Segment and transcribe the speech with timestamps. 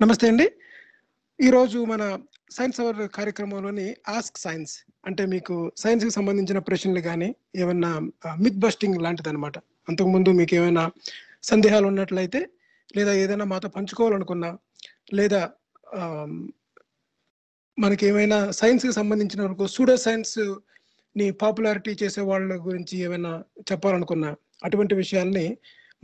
[0.00, 0.46] నమస్తే అండి.
[1.38, 2.02] ఈరోజు మన
[2.50, 4.72] సైన్స్ అవర్ కార్యక్రమంలోని ఆస్క్ సైన్స్
[5.06, 7.90] అంటే మీకు సైన్స్కి సంబంధించిన ప్రశ్నలు కానీ ఏమన్నా
[8.36, 10.84] మిత్ బస్టింగ్ లాంటిది అనమాట అంతకుముందు మీకు ఏమైనా
[11.42, 12.40] సందేహాలు ఉన్నట్లయితే
[12.96, 14.50] లేదా ఏదైనా మాతో పంచుకోవాలనుకున్నా
[15.14, 15.42] లేదా
[17.78, 25.46] మనకి ఏమైనా సైన్స్కి సంబంధించిన వరకు సూడో సైన్స్ని పాపులారిటీ చేసే వాళ్ళ గురించి ఏమైనా చెప్పాలనుకున్నా అటువంటి విషయాల్ని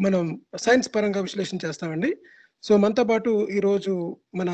[0.00, 2.10] మనం సైన్స్ పరంగా విశ్లేషణ చేస్తామండి.
[2.62, 4.50] సో మనతో పాటు ఈరోజు మన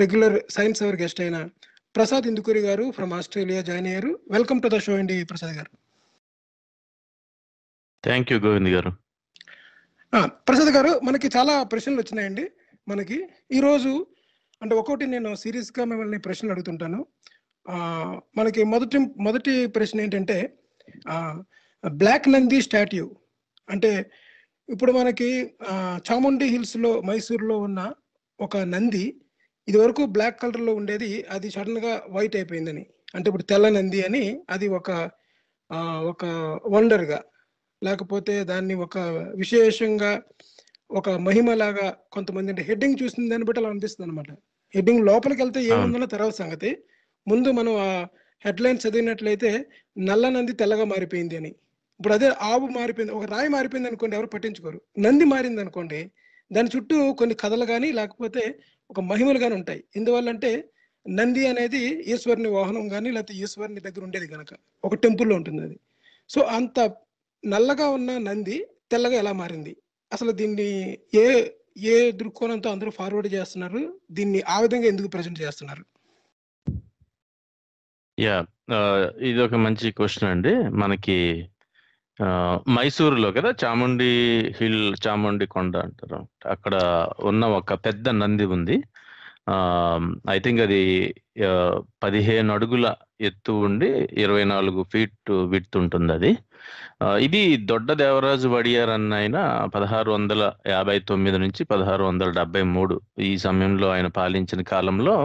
[0.00, 1.48] రెగ్యులర్ సైన్స్ అవర్ గెస్ట్ అయిన
[1.96, 4.18] Prasad Indukuri garu from Australia join అయ్యారు.
[4.30, 5.70] వెల్కమ్ టు ద షో అండి ప్రసాద్ గారు.
[8.04, 8.92] థ్యాంక్ యూ గోవింద్ గారు.
[10.48, 12.50] ప్రసాద్ గారు మనకి చాలా ప్రశ్నలు వచ్చినాయండి
[12.88, 13.18] మనకి.
[13.52, 14.06] ఈరోజు
[14.62, 17.06] అంటే ఒక్కొక్కటి నేను సీరియస్గా మిమ్మల్ని ప్రశ్నలు అడుగుతుంటాను.
[18.36, 20.58] మనకి మొదటి మొదటి ప్రశ్న ఏంటంటే
[21.88, 23.06] బ్లాక్ నంది స్టాట్యూ
[23.70, 24.10] అంటే
[24.68, 25.28] ఇప్పుడు మనకి
[26.06, 27.80] చాముండి హిల్స్లో మైసూర్లో ఉన్న
[28.38, 29.04] ఒక నంది
[29.68, 31.08] ఇది వరకు బ్లాక్ కలర్లో ఉండేది.
[31.30, 32.84] అది సడన్గా వైట్ అయిపోయిందని.
[33.14, 34.90] అంటే ఇప్పుడు తెల్ల నంది అని అది ఒక
[36.10, 36.24] ఒక
[36.66, 37.18] వండర్గా
[37.82, 38.98] లేకపోతే దాన్ని ఒక
[39.36, 40.10] విశేషంగా
[40.90, 44.30] ఒక మహిమలాగా కొంతమంది అంటే హెడ్డింగ్ చూసిన దాన్ని బట్టి అలా అనిపిస్తుంది అనమాట
[44.74, 46.70] హెడ్డింగ్ లోపలికి వెళ్తే ఏముందన్న తర్వాత సంగతి.
[47.26, 47.88] ముందు మనం ఆ
[48.44, 49.50] హెడ్లైన్ చదివినట్లయితే
[49.96, 51.52] నల్ల నంది తెల్లగా మారిపోయింది అని.
[52.02, 53.12] ఇప్పుడు అదే ఆవు మారిపోయింది.
[53.12, 54.78] ఒక రాయి మారిపోయింది అనుకోండి ఎవరు పట్టించుకోరు.
[54.98, 56.00] నంది మారింది అనుకోండి
[56.50, 58.42] దాని చుట్టూ కొన్ని కథలు కానీ లేకపోతే
[58.90, 59.80] ఒక మహిమలు కానీ ఉంటాయి.
[59.96, 60.50] ఎందువల్ల అంటే
[61.06, 61.82] నంది అనేది
[62.12, 64.52] ఈశ్వరుని వాహనం కానీ లేకపోతే ఈశ్వరుని దగ్గర ఉండేది కనుక
[64.84, 65.76] ఒక టెంపుల్లో ఉంటుంది అది.
[66.30, 66.80] సో అంత
[67.44, 68.56] నల్లగా ఉన్న నంది
[68.92, 69.76] తెల్లగా ఎలా మారింది?
[70.12, 70.68] అసలు దీన్ని
[71.14, 71.26] ఏ
[71.92, 73.82] ఏ దృక్కోణంతో అందరూ ఫార్వర్డ్ చేస్తున్నారు?
[74.10, 75.84] దీన్ని ఆ విధంగా ఎందుకు ప్రజెంట్ చేస్తున్నారు?
[78.18, 78.36] యా
[78.74, 80.54] uh, ఇది ఒక మంచి క్వశ్చన్ అండి.
[80.82, 81.18] మనకి
[82.76, 84.08] మైసూరులో కదా చాముండి
[84.58, 86.18] హిల్ చాముండి కొండ అంటారు.
[86.54, 86.74] అక్కడ
[87.30, 88.76] ఉన్న ఒక పెద్ద నంది ఉంది.
[90.30, 90.80] ఐ థింక్ అది
[92.04, 92.86] పదిహేను అడుగుల
[93.28, 93.88] ఎత్తు ఉండి
[94.24, 96.30] ఇరవై నాలుగు ఫీట్ విడ్త్ ఉంటుంది అది.
[97.26, 97.40] ఇది
[97.70, 99.38] దొడ్డ దేవరాజు వడియార్ అన్న ఆయన
[99.74, 102.96] పదహారు వందల యాభై తొమ్మిది నుంచి పదహారు వందల డెబ్బై మూడు
[103.30, 105.16] ఈ సమయంలో ఆయన పాలించిన కాలంలో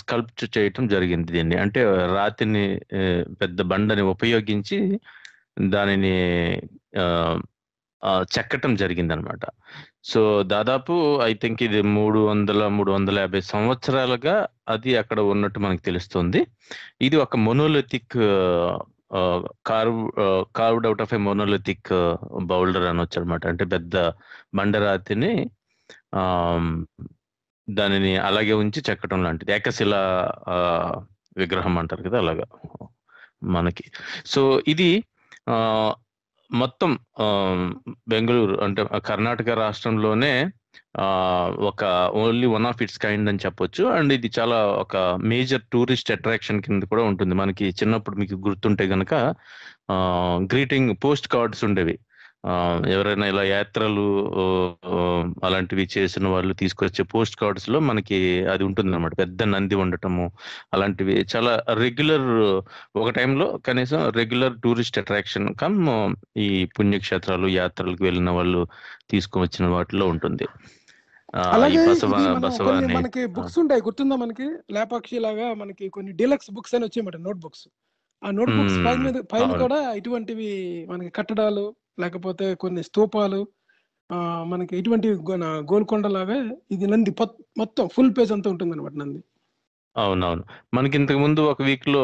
[0.00, 1.56] స్కల్ప్ట్ చేయటం జరిగింది దీన్ని.
[1.64, 1.80] అంటే
[2.16, 2.64] రాతిని
[3.42, 4.78] పెద్ద బండని ఉపయోగించి
[5.58, 6.16] దానిని
[8.36, 9.44] చెక్కటం జరిగింది అనమాట
[10.04, 14.34] సో దాదాపు ఐ థింక్ ఇది మూడు వందల మూడు వందల యాభై సంవత్సరాలుగా
[14.68, 16.46] అది అక్కడ ఉన్నట్టు మనకు తెలుస్తుంది.
[17.00, 18.16] ఇది ఒక monolithic
[19.66, 20.00] carve
[20.56, 21.92] carved out of a monolithic
[22.42, 23.96] boulder అనొచ్చు అనమాట అంటే పెద్ద
[24.54, 25.32] బండరాతిని
[27.68, 29.52] దానిని అలాగే ఉంచి చెక్కటం లాంటిది.
[29.52, 29.94] ఏకశిల
[31.36, 32.46] విగ్రహం అంటారు కదా అలాగా
[33.42, 33.84] మనకి.
[34.26, 35.04] సో ఇది
[36.50, 36.90] మొత్తం
[38.08, 40.32] బెంగళూరు అంటే కర్ణాటక రాష్ట్రంలోనే
[41.70, 41.84] ఒక
[42.14, 43.84] only one of its kind అని చెప్పొచ్చు.
[43.96, 44.96] అండ్ ఇది చాలా ఒక
[45.32, 47.34] మేజర్ టూరిస్ట్ అట్రాక్షన్ కింద కూడా ఉంటుంది.
[47.34, 49.14] మనకి చిన్నప్పుడు మీకు గుర్తుంటే గనక
[50.52, 51.96] గ్రీటింగ్ పోస్ట్ కార్డ్స్ ఉండేవి.
[52.88, 54.04] ఎవరైనా ఇలా యాత్రలు
[55.44, 60.32] అలాంటివి చేసిన వాళ్ళు తీసుకొచ్చే పోస్ట్ కార్డ్స్లో మనకి అది ఉంటుంది అనమాట పెద్ద నంది ఉండటము
[60.74, 62.28] అలాంటివి చాలా రెగ్యులర్
[62.96, 65.80] ఒక టైంలో కనీసం రెగ్యులర్ టూరిస్ట్ అట్రాక్షన్ కమ్
[66.36, 66.48] ఈ
[66.78, 68.62] పుణ్యక్షేత్రాలు యాత్రలకు వెళ్ళిన వాళ్ళు
[69.10, 70.46] తీసుకువచ్చిన వాటిలో ఉంటుంది.
[72.96, 73.82] మనకి బుక్స్ ఉంటాయి.
[73.82, 74.46] గుర్తుందా మనకి?
[74.72, 77.66] లేపాక్షి లాగా మనకి కొన్ని డీలక్స్ బుక్స్ అని వచ్చాయన్నమాట నోట్ బుక్స్
[78.22, 78.98] ఆ నోట్ బుక్స్ పైన.
[79.04, 79.48] మీద పైన.
[79.62, 80.48] కూడా ఇటువంటివి
[80.88, 81.64] మనకి కట్టడాలు
[81.98, 83.40] లేకపోతే కొన్ని స్తూపాలు
[84.46, 85.08] మనకి ఇటువంటి
[85.68, 86.36] గోల్కొండ లాగా
[86.70, 87.12] ఇది నంది
[87.58, 89.20] మొత్తం ఫుల్ పేజ్ అంతా ఉంటుంది అనమాట నంది
[89.96, 90.42] అవునవును
[90.74, 92.02] మనకి ఇంతకు ముందు ఒక వీక్లో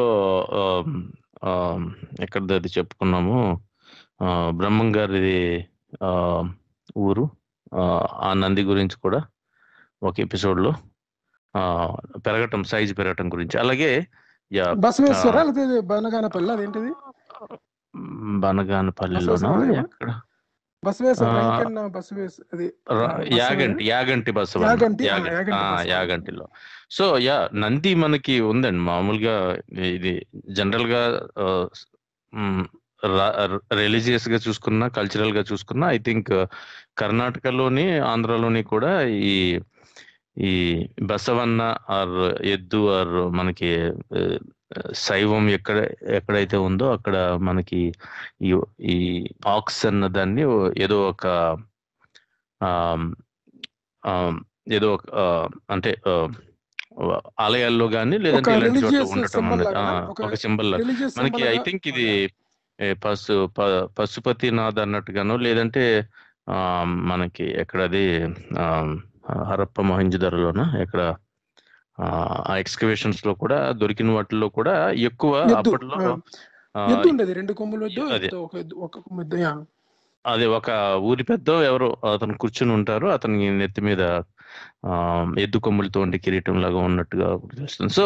[2.24, 3.36] ఎక్కడిది అది చెప్పుకున్నాము
[4.52, 5.38] బ్రహ్మం గారిది
[6.02, 6.10] ఆ,
[7.00, 7.24] ఊరు
[7.74, 7.82] ఆ,
[8.34, 9.20] నంది గురించి కూడా
[10.02, 10.72] ఒక ఎపిసోడ్లో
[11.54, 11.62] ఆ,
[12.26, 13.90] పెరగటం సైజు పెరగటం గురించి అలాగే
[14.74, 16.90] బసవేశ్వర ఆ, లేకపోతే బనగానపల్లి అదేంటిది?
[18.38, 19.50] బనగానపల్లిలోనా?
[19.80, 20.10] ఎక్కడ?
[23.32, 26.46] యాగంటి యాగంటి యాగంటిలో.
[26.90, 28.78] సో యా నంది మనకి ఉందండి.
[28.80, 29.36] మామూలుగా
[29.88, 31.02] ఇది జనరల్గా
[33.74, 36.30] రిలీజియస్గా చూసుకున్నా కల్చరల్గా చూసుకున్నా ఐ థింక్
[36.98, 39.60] కర్ణాటకలోని ఆంధ్రలోని కూడా ఈ
[40.36, 40.52] ఈ
[41.04, 42.14] బసవన్న ఆర్
[42.46, 43.70] ఎద్దు ఆర్ మనకి
[45.02, 45.78] శైవం ఎక్కడ
[46.10, 47.80] ఎక్కడైతే ఉందో అక్కడ మనకి
[48.42, 48.52] ఈ
[48.88, 48.96] ఈ
[49.48, 50.44] ఆక్స్ అన్న దాన్ని
[50.80, 51.26] ఏదో ఒక
[54.72, 55.06] ఏదో ఒక
[55.70, 55.90] అంటే
[57.38, 59.46] ఆలయాల్లో కానీ లేదంటే ఇలాంటి చోట్ల ఉండటం?
[60.24, 60.70] ఒక సింబల్
[61.18, 62.06] మనకి ఐ థింక్ ఇది
[63.02, 63.34] పశు
[63.98, 65.84] పశుపతినాథ్ అన్నట్టుగాను లేదంటే
[66.48, 66.58] ఆ
[67.10, 68.04] మనకి ఎక్కడది
[68.58, 68.66] ఆ
[69.38, 71.14] హరప్ప మొహంజదారోన ఎక్కడ
[72.00, 76.18] ఆ ఎక్స్కవేషన్స్లో కూడా దొరికిన వాటిల్లో కూడా ఎక్కువ అప్పట్లో
[77.08, 77.32] ఉండేది.
[77.32, 77.84] రెండు కొమ్ములు
[80.26, 80.46] అదే.
[80.46, 83.06] ఒక ఊరి పెద్ద ఎవరో అతను కూర్చుని ఉంటారు.
[83.06, 84.02] అతని నెత్తి మీద
[85.40, 88.04] ఎద్దు కొమ్ములతో ఉండే కిరీటం లాగా ఉన్నట్టుగా తెలుస్తుంది సో.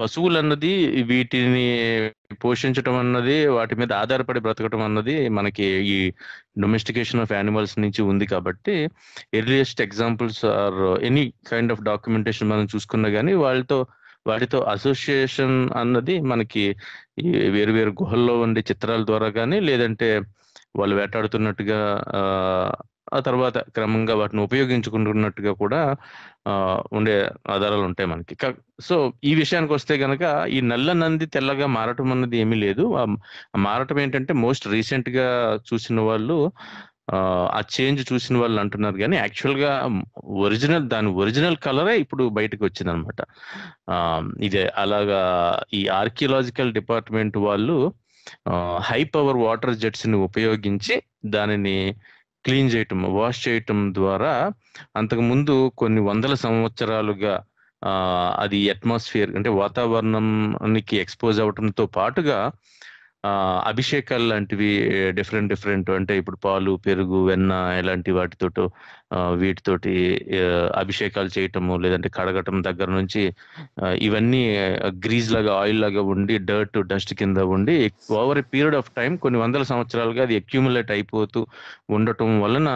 [0.00, 0.72] పశువులు అన్నది
[1.02, 1.66] వీటిని
[2.42, 5.98] పోషించటం అన్నది వాటి మీద ఆధారపడి బ్రతకటం అన్నది మనకి ఈ
[6.58, 8.74] డొమెస్టికేషన్ ఆఫ్ యానిమల్స్ నుంచి ఉంది కాబట్టి
[9.34, 13.78] earliest examples or any kind of documentation మనం చూసుకున్నా కానీ వాళ్ళతో
[14.26, 16.64] వాటితో అసోసియేషన్ అన్నది మనకి
[17.20, 20.08] ఈ వేరు వేరు గుహల్లో ఉండే చిత్రాల ద్వారా కానీ లేదంటే
[20.76, 21.78] వాళ్ళు వేటాడుతున్నట్టుగా
[23.08, 25.80] ఆ, తర్వాత క్రమంగా వాటిని ఉపయోగించుకుంటున్నట్టుగా కూడా
[26.96, 27.14] ఉండే
[27.50, 28.34] ఆధారాలు ఉంటాయి మనకి.
[28.80, 32.84] సో ఈ విషయానికి వస్తే గనక ఈ నల్ల నంది తెల్లగా మారటం అన్నది ఏమీ లేదు.
[33.64, 35.28] మారటం ఏంటంటే మోస్ట్ రీసెంట్గా
[35.68, 36.38] చూసిన వాళ్ళు
[37.10, 37.18] ఆ,
[37.52, 39.70] ఆ చేంజ్ చూసిన వాళ్ళు అంటున్నారు కానీ యాక్చువల్గా
[40.42, 43.20] ఒరిజినల్ దాని ఒరిజినల్ కలరే ఇప్పుడు బయటకు వచ్చింది అనమాట
[44.42, 45.20] ఇదే అలాగా
[45.72, 47.76] ఈ ఆర్కియలాజికల్ డిపార్ట్మెంట్ వాళ్ళు
[48.86, 50.94] హై పవర్ వాటర్ జెట్స్ని ఉపయోగించి
[51.28, 51.76] దానిని
[52.48, 54.32] క్లీన్ చేయటం వాష్ చేయటం ద్వారా
[54.96, 57.34] అంతకు ముందు కొన్ని వందల సంవత్సరాలుగా
[58.38, 62.38] అది అట్మాస్ఫియర్ అంటే వాతావరణానికి ఎక్స్పోజ్ అవటంతో పాటుగా
[63.68, 64.68] అభిషేకాలు లాంటివి
[65.12, 68.64] డిఫరెంట్ డిఫరెంట్ అంటే ఇప్పుడు పాలు పెరుగు వెన్న ఇలాంటి వాటితో
[69.34, 69.92] వీటితోటి
[70.74, 73.22] అభిషేకాలు చేయటము లేదంటే కడగటం దగ్గర నుంచి
[74.02, 74.42] ఇవన్నీ
[75.06, 77.76] గ్రీజ్ లాగా ఆయిల్ లాగా ఉండి డర్ట్ డస్ట్ కింద ఉండి
[78.20, 81.42] over a period of time కొన్ని వందల సంవత్సరాలుగా అది అక్యూములేట్ అయిపోతూ
[81.90, 82.70] ఉండటం వలన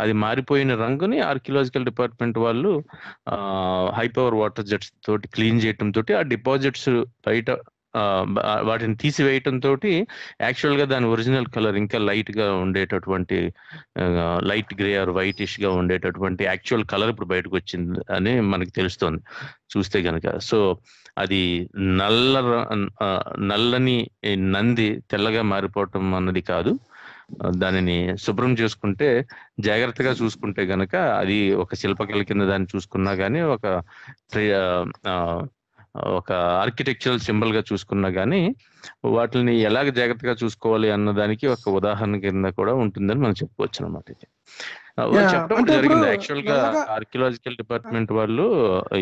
[0.00, 2.70] అది మారిపోయిన రంగుని ఆర్కియలాజికల్ డిపార్ట్మెంట్ వాళ్ళు
[3.96, 6.90] హై పవర్ వాటర్ జెట్స్ తోటి క్లీన్ చేయటం తోటి ఆ డిపాజిట్స్
[7.26, 7.50] బయట
[8.64, 9.70] వాటిని తీసివేయటంతో
[10.40, 13.38] యాక్చువల్గా దాని ఒరిజినల్ కలర్ ఇంకా లైట్గా ఉండేటటువంటి
[14.42, 19.22] లైట్ గ్రే ఆర్ వైటిష్గా ఉండేటటువంటి యాక్చువల్ కలర్ ఇప్పుడు బయటకు వచ్చింది అని మనకి తెలుస్తోంది.
[19.74, 20.58] చూస్తే కనుక సో
[21.18, 21.42] అది
[22.00, 22.34] నల్ల
[23.50, 23.98] నల్లని
[24.54, 26.72] నంది తెల్లగా మారిపోవటం అన్నది కాదు.
[27.56, 29.08] దానిని శుభ్రం చేసుకుంటే
[29.60, 33.66] జాగ్రత్తగా చూసుకుంటే గనక అది ఒక శిల్పకళ కింద దాన్ని చూసుకున్నా కానీ ఒక
[36.14, 38.40] ఒక ఆర్కిటెక్చరల్ సింబల్గా చూసుకున్నా కానీ
[39.10, 44.28] వాటిని ఎలాగ జాగ్రత్తగా చూసుకోవాలి అన్న దానికి ఒక ఉదాహరణ కింద కూడా ఉంటుందని మనం చెప్పుకోవచ్చు అనమాట ఇది
[45.32, 45.86] చెప్పడం జరిగింది.
[45.88, 46.56] ఇప్పుడు యాక్చువల్గా
[46.94, 48.46] ఆర్కియలాజికల్ డిపార్ట్మెంట్ వాళ్ళు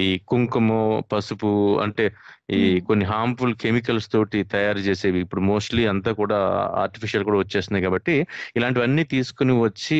[0.00, 0.68] ఈ కుంకుమ
[1.12, 1.50] పసుపు
[1.84, 2.04] అంటే
[2.50, 2.58] ఈ.
[2.80, 5.18] కొన్ని హార్మ్ఫుల్ కెమికల్స్ తోటి తయారు చేసేవి.
[5.20, 6.38] ఇప్పుడు మోస్ట్లీ అంతా కూడా
[6.82, 8.14] ఆర్టిఫిషియల్ కూడా వచ్చేస్తున్నాయి కాబట్టి
[8.56, 9.98] ఇలాంటివన్నీ తీసుకుని వచ్చి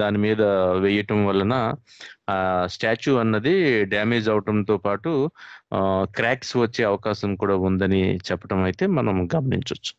[0.00, 0.42] దాని మీద
[0.84, 1.54] వేయటం వలన
[2.30, 3.54] ఆ స్టాచ్యూ అన్నది
[3.92, 5.12] డ్యామేజ్ అవటంతో పాటు
[6.16, 9.92] క్రాక్స్ వచ్చే అవకాశం కూడా ఉందని చెప్పడం అయితే మనం గమనించవచ్చు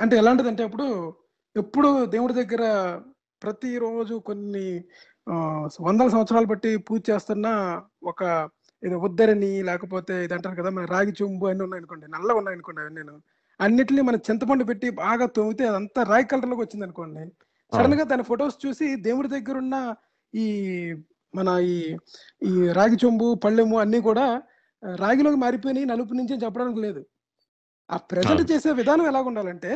[0.00, 0.86] అంటే ఎలాంటిదంటే అప్పుడు
[1.56, 2.62] ఎప్పుడు దేవుడి దగ్గర
[3.42, 4.66] ప్రతిరోజు కొన్ని
[5.80, 7.46] వందల సంవత్సరాలు బట్టి పూజ చేస్తున్న
[8.04, 8.22] ఒక
[8.82, 12.80] ఇది ఉద్దరిని లేకపోతే ఇది అంటారు కదా మన రాగి చెంబు అన్ని ఉన్నాయి అనుకోండి నల్లగా ఉన్నాయి అనుకోండి
[12.82, 13.14] అవి నేను.
[13.60, 17.24] అన్నిటిని మన చింతపండు పెట్టి బాగా తోమితే అదంతా రాగి కలర్లోకి వచ్చింది అనుకోండి
[17.72, 19.76] సడన్గా దాని ఫొటోస్ చూసి దేవుడి దగ్గర ఉన్న
[20.32, 20.46] ఈ
[21.34, 21.76] మన ఈ
[22.48, 24.26] ఈ రాగి చెంబు పళ్ళెము అన్ని కూడా
[25.02, 27.00] రాగిలోకి మారిపోయినాయి నలుపు నుంచి చెప్పడానికి లేదు.
[27.90, 28.42] ఆ ప్రజెంట్.
[28.50, 29.70] చేసే విధానం ఎలాగ ఉండాలంటే.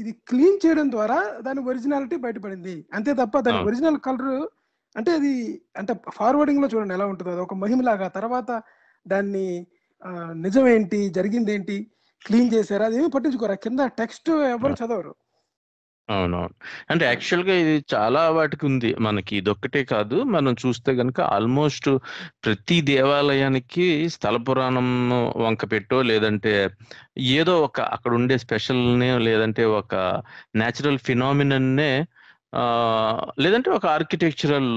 [0.00, 3.60] ఇది క్లీన్ చేయడం ద్వారా దాని ఒరిజినాలిటీ బయటపడింది అంతే తప్ప దాని.
[3.68, 4.30] ఒరిజినల్ కలర్
[4.96, 5.32] అంటే అది
[5.76, 8.50] అంటే ఫార్వర్డింగ్లో చూడండి ఎలా ఉంటుందో అది ఒక మహిమలాగా తర్వాత
[9.06, 9.46] దాన్ని
[10.02, 10.10] ఆ,
[10.42, 11.76] నిజం ఏంటి జరిగింది ఏంటి
[12.22, 15.12] క్లీన్ చేశారు అది ఏమి పట్టించుకోరు కింద టెక్స్ట్ ఎవరు చదవరు
[16.10, 16.54] అవునవును.
[16.90, 20.22] అంటే యాక్చువల్గా ఇది చాలా వాటికి ఉంది మనకి ఇదొక్కటే కాదు.
[20.22, 21.88] మనం చూస్తే గనుక ఆల్మోస్ట్
[22.44, 26.70] ప్రతి దేవాలయానికి స్థల పురాణం వంక పెట్టో లేదంటే
[27.18, 29.94] ఏదో ఒక అక్కడ ఉండే స్పెషల్ నే లేదంటే ఒక
[30.56, 31.92] న్యాచురల్ ఫినామినన్నే
[33.40, 34.72] లేదంటే ఒక ఆర్కిటెక్చరల్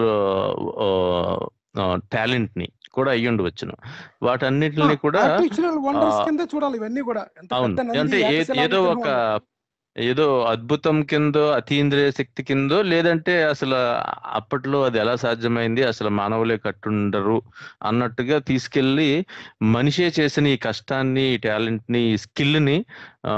[2.13, 3.75] టాలెంట్ని కూడా అయ్యి ఉండవచ్చును
[4.23, 5.21] వాటన్నిటిని కూడా
[5.85, 7.01] వండర్స్ కింద చూడాలి ఇవన్నీ
[7.37, 7.75] ఎంత అవును.
[7.75, 9.07] పెద్ద నంది అంటే ఏ- ఏదో ఒక.
[9.97, 13.75] ఏదో అద్భుతం కిందో అతీంద్రియ శక్తి కిందో లేదంటే అసలు
[14.29, 17.41] అప్పట్లో అది ఎలా సాధ్యమైంది అసలు మానవులే కట్టుండరు
[17.83, 19.25] అన్నట్టుగా తీసుకెళ్ళి
[19.61, 22.85] మనిషే చేసిన ఈ కష్టాన్ని ఈ టాలెంట్ని ఈ స్కిల్ని
[23.25, 23.35] ఆ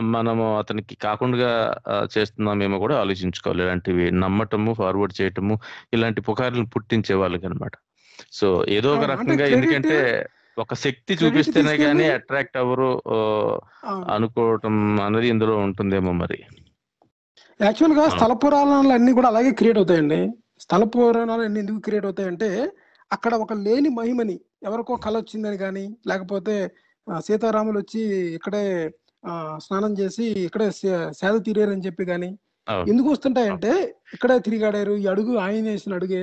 [0.00, 1.50] మనము అతనికి కాకుండా
[2.16, 3.62] చేస్తున్నామేమో కూడా ఆలోచించుకోవాలి.
[3.62, 5.60] ఇలాంటివి నమ్మటము ఫార్వర్డ్ చేయటము
[5.92, 7.72] ఇలాంటి పుకార్లను పుట్టించే వాళ్ళకి అనమాట
[8.32, 9.96] సో ఏదో ఒక రకంగా ఎందుకంటే
[10.56, 12.90] ఒక శక్తి చూపిస్తేనే కానీ అట్రాక్ట్ అవ్వరు.
[14.16, 14.74] అనుకోవటం
[15.06, 16.38] అనేది ఇందులో ఉంటుందేమో మరి.
[17.60, 18.04] యాక్చువల్గా.
[18.14, 20.20] స్థల పురాణాలు అన్ని కూడా అలాగే క్రియేట్ అవుతాయండి.
[20.64, 22.48] స్థల పురాణాలు అన్ని ఎందుకు క్రియేట్ అవుతాయంటే
[23.10, 24.36] అక్కడ ఒక లేని మహిమని
[24.68, 26.54] ఎవరికో కళ వచ్చిందని కానీ లేకపోతే
[27.26, 28.02] సీతారాములు వచ్చి
[28.38, 28.64] ఇక్కడే
[29.64, 30.66] స్నానం చేసి ఇక్కడే
[31.20, 32.30] సేద తీరారని చెప్పి కానీ
[32.90, 33.72] ఎందుకు వస్తుంటాయంటే
[34.14, 36.22] ఇక్కడే తిరిగాడారు ఈ అడుగు ఆయన వేసిన అడుగే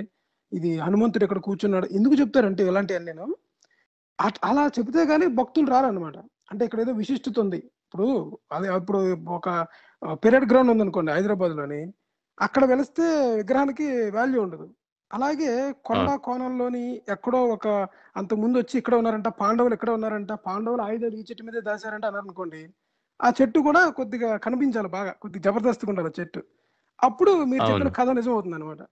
[0.52, 3.26] ఇది హనుమంతుడు ఇక్కడ కూర్చున్నాడు ఎందుకు చెప్తారంటే ఇలాంటివన్నీ నేను.
[4.20, 6.18] అలా చెబితే గానీ భక్తులు రారన్నమాట.
[6.52, 7.58] అంటే ఇక్కడ ఏదో విశిష్టత ఉంది.
[7.58, 9.68] ఇప్పుడు అదే ఇప్పుడు ఒక
[10.14, 11.94] పీరియడ్ గ్రౌండ్ ఉందనుకోండి హైదరాబాద్లోని
[12.42, 13.06] అక్కడ వెలిస్తే
[13.36, 14.68] విగ్రహానికి వాల్యూ ఉండదు.
[15.14, 17.68] అలాగే కొండ కోణంలోని ఎక్కడో ఒక
[18.18, 22.70] అంత ముందు వచ్చి ఇక్కడ ఉన్నారంట పాండవులు ఇక్కడ ఉన్నారంట పాండవులు ఆయుధాలు ఈ చెట్టు మీదే అన్నారు అనుకోండి
[23.22, 26.44] ఆ చెట్టు కూడా కొద్దిగా కనిపించాలి బాగా కొద్దిగా జబర్దస్త్గా ఉండాలి ఆ చెట్టు.
[27.04, 27.90] అప్పుడు మీరు చెప్పిన.
[27.90, 28.84] కథ నిజం అవుతుంది అనమాట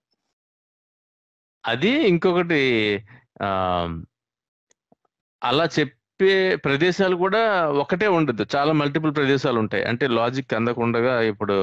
[1.64, 2.60] అది ఇంకొకటి
[3.42, 3.48] ఆ
[5.42, 7.40] అలా చెప్పే ప్రదేశాలు కూడా
[7.82, 8.46] ఒకటే ఉండదు.
[8.56, 9.84] చాలా మల్టిపుల్ ప్రదేశాలు ఉంటాయి.
[9.84, 11.56] అంటే లాజిక్ అందకుండా ఇప్పుడు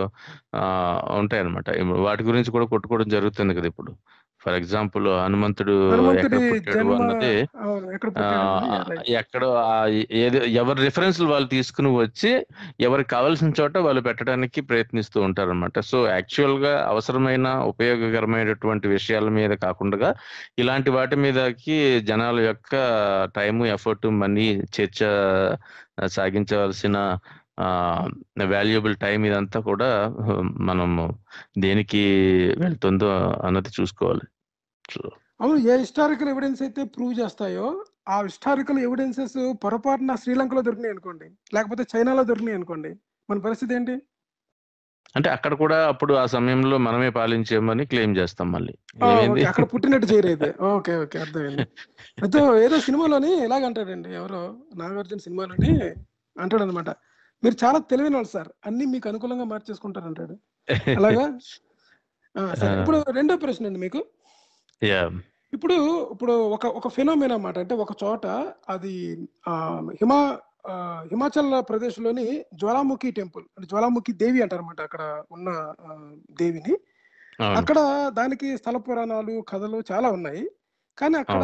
[0.56, 0.64] ఆ
[1.20, 1.68] ఉంటాయి అనమాట
[2.06, 3.92] వాటి గురించి కూడా కొట్టుకోవడం జరుగుతుంది కదా ఇప్పుడు.
[4.46, 5.76] ఫర్ ఎగ్జాంపుల్ హనుమంతుడు
[6.14, 7.36] ఎక్కడ పుట్టాడు అన్నది
[10.18, 12.32] ఏది ఎవరి రిఫరెన్స్లు వాళ్ళు తీసుకుని వచ్చి
[12.80, 15.80] ఎవరికి కావాల్సిన చోట వాళ్ళు పెట్టడానికి ప్రయత్నిస్తూ ఉంటారన్నమాట.
[15.80, 20.16] సో యాక్చువల్గా అవసరమైన ఉపయోగకరమైనటువంటి విషయాల మీద కాకుండా
[20.60, 22.74] ఇలాంటి వాటి మీదకి జనాల యొక్క
[23.36, 25.00] టైము ఎఫర్ట్ మనీ చర్చ
[26.08, 26.98] సాగించవలసిన
[28.54, 29.90] వాల్యుబుల్ టైం ఇదంతా కూడా
[30.62, 31.04] మనము
[31.58, 32.04] దేనికి
[32.60, 33.10] వెళ్తుందో
[33.48, 34.26] అన్నది చూసుకోవాలి.
[35.42, 37.68] అవును ఏ హిస్టారికల్ ఎవిడెన్స్ అయితే ప్రూవ్ చేస్తాయో
[38.08, 42.92] ఆ హిస్టారికల్ ఎవిడెన్సెస్ పొరపాటున శ్రీలంకలో దొరికినాయి అనుకోండి లేకపోతే చైనాలో దొరికినాయి అనుకోండి
[43.30, 43.96] మన పరిస్థితి ఏంటి?
[45.16, 48.74] అంటే అక్కడ కూడా అప్పుడు ఆ సమయంలో మనమే పాలించామని క్లెయిమ్ చేస్తాం మళ్ళీ.
[49.50, 51.66] అక్కడ పుట్టినట్టు చేయరైతే ఓకే ఓకే అర్థమైంది.
[52.18, 54.42] అయితే ఏదో సినిమాలోని ఎలాగ అంటాడండి ఎవరో
[54.76, 55.72] నాగార్జున సినిమాలోని
[56.36, 56.90] అంటాడు అనమాట
[57.44, 58.50] మీరు చాలా తెలివైన వాళ్ళు సార్.
[58.66, 60.36] అన్ని మీకు అనుకూలంగా మార్చేసుకుంటారు అంటాడు.
[60.90, 61.26] అలాగా?
[62.82, 64.06] ఇప్పుడు రెండో ప్రశ్న అండి మీకు.
[65.54, 65.76] ఇప్పుడు
[66.12, 68.28] ఇప్పుడు ఒక ఒక ఫినోమినా అన్నమాట అంటే ఒక చోట
[68.70, 68.94] అది
[70.02, 70.40] హిమా
[71.12, 75.74] హిమాచల్ ప్రదేశ్లోని జ్వాలాముఖి టెంపుల్ అంటే జ్వాలాముఖి దేవి అంటారన్నమాట అక్కడ ఉన్న
[76.32, 76.78] దేవిని.
[77.44, 80.44] అక్కడ దానికి స్థల పురాణాలు కథలు చాలా ఉన్నాయి.
[80.98, 81.42] కానీ అక్కడ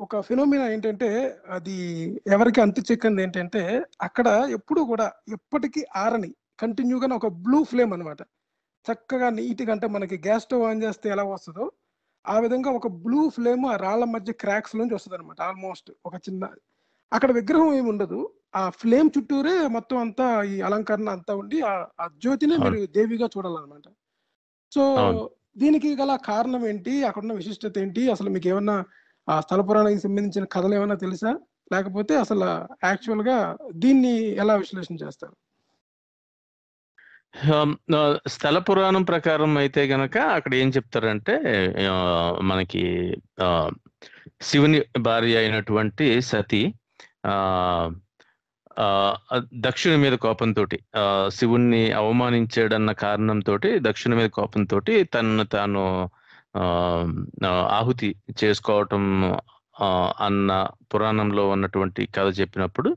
[0.00, 7.26] ఒక ఫినోమినా ఏంటంటే అది ఎవరికి అంతు చెక్కింది ఏంటంటే అక్కడ ఎప్పుడు కూడా ఎప్పటికీ ఆరని కంటిన్యూగా ఒక
[7.26, 8.22] బ్లూ ఫ్లేమ్ అన్నమాట.
[8.92, 11.72] చక్కగా నీట్గా అంటే మనకి గ్యాస్ స్టవ్ ఆన్ చేస్తే ఎలా వస్తుందో
[12.26, 16.48] ఆ విధంగా ఒక బ్లూ ఫ్లేమ్ ఆ రాళ్ళ మధ్య క్రాక్స్ నుంచి వస్తుంది అనమాట ఆల్మోస్ట్ ఒక చిన్న.
[17.12, 18.30] అక్కడ విగ్రహం ఏమి ఉండదు.
[18.56, 23.82] ఆ ఫ్లేమ్ చుట్టూరే మొత్తం అంతా ఈ అలంకరణ అంతా ఉండి ఆ- ఆ జ్యోతిని మీరు దేవిగా చూడాలన్నమాట.
[24.74, 25.30] సో అవును.
[25.56, 26.92] దీనికి గల కారణం ఏంటి?
[27.04, 28.02] అక్కడ ఉన్న విశిష్టత ఏంటి?
[28.10, 28.76] అసలు మీకు ఏమన్నా
[29.28, 31.32] ఆ స్థల పురాణానికి సంబంధించిన కథలు ఏమైనా తెలుసా?
[31.72, 32.46] లేకపోతే అసలు
[32.84, 33.36] యాక్చువల్గా
[33.74, 35.34] దీన్ని ఎలా విశ్లేషణ చేస్తారు?
[38.26, 41.34] స్థల పురాణం ప్రకారం అయితే గనక అక్కడ ఏం చెప్తారంటే
[42.42, 42.82] మనకి
[44.42, 46.62] శివుని భార్య అయినటువంటి సతి
[47.26, 47.34] ఆ
[48.76, 48.86] ఆ,
[49.60, 50.64] దక్షుని మీద కోపంతో
[51.28, 54.80] శివుణ్ణి అవమానించాడన్న కారణంతో దక్షుని మీద కోపంతో
[55.14, 55.82] తనను తాను
[57.70, 59.04] ఆహుతి చేసుకోవటం
[60.20, 62.90] అన్న పురాణంలో ఉన్నటువంటి కథ చెప్పినప్పుడు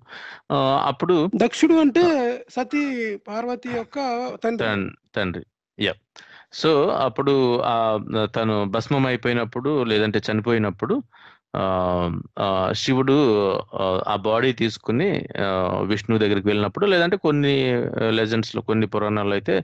[0.85, 2.03] అప్పుడు దక్షుడు అంటే
[2.49, 2.81] సతీ
[3.27, 3.99] పార్వతి యొక్క
[5.15, 5.43] తండ్రి.
[5.79, 5.93] యా
[6.53, 7.33] సో అప్పుడు
[7.65, 7.75] ఆ
[8.35, 11.03] తను భస్మం అయిపోయినప్పుడు లేదంటే చనిపోయినప్పుడు
[12.75, 13.15] శివుడు
[14.07, 15.07] ఆ, బాడీ తీసుకుని
[15.41, 15.47] విష్ణు
[15.91, 17.53] విష్ణువు దగ్గరికి వెళ్ళినప్పుడు లేదంటే కొన్ని
[18.11, 19.55] లెజెండ్స్లో కొన్ని పురాణాలు అయితే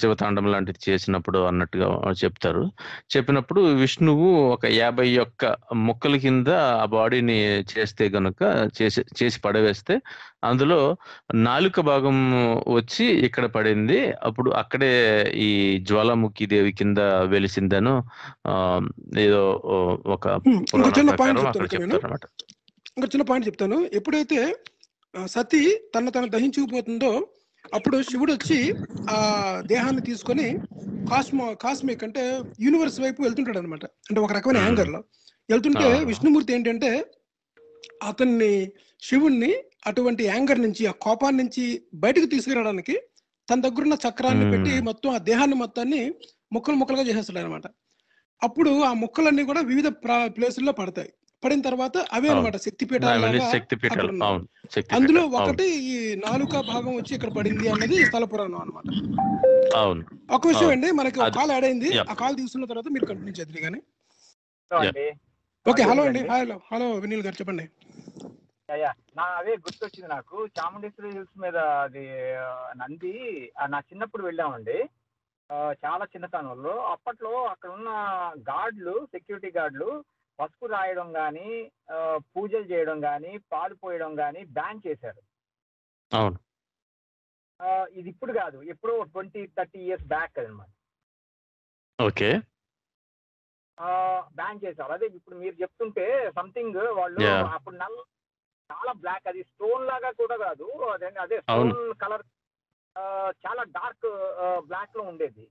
[0.00, 1.88] శివతాండం లాంటిది చేసినప్పుడు అన్నట్టుగా
[2.22, 2.62] చెప్తారు.
[3.16, 5.44] చెప్పినప్పుడు విష్ణువు ఒక యాభై ఒక్క
[5.88, 6.48] ముక్కల కింద
[6.82, 7.38] ఆ బాడీని
[7.72, 8.42] చేస్తే గనుక
[8.78, 9.96] చేసి చేసి పడవేస్తే
[10.44, 10.80] అందులో
[11.34, 12.16] నాలుక భాగం
[12.68, 13.98] వచ్చి ఇక్కడ పడింది.
[14.22, 14.92] అప్పుడు అక్కడే
[15.46, 15.50] ఈ
[15.88, 16.98] జ్వాలాముఖి దేవి కింద
[17.34, 17.94] వెలిసిందను.
[19.26, 19.42] ఏదో
[20.16, 20.26] ఒక
[20.98, 21.40] చిన్న పాయింట్
[21.74, 22.18] చెప్తాను
[22.96, 23.76] ఇంకో చిన్న పాయింట్ చెప్తాను.
[23.92, 24.38] ఎప్పుడైతే
[25.34, 25.60] సతి
[25.94, 27.10] తన తను దహించుకుపోతుందో
[27.64, 28.58] అప్పుడు శివుడు వచ్చి
[29.10, 29.18] ఆ
[29.66, 30.46] దేహాన్ని తీసుకొని
[31.10, 32.22] కాస్మో కాస్మిక్ అంటే
[32.60, 34.58] యూనివర్స్ వైపు వెళ్తుంటాడు అనమాట అంటే ఒక రకమైన.
[34.58, 35.00] యాంగర్లో
[35.48, 35.88] వెళ్తుంటే.
[36.04, 36.90] విష్ణుమూర్తి ఏంటంటే
[38.02, 38.52] అతన్ని
[39.02, 39.50] శివుణ్ణి
[39.86, 42.94] అటువంటి యాంగర్ నుంచి ఆ కోపాన్ని నుంచి బయటకు తీసుకురావడానికి
[43.48, 44.46] తన దగ్గరున్న చక్రాన్ని.
[44.50, 46.00] పెట్టి మొత్తం ఆ దేహాన్ని మొత్తాన్ని
[46.52, 47.66] ముక్కలు ముక్కలుగా చేసేస్తాడు అనమాట
[48.42, 49.88] అప్పుడు ఆ ముక్కలన్నీ కూడా వివిధ
[50.36, 51.10] ప్లేసుల్లో పడతాయి
[51.42, 52.28] పడిన తర్వాత అవే.
[52.28, 54.30] అనమాట శక్తి పీఠాలు అవన్నీ లాగా శక్తి పీఠాలు అక్కడ ఉన్నాయి.
[54.32, 58.86] అవును శక్తి అందులో ఒకటి ఈ నాలుక భాగం వచ్చి ఇక్కడ పడింది అన్నది స్థల పురాణం అనమాట
[59.76, 60.02] అవును.
[60.30, 60.68] ఒక విషయం.
[60.68, 61.98] అండి మనకి ఒక అది- కాల్ యాడ్ అయింది.
[61.98, 63.80] ఆ కాల్ తీసుకున్న తర్వాత మీరు కంటిన్యూ చేద్దరు కానీ.
[65.66, 66.28] ఓకే హలో అదే అండి.
[66.28, 66.60] హలో.
[66.72, 67.64] హలో వినీల్ గారు చెప్పండి.
[68.70, 70.48] అయ్యా నా అవే గుర్తొచ్చింది నాకు.
[70.56, 72.04] చాముండేశ్వరి హిల్స్ మీద అది
[72.76, 73.14] నంది
[73.60, 74.78] ఆ, నా చిన్నప్పుడు వెళ్ళామండి.
[75.50, 76.74] ఆ, చాలా చిన్నతనంలో.
[76.86, 77.90] అప్పట్లో అక్కడ ఉన్న
[78.50, 80.04] గార్డులు సెక్యూరిటీ గార్డులు
[80.40, 81.72] పసుపు రాయడం కానీ
[82.16, 85.22] పూజలు చేయడం కానీ పాలు పోయడం కానీ బ్యాన్ చేశారు.
[86.12, 86.38] అవును.
[87.92, 88.58] ఇది ఇప్పుడు కాదు.
[88.62, 90.70] ఎప్పుడో ట్వంటీ థర్టీ ఇయర్స్ బ్యాక్ అనమాట
[92.00, 92.30] ఓకే.
[94.34, 94.92] బ్యాన్ చేశారు.
[94.92, 96.04] అదే ఇప్పుడు మీరు చెప్తుంటే
[96.36, 97.26] సంథింగ్ వాళ్ళు.
[97.54, 97.98] అప్పుడు నల్ల
[98.72, 100.64] చాలా బ్లాక్ అది స్టోన్ లాగా కూడా కాదు.
[101.24, 101.40] అదే.
[101.40, 102.24] స్టోన్ కలర్
[103.46, 104.08] చాలా డార్క్
[104.66, 105.44] బ్లాక్లో ఉండేది.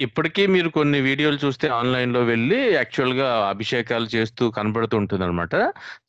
[0.00, 5.54] ఇప్పటికీ మీరు కొన్ని వీడియోలు చూస్తే ఆన్లైన్లో వెళ్ళి యాక్చువల్గా అభిషేకాలు చేస్తూ కనబడుతూ ఉంటుంది అనమాట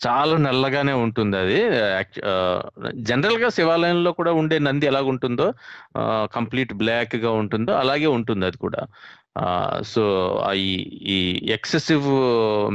[0.07, 1.59] చాలా నల్లగానే ఉంటుంది అది.
[3.01, 5.53] జనరల్గా శివాలయంలో కూడా ఉండే నంది ఎలాగ ఉంటుందో
[6.33, 8.81] కంప్లీట్ బ్లాక్గా ఉంటుందో అలాగే ఉంటుంది అది కూడా.
[9.83, 10.03] సో
[10.55, 10.69] ఈ
[11.07, 11.19] ఈ
[11.51, 12.07] excessive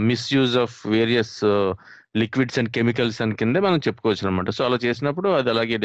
[0.02, 1.38] misuse of various
[2.16, 5.78] liquids and chemicals అని కింద మనం చెప్పుకోవచ్చు అనమాట సో అలా చేసినప్పుడు అది అలాగే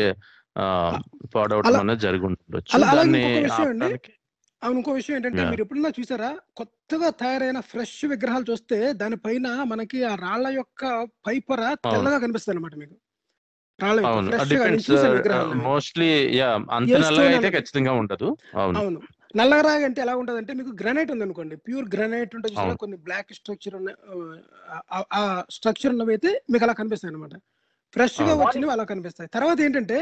[1.36, 3.24] పాడవటం అలా- అనేది జరిగి ఉండొచ్చు దాన్ని
[4.62, 5.42] అవును ఇంకో విషయం ఏంటంటే.
[5.50, 6.30] మీరు ఎప్పుడన్నా చూసారా?
[6.56, 10.84] కొత్తగా తయారైన ఫ్రెష్ విగ్రహాలు చూస్తే దానిపైన మనకి ఆ రాళ్ళ యొక్క
[11.28, 12.96] పైపర తెల్లగా కనిపిస్తుంది అనమాట మీకు.
[15.66, 16.48] మోస్ట్లీ యా
[16.78, 17.50] అంత నల్లగా అయితే.
[17.58, 18.28] ఖచ్చితంగా ఉండదు.
[18.56, 18.78] అవును.
[18.80, 19.00] అవును.
[19.36, 22.54] నల్లరాయి అంటే ఎలా ఉంటది అంటే మీకు గ్రానైట్ ఉంది అనుకోండి ప్యూర్ గ్రానైట్ ఉంటుంది.
[22.76, 23.90] కొన్ని బ్లాక్ స్ట్రక్చర్ ఉన్న
[25.14, 27.36] ఆ, స్ట్రక్చర్ ఉన్నవి అయితే మీకు అలా కనిపిస్తాయి అనమాట
[27.94, 28.32] ఫ్రెష్గా.
[28.42, 29.30] వచ్చినవి అలా కనిపిస్తాయి.
[29.30, 29.98] తర్వాత ఏంటంటే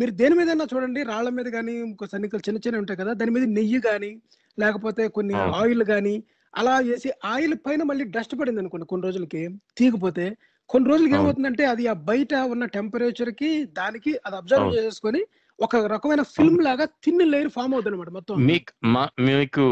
[0.00, 3.46] మీరు దేని మీద చూడండి రాళ్ళ మీద కానీ ఇంకో సన్నికలు చిన్న చిన్న ఉంటాయి కదా దాని మీద
[3.56, 4.10] నెయ్యి కానీ
[4.58, 5.34] లేకపోతే కొన్ని.
[5.58, 6.14] ఆయిల్ కానీ
[6.54, 9.42] అలా వేసి ఆయిల్ పైన మళ్ళీ డస్ట్ పడింది అనుకోండి కొన్ని రోజులకి
[9.78, 10.24] తీగిపోతే
[10.70, 11.14] కొన్ని రోజులకి.
[11.14, 14.74] ఏమవుతుందంటే అది ఆ బయట ఉన్న టెంపరేచర్కి దానికి అది అబ్జర్వ్.
[14.78, 15.20] చేసుకొని
[15.58, 18.72] ఒక రకమైన ఫిల్మ్ లాగా తిన్ని లేయర్ ఫామ్ అవుతుంది అనమాట మొత్తం మీకు
[19.28, 19.64] మీకు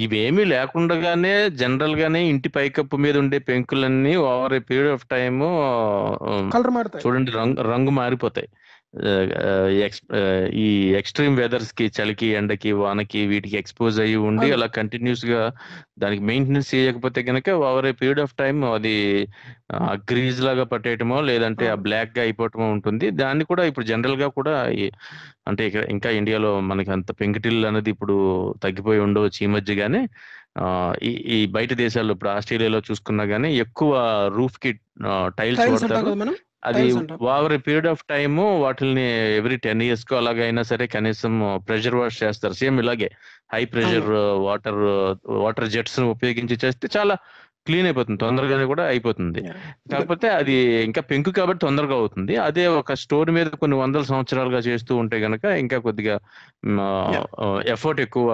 [0.00, 5.38] ఇవేమీ లేకుండానే జనరల్ గానే ఇంటి పైకప్పు మీద ఉండే పెంకులన్నీ over a period of time
[6.52, 8.48] colour మారుతాయి చూడండి రంగు రంగు మారిపోతాయి
[10.60, 14.46] ఈ ఎక్స్ట్రీమ్ వెదర్స్కి చలికి ఎండకి వానకి వీటికి ఎక్స్పోజ్ అయ్యి ఉండి.
[14.56, 15.42] అలా కంటిన్యూస్గా
[15.98, 18.94] దానికి మెయింటెనెన్స్ చేయకపోతే కనుక over a period of time అది
[20.10, 21.76] గ్రీజ్ లాగా పట్టేయటమో లేదంటే ఆ.
[21.84, 24.54] బ్లాక్గా అయిపోవటమో ఉంటుంది దాన్ని కూడా ఇప్పుడు జనరల్గా కూడా
[25.46, 28.16] అంటే ఇక ఇండియాలో మనకి అంత పెంకుటిల్లు అనేది ఇప్పుడు
[28.62, 30.02] తగ్గిపోయి ఉండవచ్చు ఈ మధ్య గానీ
[30.58, 30.66] ఆ,
[31.30, 33.90] ఈ బయట దేశాల్లో ఇప్పుడు ఆస్ట్రేలియాలో చూసుకున్నా గానీ ఎక్కువ
[34.34, 34.72] రూఫ్కి
[35.38, 36.10] టైల్స్ వాడతారు
[36.62, 36.82] అది.
[37.28, 39.04] ఓవర్ పీరియడ్ ఆఫ్ టైమ్ వాటిని
[39.36, 41.34] ఎవ్రీ టెన్ ఇయర్స్కు అలాగైనా సరే కనీసం
[41.68, 43.08] ప్రెషర్ వాష్ చేస్తారు సేమ్ ఇలాగే
[43.54, 44.08] high pressure
[44.46, 44.80] water
[45.40, 47.16] water jets ఉపయోగించి చేస్తే చాలా
[47.66, 49.40] క్లీన్ అయిపోతుంది తొందరగానే కూడా అయిపోతుంది.
[49.92, 52.34] కాకపోతే అది ఇంకా పెంకు కాబట్టి తొందరగా అవుతుంది.
[52.46, 56.16] అదే ఒక స్టోర్ మీద కొన్ని వందల సంవత్సరాలుగా చేస్తూ ఉంటే గనక ఇంకా కొద్దిగా
[57.74, 58.26] ఎఫర్ట్ ఎక్కువ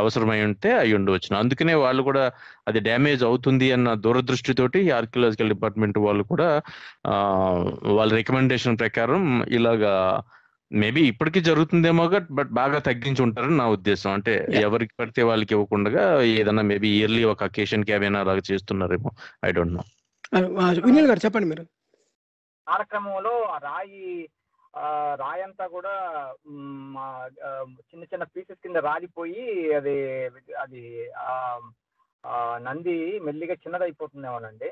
[0.00, 2.24] అవసరమై ఉంటే అయి ఉండవచ్చు అందుకనే వాళ్ళు కూడా
[2.68, 6.48] అది డ్యామేజ్ అవుతుంది అన్న దూరదృష్టితోటి ఆర్కియలాజికల్ డిపార్ట్మెంట్ వాళ్ళు కూడా
[7.98, 9.94] వాళ్ళ రికమెండేషన్ ప్రకారం ఇలాగా
[10.72, 14.10] మేబీ ఇప్పటికీ జరుగుతుందేమో బట్ బాగా తగ్గించి ఉంటారని నా ఉద్దేశం.
[14.12, 14.34] అంటే.
[14.60, 15.90] ఎవరికి పడితే వాళ్ళకి ఇవ్వకుండా
[16.32, 19.10] ఏదైనా మేబీ ఇయర్లీ ఒక అకేషన్కి ఏమైనా అలాగా చేస్తున్నారేమో
[19.44, 19.84] I don't know.
[20.86, 21.64] Vineel garu చెప్పండి మీరు.
[22.66, 24.06] కార్యక్రమంలో ఆ రాయి
[24.74, 24.84] ఆ,
[25.18, 25.90] రాయి అంతా కూడా
[27.88, 29.42] చిన్న చిన్న పీసెస్ కింద రాలిపోయి
[29.74, 29.96] అది
[30.58, 30.82] అది
[32.58, 34.68] నంది మెల్లిగా చిన్నదైపోతుందేమోనండి.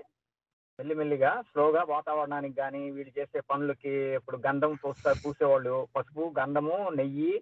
[0.81, 5.75] మెల్లిమెల్లిగా స్లోగా వాతావరణానికి కానీ వీడు చేసే పనులకి ఇప్పుడు గంధం పూస్తా పూసేవాళ్ళు.
[5.97, 7.33] పసుపు గంధము నెయ్యి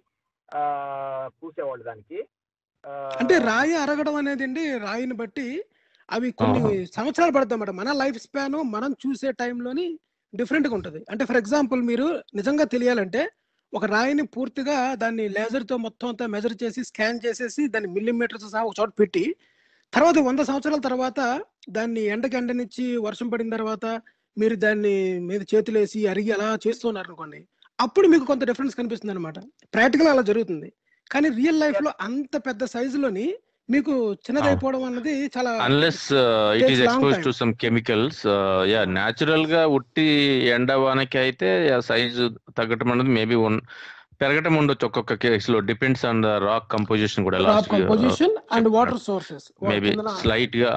[0.49, 0.61] ఆ,
[1.39, 2.19] పూసేవాళ్ళు దానికి.
[3.19, 5.47] అంటే రాయి అరగడం అనేది అండి రాయిని బట్టి
[6.09, 6.61] అవి కొన్ని.
[6.95, 7.71] సంవత్సరాలు అన్నమాట.
[7.71, 9.85] మన లైఫ్ స్పాన్ మనం చూసే టైంలోని
[10.33, 10.99] డిఫరెంట్గా ఉంటది.
[11.11, 13.21] అంటే ఫర్ ఎగ్జాంపుల్ మీరు నిజంగా తెలియాలంటే
[13.73, 18.75] ఒక రాయిని పూర్తిగా దాన్ని లేజర్తో మొత్తం అంతా మెజర్ చేసి స్కాన్ చేసేసి దాన్ని మిల్లీమీటర్స్ సహా ఒక
[18.79, 19.23] చోట పెట్టి
[19.93, 21.19] తర్వాత వంద సంవత్సరాల తర్వాత
[21.69, 23.85] దాన్ని ఎండకి ఎండనిచ్చి వర్షం పడిన తర్వాత
[24.37, 27.39] మీరు దాన్ని మీద చేతులేసి అరిగి అలా చేస్తున్నారు అనుకోండి
[27.79, 29.39] అప్పుడు మీకు కొంత డిఫరెన్స్ కనిపిస్తుంది అనమాట
[29.73, 30.69] ప్రాక్టికల్ అలా జరుగుతుంది.
[31.11, 33.27] కానీ రియల్ లైఫ్లో అంత పెద్ద సైజులోని
[33.69, 33.93] మీకు
[34.25, 36.05] చిన్నదైపోవడం అన్నది చాలా unless
[36.59, 37.17] it is expose.
[37.23, 38.21] To some chemicals
[38.71, 40.07] yeah న్యాచురల్గా ఉట్టి
[40.57, 41.49] ఎండవానకి అయితే
[41.89, 42.25] సైజు
[42.57, 43.37] తగ్గటం అనేది మేబీ
[44.21, 48.67] పెరగటం ఉండొచ్చు ఒక్కొక్క కేసులో depends on the rock composition కూడా rock composition and.
[48.75, 50.71] Water sources maybe స్లైట్గా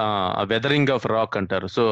[0.51, 1.67] weathering of rock అంటారు.
[1.77, 1.85] So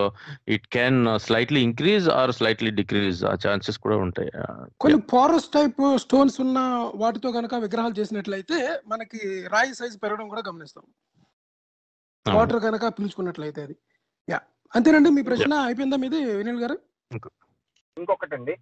[0.55, 4.31] it can slightly increase or slightly decrease ఆ ఛాన్సెస్ కూడా ఉంటాయి
[4.85, 6.59] కొన్ని పోరస్ టైప్ స్టోన్స్ ఉన్న
[7.03, 8.59] వాటితో కనుక విగ్రహాలు చేసినట్లయితే
[8.93, 9.21] మనకి
[9.55, 10.85] రాయి సైజ్ పెరగడం కూడా గమనిస్తాం.
[12.25, 13.75] వాటర్ కనుక పీల్చుకున్నట్లయితే అది.
[14.27, 14.39] యా
[14.71, 16.75] అంతేనండి మీ ప్రశ్న అయిపోయిందా మీది వినీల్ గారు?
[17.97, 18.53] ఇంకొకటండి.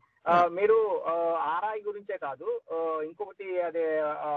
[0.50, 1.13] మీరు ఆ,
[1.54, 2.48] ఆరాయి గురించే కాదు
[3.04, 3.86] ఇంకొకటి అదే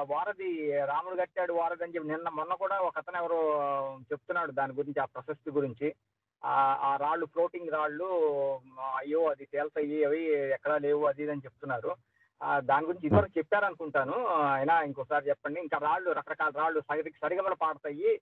[0.08, 0.50] వారధి
[0.84, 3.38] రాముడు కట్టాడు వారధి అని చెప్పి నిన్న మొన్న కూడా ఒక అతను ఎవరో
[4.12, 5.94] చెప్తున్నాడు దాని గురించి ఆ ప్రశస్తి గురించి.
[6.44, 8.06] ఆ ఆ రాళ్ళు ఫ్లోటింగ్ రాళ్ళు
[8.96, 10.22] అయ్యో అది తేల్తాయి అవి
[10.56, 11.90] ఎక్కడా లేవు అది ఇది అని చెప్తున్నారు.
[12.58, 14.16] దాని గురించి ఇదివరకు చెప్పారనుకుంటాను.
[14.56, 15.60] అయినా ఇంకోసారి చెప్పండి.
[15.60, 18.12] ఇంకా రాళ్ళు రకరకాల రాళ్ళు సరి సరిగమలు పాడతాయి.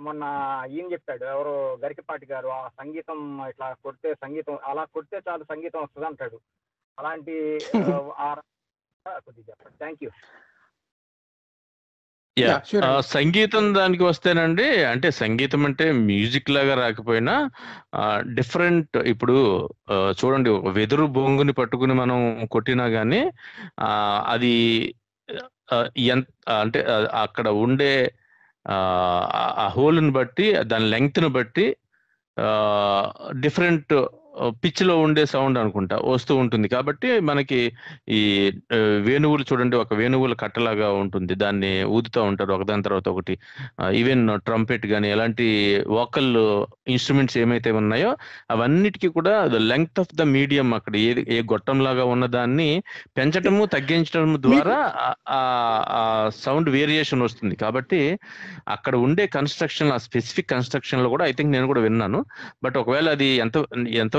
[0.00, 0.24] మొన్న
[0.70, 6.06] ఈయన చెప్పాడు ఎవరో గరికపాటి గారు ఆ సంగీతం ఇట్లా కొడితే సంగీతం అలా కొడితే చాలు సంగీతం వస్తుంది
[6.10, 6.38] అంటాడు.
[6.98, 7.34] అలాంటి
[9.26, 9.76] కొద్దిగా చెప్పండి.
[9.80, 10.10] Thank you
[12.36, 12.52] yeah.
[13.08, 17.34] సంగీతం దానికి వస్తేనండి అంటే సంగీతం అంటే మ్యూజిక్ లాగా రాకపోయినా
[18.38, 19.34] డిఫరెంట్ ఇప్పుడు
[20.18, 22.18] చూడండి ఒక వెదురు బొంగుని పట్టుకుని మనం
[22.50, 23.20] కొట్టినా గానీ
[23.80, 23.90] ఆ,
[24.28, 24.54] అది
[26.08, 26.26] ఎంత
[26.58, 26.80] అంటే
[27.22, 27.92] అక్కడ ఉండే
[28.66, 31.76] ఆ హోల్ని బట్టి దాని లెంగ్త్ని బట్టి
[33.40, 33.94] డిఫరెంట్
[34.64, 36.68] పిచ్లో ఉండే సౌండ్ అనుకుంటా వస్తూ ఉంటుంది.
[36.68, 37.72] కాబట్టి మనకి
[38.08, 38.52] ఈ
[39.00, 41.34] వేణువులు చూడండి ఒక వేణువుల కట్టలాగా ఉంటుంది.
[41.34, 43.38] దాన్ని ఊదుతూ ఉంటారు ఒకదాని తర్వాత ఒకటి.
[43.94, 45.46] ఈవెన్ ట్రంపెట్ కానీ ఎలాంటి
[45.88, 46.32] వోకల్
[46.88, 48.16] ఇన్స్ట్రుమెంట్స్ ఏమైతే ఉన్నాయో
[48.50, 52.82] అవన్నిటికీ కూడా లెంగ్త్ ఆఫ్ ద మీడియం అక్కడ ఏ ఏ గొట్టం లాగా ఉన్నదాన్ని
[53.16, 54.78] పెంచటము తగ్గించడం ద్వారా
[55.28, 57.56] ఆ సౌండ్ వేరియేషన్ వస్తుంది.
[57.56, 58.18] కాబట్టి
[58.68, 62.24] అక్కడ ఉండే కన్స్ట్రక్షన్ ఆ స్పెసిఫిక్ కన్స్ట్రక్షన్లో కూడా ఐ థింక్ నేను కూడా విన్నాను.
[62.64, 63.56] బట్ ఒకవేళ అది ఎంత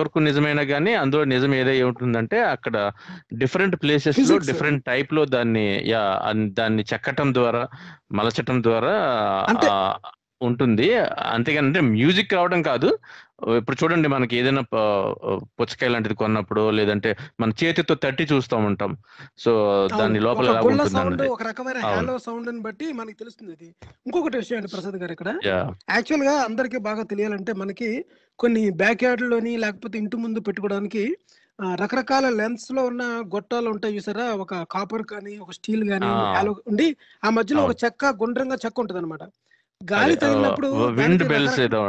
[0.03, 2.91] ఎంతవరకు నిజమైనా కానీ అందులో నిజం ఏదై ఉంటుందంటే అక్కడ
[3.33, 4.37] డిఫరెంట్ ప్లేసెస్లో.
[4.37, 7.67] డిఫరెంట్ టైప్లో దాన్ని యా దాన్ని చెక్కటం ద్వారా
[8.11, 8.95] మలచటం ద్వారా
[10.41, 10.87] ఉంటుంది.
[11.31, 12.99] అంతేగాని అంటే మ్యూజిక్ రావడం కాదు.
[13.57, 14.61] ఇప్పుడు చూడండి మనకి ఏదైనా
[15.59, 18.91] పుచ్చకాయ లాంటిది కొన్నప్పుడు లేదంటే మన చేతితో తట్టి చూస్తూ ఉంటాం.
[19.37, 19.51] సో
[19.99, 20.19] దాని.
[20.19, 20.49] లోపల
[21.31, 23.69] ఒక రకమైన సౌండ్ అని బట్టి మనకి తెలుస్తుంది ఇది.
[24.05, 25.29] ఇంకొకటి విషయం అండి ప్రసాద్ గారు ఇక్కడ.
[25.45, 27.89] యాక్చువల్గా అందరికీ బాగా తెలియాలంటే మనకి
[28.39, 31.03] కొన్ని బ్యాక్ యార్డ్లోని లేకపోతే ఇంటి ముందు పెట్టుకోవడానికి
[31.81, 33.03] రకరకాల లెన్స్లో ఉన్న
[33.35, 34.33] గొట్టాలు ఉంటాయి చూసారా?
[34.33, 36.07] ఒక కాపర్ కానీ ఒక స్టీల్ కానీ
[36.67, 36.87] ఉండి
[37.23, 37.75] ఆ మధ్యలో ఒక.
[37.83, 39.23] చెక్క గుండ్రంగా చెక్క ఉంటది అనమాట
[39.91, 40.69] గాలి తగిలినప్పుడు
[41.01, 41.83] విండ్ బెల్స్ ఏదో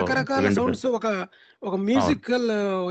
[0.00, 1.06] రకరకాల సౌండ్స్ ఒక
[1.68, 2.44] ఒక మ్యూజికల్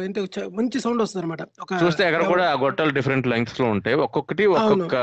[0.05, 0.21] ఏంటి
[0.57, 4.95] మంచి సౌండ్ వస్తుంది అనమాట ఒక చూస్తే అక్కడ కూడా గొట్టాలు డిఫరెంట్ లెంగ్త్స్లో ఉంటాయి ఒక్కొక్కటి ఒక్కొక్క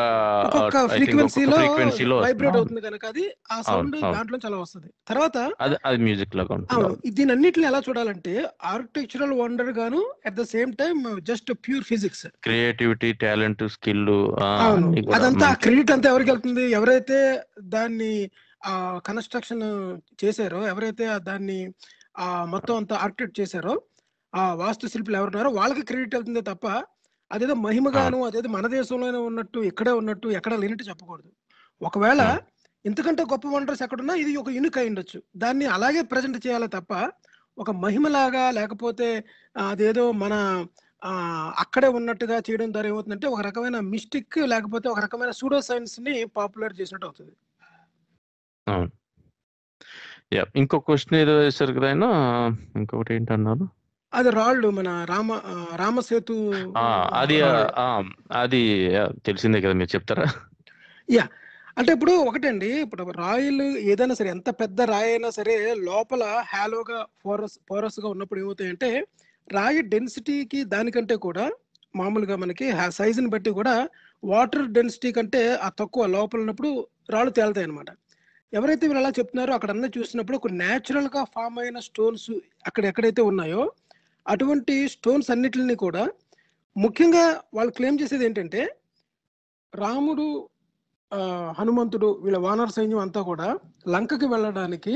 [0.94, 3.96] ఫ్రీక్వెన్సీలో ఫ్రీక్వెన్సీలో వైబ్రేట్ అవుతుంది కనుక అది ఆ సౌండ్.
[4.16, 4.88] దాంట్లో చాలా వస్తుంది.
[5.10, 7.10] తర్వాత అది అది మ్యూజిక్ లాగా ఉంటుంది.
[7.18, 8.34] దీని అన్నిటిని ఎలా చూడాలంటే
[8.74, 10.96] ఆర్కిటెక్చరల్ వండర్ గాను at the same time
[11.30, 12.26] just pure physics.
[12.48, 14.06] Creativity talent skill
[15.18, 16.66] అదంతా క్రెడిట్ అంతా ఎవరికి వెళ్తుంది?
[16.80, 17.20] ఎవరైతే
[17.76, 18.14] దాన్ని
[19.06, 19.64] కన్స్ట్రక్షన్
[20.24, 21.58] చేశారో ఎవరైతే దాన్ని
[22.18, 23.74] ఆ మొత్తం అంతా ఆర్కిటెక్ట్ చేశారో
[24.32, 26.66] ఆ వాస్తు శిల్పులు ఎవరున్నారో వాళ్ళకి క్రెడిట్ వెళ్తుందే తప్ప
[27.30, 31.30] అదేదో మహిమగాను అదేదో మన దేశంలోనే ఉన్నట్టు ఇక్కడే ఉన్నట్టు ఎక్కడ లేనట్టు చెప్పకూడదు.
[31.80, 32.22] ఒకవేళ.
[32.84, 35.22] ఇంతకంటే గొప్ప వండర్స్ ఎక్కడున్నా ఇది ఒక యూనిక్ అయి ఉండొచ్చు.
[35.36, 36.92] దాన్ని అలాగే ప్రజెంట్ చేయాలి తప్ప
[37.58, 39.08] ఒక మహిమలాగా లేకపోతే
[39.56, 40.34] అదేదో మన
[41.56, 47.06] అక్కడే ఉన్నట్టుగా చేయడం ద్వారా ఏమవుతుందంటే ఒక రకమైన మిస్టిక్ లేకపోతే ఒక రకమైన సూడో సైన్స్ని పాపులర్ చేసినట్టు
[47.06, 47.34] అవుతుంది.
[48.66, 48.90] అవును.
[50.32, 52.06] యా ఇంకో క్వశ్చన్ ఏదో వేశారు కదా ఆయన?
[52.76, 53.64] ఇంకొకటి ఏంటన్నారు?
[54.12, 56.34] అది రాళ్ళు మన రామ ఆ, రామసేతు
[56.78, 57.70] ఆ, అది రాళ్ళు.
[57.76, 57.86] ఆ,
[58.32, 58.62] అది
[59.24, 60.26] తెలిసిందే కదా మీరు చెప్తారా?
[61.76, 62.80] అంటే ఇప్పుడు ఒకటండి.
[62.80, 68.90] ఇప్పుడు రాయిలు ఏదైనా సరే ఎంత పెద్ద రాయి అయినా సరే లోపల హాలోగా ఫోరస్ ఫోరస్గా ఉన్నప్పుడు ఏమవుతాయంటే
[69.48, 71.46] రాయి డెన్సిటీకి దానికంటే కూడా
[71.96, 73.74] మామూలుగా మనకి సైజుని బట్టి కూడా
[74.24, 76.70] వాటర్ డెన్సిటీ కంటే ఆ తక్కువ లోపల ఉన్నప్పుడు
[77.10, 77.90] రాళ్ళు తేలుతాయి అనమాట
[78.54, 82.30] ఎవరైతే వీళ్ళు అలా చెప్తున్నారో అక్కడ అన్న చూసినప్పుడు ఒక న్యాచురల్గా ఫామ్ అయిన స్టోన్స్
[82.66, 83.62] అక్కడ ఎక్కడైతే ఉన్నాయో
[84.26, 86.04] అటువంటి స్టోన్స్ అన్నిటిని కూడా
[86.76, 88.62] ముఖ్యంగా వాళ్ళు క్లెయిమ్ చేసేది ఏంటంటే
[89.72, 90.26] రాముడు
[91.58, 93.48] హనుమంతుడు వీళ్ళ వానర సైన్యం అంతా కూడా
[93.86, 94.94] లంకకి వెళ్ళడానికి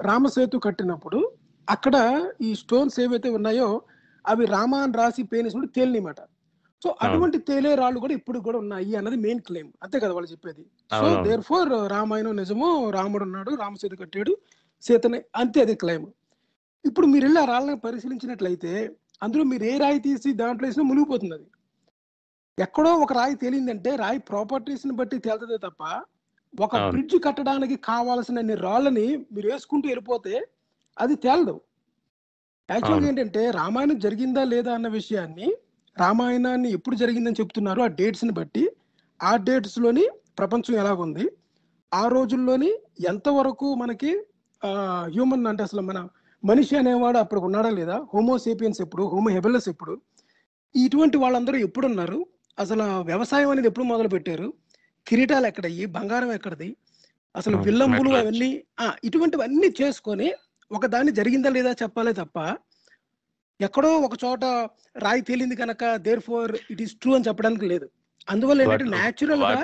[0.00, 1.20] రామసేతు కట్టినప్పుడు
[1.68, 1.96] అక్కడ
[2.40, 3.68] ఈ స్టోన్స్ ఏవైతే ఉన్నాయో
[4.24, 6.20] అవి రామ అని రాసి పేనిసుడు తేలినమాట
[6.86, 10.62] సో అటువంటి తేలే రాళ్ళు కూడా ఇప్పుడు కూడా ఉన్నాయి అన్నది మెయిన్ క్లెయిమ్ అంతే కదా వాళ్ళు చెప్పేది
[10.90, 10.98] సో.
[11.24, 14.32] దేర్ ఫోర్ రామాయణం నిజము రాముడు ఉన్నాడు రామసేతు కట్టాడు
[14.84, 16.06] సీతని అంతే అది క్లెయిమ్
[16.84, 18.72] ఇప్పుడు మీరు వెళ్ళి ఆ రాళ్ళని పరిశీలించినట్లయితే
[19.22, 21.46] అందులో మీరు ఏ రాయి తీసి దాంట్లో వేసినా మునిగిపోతుంది అది
[22.58, 25.82] ఎక్కడో ఒక రాయి తేలిందంటే రాయి ప్రాపర్టీస్ని బట్టి తేలుతుంది తప్ప
[26.54, 26.72] ఒక.
[26.92, 30.34] బ్రిడ్జ్ కట్టడానికి కావాల్సిన రాళ్ళని మీరు వేసుకుంటూ వెళ్ళిపోతే
[30.96, 31.56] అది తేలదు
[32.68, 33.08] యాక్చువల్గా.
[33.10, 35.48] ఏంటంటే రామాయణం జరిగిందా లేదా అన్న విషయాన్ని
[35.96, 38.64] రామాయణాన్ని ఎప్పుడు జరిగిందని చెప్తున్నారు ఆ డేట్స్ని బట్టి.
[39.20, 40.04] ఆ డేట్స్లోని
[40.40, 41.24] ప్రపంచం ఎలాగుంది?
[41.92, 42.70] ఆ రోజుల్లోని
[43.10, 44.10] ఎంతవరకు మనకి
[45.12, 45.98] హ్యూమన్ అంటే అసలు మన
[46.42, 47.96] మనిషి అనేవాడు అప్పుడు ఉన్నాడా లేదా?
[48.12, 49.04] హోమోసేపియన్స్ ఎప్పుడు?
[49.12, 49.94] హోమో హెబెలస్ ఎప్పుడు?
[50.74, 52.18] ఇటువంటి వాళ్ళందరూ ఎప్పుడు ఉన్నారు
[52.58, 54.48] అసలు వ్యవసాయం అనేది ఎప్పుడు మొదలు పెట్టారు
[55.06, 55.84] కిరీటాలు ఎక్కడయ్యి?
[55.96, 56.68] బంగారం ఎక్కడది?
[57.34, 58.50] అసలు విల్లంబులు అవన్నీ
[59.08, 60.28] ఇటువంటివన్నీ చేసుకొని
[60.70, 62.38] ఒక దాన్ని జరిగిందా లేదా చెప్పాలే తప్ప
[63.60, 64.44] ఎక్కడో ఒక చోట
[65.04, 67.86] రాయి తేలింది కనుక therefore it is true అని చెప్పడానికి లేదు.
[68.28, 69.58] అందువల్ల ఏంటంటే న్యాచురల్గా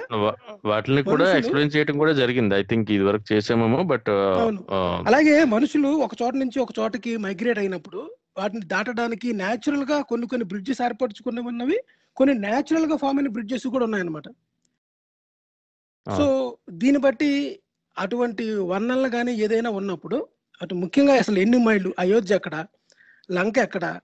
[0.70, 2.52] వాటిని కూడా ఎక్స్ప్లెయిన్ చేయడం కూడా జరిగింది.
[2.60, 4.10] ఐ థింక్ ఇది వరకు చేసామేమో బట్
[4.42, 4.60] అవును.
[5.08, 8.00] అలాగే మనుషులు ఒక చోట నుంచి ఒక చోటకి మైగ్రేట్ అయినప్పుడు
[8.38, 11.78] వాటిని దాటడానికి న్యాచురల్గా కొన్ని కొన్ని బ్రిడ్జెస్ ఏర్పరచుకున్నవి
[12.16, 14.28] కొన్ని న్యాచురల్గా ఫామ్ అయిన బ్రిడ్జెస్ కూడా ఉన్నాయన్నమాట.
[16.06, 16.24] సో
[16.82, 17.30] దీన్ని బట్టి
[17.96, 20.18] అటువంటి వర్ణనలు కానీ ఏదైనా ఉన్నప్పుడు
[20.60, 22.56] అటు ముఖ్యంగా అసలు ఎన్ని మైళ్ళు అయోధ్య ఎక్కడ
[23.30, 24.00] లంక ఎక్కడ?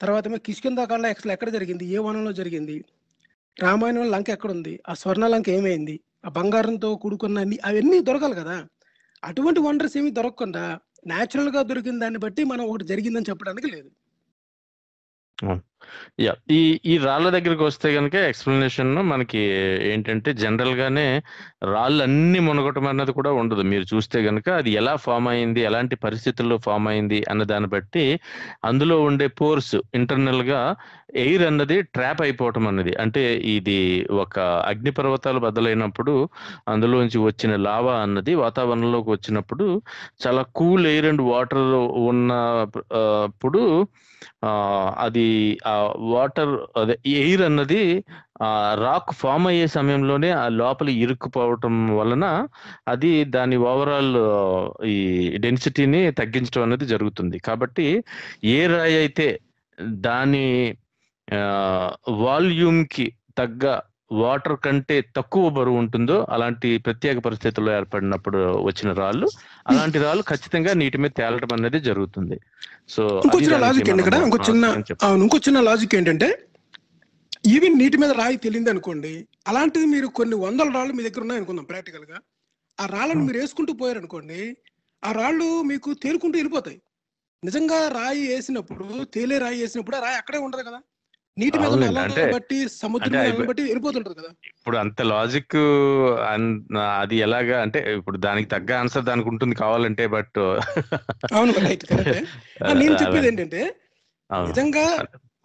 [0.00, 1.86] తర్వాత ఏమో కిష్కిందాకాండ అసలు ఎక్కడ జరిగింది?
[1.86, 2.84] ఏ వనంలో జరిగింది?
[3.56, 6.00] రామాయణంలో లంక ఎక్కడ ఉంది ఆ స్వర్ణ లంక ఏమైంది?
[6.24, 8.56] ఆ బంగారంతో కూడుకున్న అన్ని అవన్నీ దొరకాలి కదా?
[9.22, 13.90] అటువంటి వండర్స్ ఏమి దొరకకుండా న్యాచురల్గా దొరికిన దాన్ని బట్టి మనం ఒకటి జరిగిందని చెప్పడానికి లేదు.
[16.20, 19.40] యా ఈ ఈ రాళ్ళ దగ్గరికి వస్తే కనుక ఎక్స్ప్లెనేషన్ మనకి
[19.90, 21.06] ఏంటంటే జనరల్ గానే
[21.64, 23.62] రాళ్ళు అన్ని మునగటం అన్నది కూడా ఉండదు.
[23.72, 28.04] మీరు చూస్తే కనుక అది ఎలా ఫామ్ అయింది ఎలాంటి పరిస్థితుల్లో ఫామ్ అయింది అన్న దాన్ని బట్టి
[28.64, 30.60] అందులో ఉండే పోర్స్ ఇంటర్నల్గా
[31.16, 32.92] ఎయిర్ అన్నది ట్రాప్ అయిపోవటం అన్నది.
[32.96, 33.22] అంటే
[33.56, 33.78] ఇది
[34.24, 34.38] ఒక
[34.72, 36.14] అగ్నిపర్వతాలు బద్దలైనప్పుడు
[36.68, 39.66] అందులోంచి వచ్చిన లావా అన్నది వాతావరణంలోకి వచ్చినప్పుడు
[40.26, 41.64] చాలా కూల్ ఎయిర్ అండ్ వాటర్
[42.10, 43.62] ఉన్నప్పుడు
[44.98, 45.26] అది
[45.68, 45.70] ఆ
[46.12, 47.82] వాటర్ అదే ఎయిర్ అన్నది
[48.42, 48.50] ఆ
[48.82, 52.24] రాక్ ఫామ్ అయ్యే సమయంలోనే ఆ లోపల ఇరుక్కుపోవటం వలన
[52.92, 54.12] అది దాని ఓవరాల్
[54.94, 54.96] ఈ
[55.46, 57.38] డెన్సిటీని తగ్గించడం అనేది జరుగుతుంది.
[57.48, 57.86] కాబట్టి
[58.56, 59.28] ఏ రాయి అయితే
[60.02, 60.46] దాని
[62.24, 63.06] వాల్యూమ్కి
[63.40, 63.64] తగ్గ
[64.20, 69.26] వాటర్ కంటే తక్కువ బరువు ఉంటుందో అలాంటి ప్రత్యేక పరిస్థితుల్లో ఏర్పడినప్పుడు వచ్చిన రాళ్ళు
[69.70, 72.36] అలాంటి రాళ్ళు ఖచ్చితంగా నీటి మీద తేలటం అనేది జరుగుతుంది.
[72.88, 74.64] సో ఇంకో చిన్న లాజిక్ ఏంటి ఇక్కడ ఇంకో చిన్న
[75.22, 76.28] ఇంకో చిన్న లాజిక్ ఏంటంటే
[77.46, 81.64] ఈవెన్ నీటి మీద రాయి తెలియదు అనుకోండి అలాంటిది మీరు కొన్ని వందల రాళ్ళు మీ దగ్గర ఉన్నాయి అనుకుందాం
[81.64, 82.18] ప్రాక్టికల్గా.
[82.80, 84.56] ఆ రాళ్ళను మీరు వేసుకుంటూ పోయారు అనుకోండి
[85.04, 86.82] ఆ రాళ్ళు మీకు తేలుకుంటూ వెళ్ళిపోతాయి.
[87.44, 90.80] నిజంగా రాయి వేసినప్పుడు తేలే రాయి వేసినప్పుడు ఆ రాయి అక్కడే ఉండదు కదా.
[91.38, 94.30] నీటి మీద అంటే- బట్టి సముద్రం బట్టి వెళ్ళిపోతుంటది కదా.
[94.50, 95.56] ఇప్పుడు అంత లాజిక్
[96.94, 100.38] అది ఎలాగా అంటే ఇప్పుడు దానికి తగ్గ ఆన్సర్ దానికి ఉంటుంది కావాలంటే బట్
[101.32, 101.52] అవును
[102.82, 103.62] నేను చెప్పేది ఏంటంటే
[104.30, 104.86] నిజంగా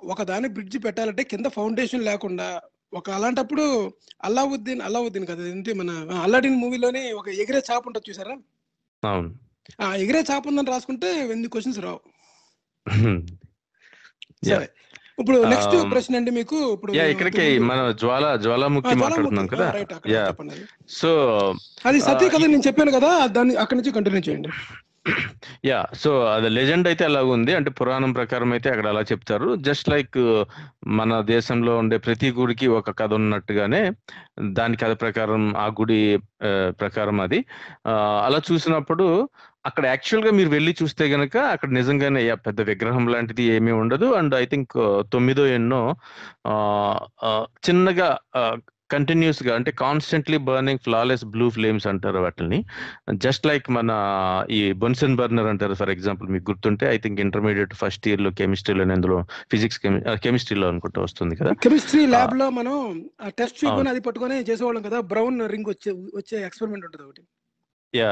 [0.06, 2.48] ఒక దాని బ్రిడ్జ్ పెట్టాలంటే కింద ఫౌండేషన్ లేకుండా
[2.94, 3.64] ఒక అలాంటప్పుడు
[4.24, 5.92] అల్లావుద్దీన్ అల్లావుద్దీన్ కదా ఏంటి మన
[6.24, 8.36] అల్లాడిన్ మూవీలోనే ఒక ఎగిరే చాప ఉంటుంది చూసారా?
[9.04, 9.30] అవును.
[9.80, 12.02] ఆ ఎగిరే చాప ఉందని రాసుకుంటే ఎన్ని క్వశ్చన్స్ రావు.
[14.50, 14.68] సరే.
[15.18, 16.58] ఇప్పుడు నెక్స్ట్ ప్రశ్న అండి మీకు.
[16.76, 18.96] ఇప్పుడు ఇక్కడికి మన జ్వాల జ్వాలాముఖి.
[19.04, 19.68] మాట్లాడుతున్నాం కదా.
[20.16, 20.24] యా.
[21.00, 21.12] సో
[21.86, 24.52] అది సత్య కథ నేను చెప్పాను కదా దాన్ని అక్కడి నుంచి కంటిన్యూ చేయండి.
[25.70, 27.52] యా సో అది లెజెండ్ అయితే అలా ఉంది.
[27.54, 29.56] అంటే పురాణం ప్రకారం అయితే అక్కడ అలా చెప్తారు.
[29.68, 30.20] జస్ట్ లైక్
[30.94, 33.82] మన దేశంలో ఉండే ప్రతి గుడికి ఒక కథ ఉన్నట్టుగానే
[34.52, 36.00] దాని కథ ప్రకారం ఆ గుడి
[36.82, 37.40] ప్రకారం అది.
[38.26, 39.08] అలా చూసినప్పుడు
[39.66, 44.06] అక్కడ యాక్చువల్గా మీరు వెళ్ళి చూస్తే గనక అక్కడ నిజంగానే పెద్ద విగ్రహం లాంటిది ఏమీ ఉండదు.
[44.14, 44.74] అండ్ ఐ థింక్
[45.12, 45.82] తొమ్మిదో ఎన్నో
[46.46, 46.54] ఆ,
[47.24, 47.32] ఆ,
[47.68, 48.10] చిన్నగా
[48.90, 52.60] కంటిన్యూస్గా అంటే constantly burning flawless blue flames అంటారు వాటిని
[53.16, 53.92] జస్ట్ లైక్ మన
[54.50, 59.18] ఈ బొన్సన్ బర్నర్ అంటారు ఫర్ ఎగ్జాంపుల్ మీకు గుర్తుంటే ఐ థింక్ ఇంటర్మీడియట్ ఫస్ట్ ఇయర్లో కెమిస్ట్రీలో అందులో
[59.52, 59.80] ఫిజిక్స్
[60.20, 61.54] కెమిస్ట్రీలో అనుకుంటా వస్తుంది కదా.
[61.64, 62.76] కెమిస్ట్రీ ల్యాబ్లో మనం
[63.38, 67.24] టెస్ట్ అది పట్టుకొని చేసేవాళ్ళం కదా బ్రౌన్ రింగ్ వచ్చే వచ్చే ఎక్స్పెరిమెంట్ ఉంటుంది ఒకటి.
[67.94, 68.12] యా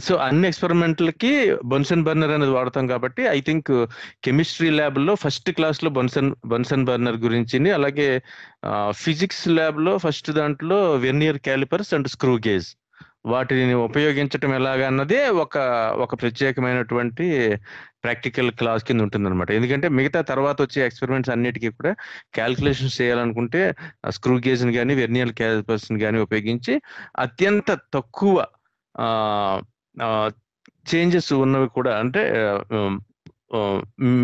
[0.00, 1.30] సో అన్ని ఎక్స్పెరిమెంట్లకి
[1.70, 3.70] బొన్సన్ బర్నర్ అనేది వాడతాం కాబట్టి ఐ థింక్
[4.22, 8.08] కెమిస్ట్రీ ల్యాబ్లో ఫస్ట్ క్లాస్లో బొన్సన్ బొన్సన్ బర్నర్ గురించి అలాగే
[8.68, 12.68] uh, ఫిజిక్స్ ల్యాబ్లో ఫస్ట్ దాంట్లో vernier callipers and screw gauge
[13.26, 15.58] వాటిని ఉపయోగించటం ఎలాగా అన్నదే ఒక
[16.00, 17.26] ఒక ప్రత్యేకమైనటువంటి
[18.02, 21.92] ప్రాక్టికల్ క్లాస్ కింద ఉంటుంది అనమాట ఎందుకంటే మిగతా తర్వాత వచ్చే ఎక్స్పెరిమెంట్స్ అన్నిటికీ కూడా
[22.34, 23.60] క్యాల్కులేషన్స్ చేయాలనుకుంటే
[24.16, 26.74] స్క్రూ గేజ్ని కానీ వెర్నియర్ క్యాలిపర్స్ని కానీ ఉపయోగించి
[27.18, 28.36] అత్యంత తక్కువ
[30.92, 32.22] చేంజెస్ ఉన్నవి కూడా అంటే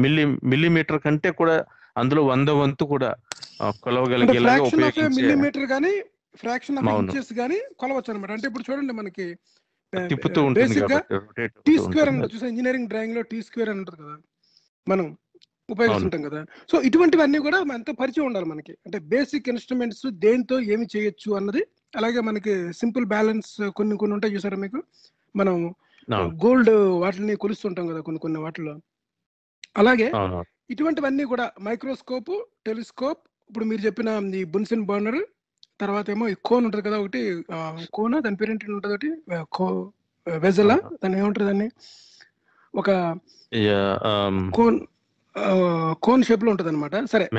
[0.03, 1.57] మిల్లీ మిల్లీమీటర్ కంటే కూడా
[1.97, 3.11] అందులో వంద వంతు కూడా
[3.81, 5.93] కొలవగలిగేలాగా ఉపయోగించే గానీ
[6.37, 6.89] ఫ్రాక్షన్ ఆఫ్.
[6.99, 7.33] ఇంచెస్
[7.77, 9.27] కొలవచ్చు అనమాట అంటే ఇప్పుడు చూడండి మనకి
[9.93, 10.81] తిప్పుతూ ఉంటుంది
[11.67, 14.17] టీ స్క్వేర్ చూసా ఇంజనీరింగ్ డ్రాయింగ్లో టీ స్క్వేర్ అని ఉంటుంది కదా.
[14.87, 15.07] మనం
[15.69, 16.41] ఉపయోగిస్తుంటాం కదా.
[16.71, 18.73] సో ఇటువంటివన్నీ కూడా మనతో పరిచయం ఉండాలి మనకి.
[18.87, 21.63] అంటే బేసిక్ ఇన్స్ట్రుమెంట్స్ దేంతో ఏమి చేయొచ్చు అన్నది
[21.95, 24.81] అలాగే మనకి సింపుల్ బ్యాలెన్స్ కొన్ని కొన్ని ఉంటాయి చూసారా మీకు?
[25.35, 25.57] మనం
[26.45, 26.71] గోల్డ్
[27.03, 28.75] వాటిని కొలుస్తుంటాం కదా కొన్ని కొన్ని వాటిలో
[29.77, 30.07] అలాగే
[30.71, 32.33] ఇటువంటివన్నీ కూడా మైక్రోస్కోప్
[32.67, 34.09] టెలిస్కోప్ ఇప్పుడు మీరు చెప్పిన
[34.41, 35.21] ఈ బున్సిన్ బర్నర్
[35.81, 37.21] తర్వాత ఏమో ఈ కోన్ ఉంటుంది కదా ఒకటి
[37.93, 39.11] కోన దాని పేరు ఏంటి ఉంటుంది ఒకటి?
[39.57, 39.67] కో
[40.27, 41.69] వెజల దాన్ని ఏమంటారు దాన్ని?
[42.75, 42.91] ఒక
[43.53, 44.79] Yeah, um, కోన్
[46.03, 47.31] కోన్ షేప్లో ఉంటది అనమాట సరే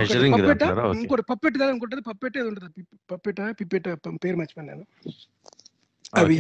[0.42, 0.62] పప్పెట.
[1.02, 2.72] ఇంకోటి పప్పెట్ దాని అనుకుంటుంది పప్పెట్ ఏది ఉంటుంది.
[2.78, 5.12] పిప్- పప్పెట పిప్పెట పేరు మర్చిపోయాను నేను.
[6.16, 6.40] అవి.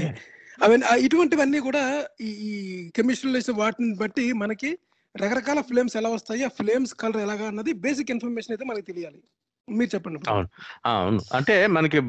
[0.63, 4.77] అవి ఇటువంటివన్నీ కూడా ఈ ఈ కెమిస్ట్రీలో వాటిని బట్టి మనకి
[5.17, 9.23] రకరకాల ఫ్లేమ్స్ ఎలా వస్తాయి ఆ ఫ్లేమ్స్ కలర్ ఎలాగా అన్నది బేసిక్ ఇన్ఫర్మేషన్ అయితే మనకి తెలియాలి.
[9.69, 10.47] మీరు చెప్పండి అవును.
[10.85, 11.19] అవును.
[11.35, 11.99] అంటే మనకి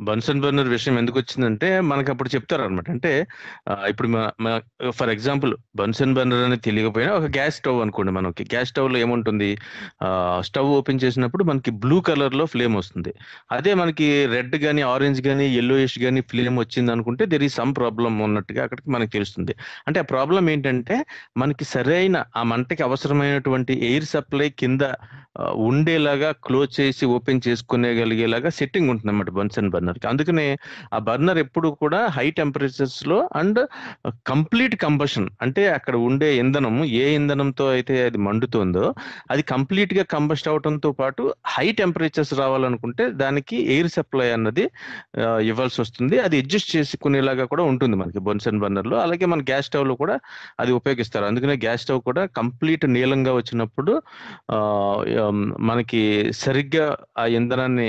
[0.00, 3.26] బన్సన్ బర్నర్ విషయం ఎందుకు వచ్చిందంటే మనకి అప్పుడు చెప్తారు అనమాట అంటే
[3.88, 4.08] ఇప్పుడు
[4.90, 8.44] ఫర్ ఎగ్జాంపుల్ బన్సన్ బర్నర్ అనేది తెలియకపోయినా ఒక గ్యాస్ స్టవ్ అనుకోండి మనకి.
[8.44, 9.58] గ్యాస్ స్టవ్లో ఏముంటుంది
[10.40, 13.14] స్టవ్ ఓపెన్ చేసినప్పుడు మనకి బ్లూ కలర్లో ఫ్లేమ్ వస్తుంది.
[13.52, 18.18] అదే మనకి రెడ్ గానీ ఆరెంజ్ గానీ ఎల్లోయిష్ గానీ ఫ్లేమ్ వచ్చింది అనుకుంటే దెర్ ఈ సమ్ ప్రాబ్లం
[18.18, 19.54] ఉన్నట్టుగా అక్కడికి మనకి తెలుస్తుంది.
[19.86, 21.04] అంటే ఆ ప్రాబ్లం ఏంటంటే
[21.36, 24.80] మనకి సరైన ఆ మంటకి అవసరమైనటువంటి ఎయిర్ సప్లై కింద
[25.54, 30.56] ఉండేలాగా క్లోజ్ చేసి ఓపెన్ చేసుకునేగలిగేలాగా సెట్టింగ్ ఉంటుంది అన్నమాట బన్సన్ బర్నర్కి అందుకనే
[30.94, 33.60] ఆ బర్నర్ ఎప్పుడు కూడా హై టెంపరేచర్స్లో అండ్
[34.26, 38.94] కంప్లీట్ కంబషన్ అంటే అక్కడ ఉండే ఇంధనం ఏ ఇంధనంతో అయితే అది మండుతుందో
[39.30, 44.64] అది కంప్లీట్గా కంబస్ట్ అవడంతో పాటు హై టెంపరేచర్స్ రావాలనుకుంటే దానికి ఎయిర్ సప్లై అన్నది
[45.42, 46.18] ఇవ్వాల్సి వస్తుంది.
[46.18, 50.16] అది అడ్జస్ట్ చేసుకునేలాగా కూడా ఉంటుంది మనకి బొన్సన్ బర్నర్లో అలాగే మన గ్యాస్ స్టవ్లో కూడా
[50.60, 51.24] అది ఉపయోగిస్తారు.
[51.24, 53.92] అందుకనే గ్యాస్ స్టవ్ కూడా కంప్లీట్ నీలంగా వచ్చినప్పుడు
[55.70, 57.88] మనకి సరిగ్గా ఆ ఇంధనాన్ని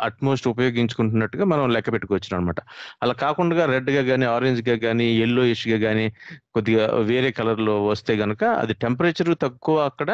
[0.00, 2.60] అట్మోస్ట్ ఉపయోగించుకుంటున్నట్టుగా మనం లెక్క పెట్టుకోవచ్చు అనమాట
[3.02, 6.06] అలా కాకుండా రెడ్గా కానీ ఆరెంజ్గా కానీ ఎల్లో గా కానీ
[6.54, 10.10] కొద్దిగా వేరే కలర్లో వస్తే కనుక అది టెంపరేచర్ తక్కువ అక్కడ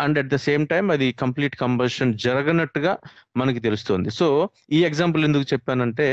[0.00, 2.98] and at the same time అది కంప్లీట్ కంబషన్ జరగనట్టుగా
[3.36, 4.10] మనకి తెలుస్తుంది.
[4.10, 6.08] సో ఈ ఎగ్జాంపుల్ ఎందుకు చెప్పానంటే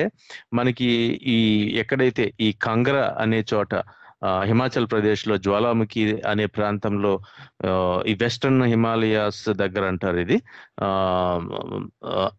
[0.53, 0.89] మనకి
[1.27, 1.39] ఈ
[1.75, 3.73] ఎక్కడైతే ఈ కంగర అనే చోట
[4.43, 7.21] హిమాచల్ ప్రదేశ్లో జ్వాలాముఖి అనే ప్రాంతంలో
[8.07, 10.41] ఈ వెస్టర్న్ హిమాలయాస్ దగ్గర అంటారు ఇది.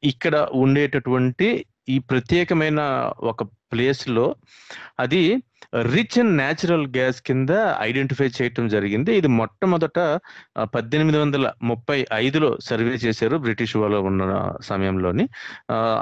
[0.05, 4.37] ఇక్కడ ఉండేటటువంటి ఈ ప్రత్యేకమైన ఒక ప్లేస్లో
[5.01, 5.43] అది
[5.83, 9.17] రిచ్ అండ్ న్యాచురల్ గ్యాస్ కింద ఐడెంటిఫై చేయటం జరిగింది.
[9.17, 9.99] ఇది మొట్టమొదట
[10.65, 15.29] పద్దెనిమిది వందల ముప్పై ఐదులో సర్వే చేశారు బ్రిటిష్ వాళ్ళు ఉన్న సమయంలోని.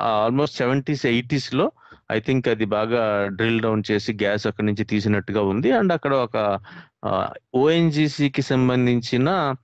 [0.03, 1.73] ఆల్మోస్ట్ సెవెంటీస్ ఎయిటీస్లో లో
[2.13, 5.73] ఐ థింక్ అది బాగా డ్రిల్ డౌన్ చేసి గ్యాస్ అక్కడి నుంచి తీసినట్టుగా ఉంది.
[5.73, 6.59] అండ్ అక్కడ ఒక
[7.55, 9.55] ఓఎన్జిసికి సంబంధించిన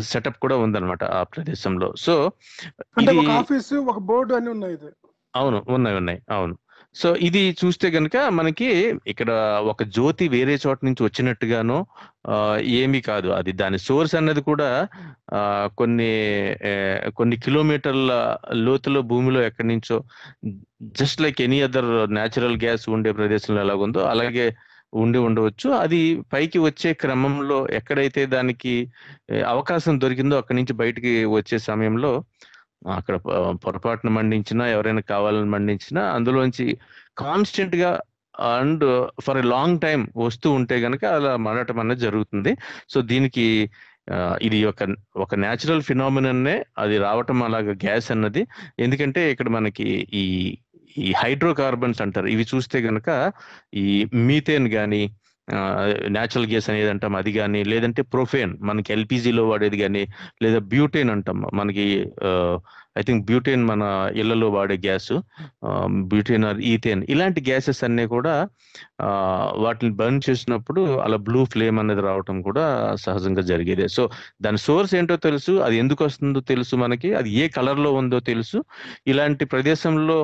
[0.00, 1.92] సెటప్ కూడా ఉందన్నమాట ఆ ప్రదేశంలో.
[1.96, 2.32] సో
[3.30, 4.78] ఆఫీస్ ఒక బోర్డు అన్ని ఉన్నాయి
[5.36, 6.22] అవును ఉన్నాయి ఉన్నాయి.
[6.30, 6.54] అవును.
[6.94, 8.68] సో ఇది చూస్తే గనుక మనకి
[9.06, 9.30] ఇక్కడ
[9.72, 11.78] ఒక జ్యోతి వేరే చోట నుంచి వచ్చినట్టుగానో
[12.82, 13.28] ఏమీ కాదు.
[13.28, 14.68] అది దాని సోర్స్ అన్నది కూడా
[15.78, 16.12] కొన్ని
[17.16, 18.12] కొన్ని కిలోమీటర్ల
[18.66, 19.98] లోతులో భూమిలో ఎక్కడి నుంచో
[21.00, 24.46] just like any other natural gas ఉండే ప్రదేశంలో ఎలాగుందో అలాగే
[24.92, 25.68] ఉండి ఉండవచ్చు.
[25.84, 26.00] అది
[26.32, 28.74] పైకి వచ్చే క్రమంలో ఎక్కడైతే దానికి
[29.46, 32.12] అవకాశం దొరికిందో అక్కడి నుంచి బయటికి వచ్చే సమయంలో
[32.98, 36.66] అక్కడ పొరపాటును పొరపాటున మండించినా ఎవరైనా కావాలని మండించినా అందులోంచి
[37.16, 37.90] కాన్స్టెంట్గా
[38.54, 38.84] and
[39.24, 42.52] for a long time వస్తూ ఉంటే గనక అలా మండటం అనేది జరుగుతుంది.
[42.88, 43.46] సో దీనికి
[44.42, 44.82] ఇది ఒక
[45.16, 48.42] ఒక న్యాచురల్ ఫినామినన్నే అది రావటం అలాగా గ్యాస్ అన్నది.
[48.78, 50.24] ఎందుకంటే ఇక్కడ మనకి ఈ
[50.96, 52.26] ఈ హైడ్రోకార్బన్స్ అంటారు.
[52.26, 53.08] ఇవి చూస్తే గనక
[53.74, 53.86] ఈ
[54.28, 55.02] మీథేన్ కానీ
[56.08, 57.14] న్యాచురల్ గ్యాస్ అనేది అంటాం.
[57.16, 60.02] అది కానీ లేదంటే ప్రొఫేన్ మనకి ఎల్పిజిలో వాడేది కానీ
[60.42, 61.38] లేదా బ్యూటేన్ అంటాం.
[61.54, 61.86] మనకి
[62.98, 63.82] ఐ థింక్ బ్యూటేన్ మన
[64.16, 65.12] ఇళ్ళలో వాడే గ్యాస్
[66.10, 68.34] బ్యూటేన్ ఆర్ ఈథేన్ ఇలాంటి గ్యాసెస్ అన్నీ కూడా
[69.56, 72.66] వాటిని బర్న్ చేసినప్పుడు అలా బ్లూ ఫ్లేమ్ అనేది రావటం కూడా
[73.04, 73.88] సహజంగా జరిగేదే.
[73.88, 74.04] సో
[74.42, 78.60] దాని సోర్స్ ఏంటో తెలుసు అది ఎందుకు వస్తుందో తెలుసు మనకి అది ఏ కలర్లో ఉందో తెలుసు.
[79.06, 80.18] ఇలాంటి ప్రదేశంలో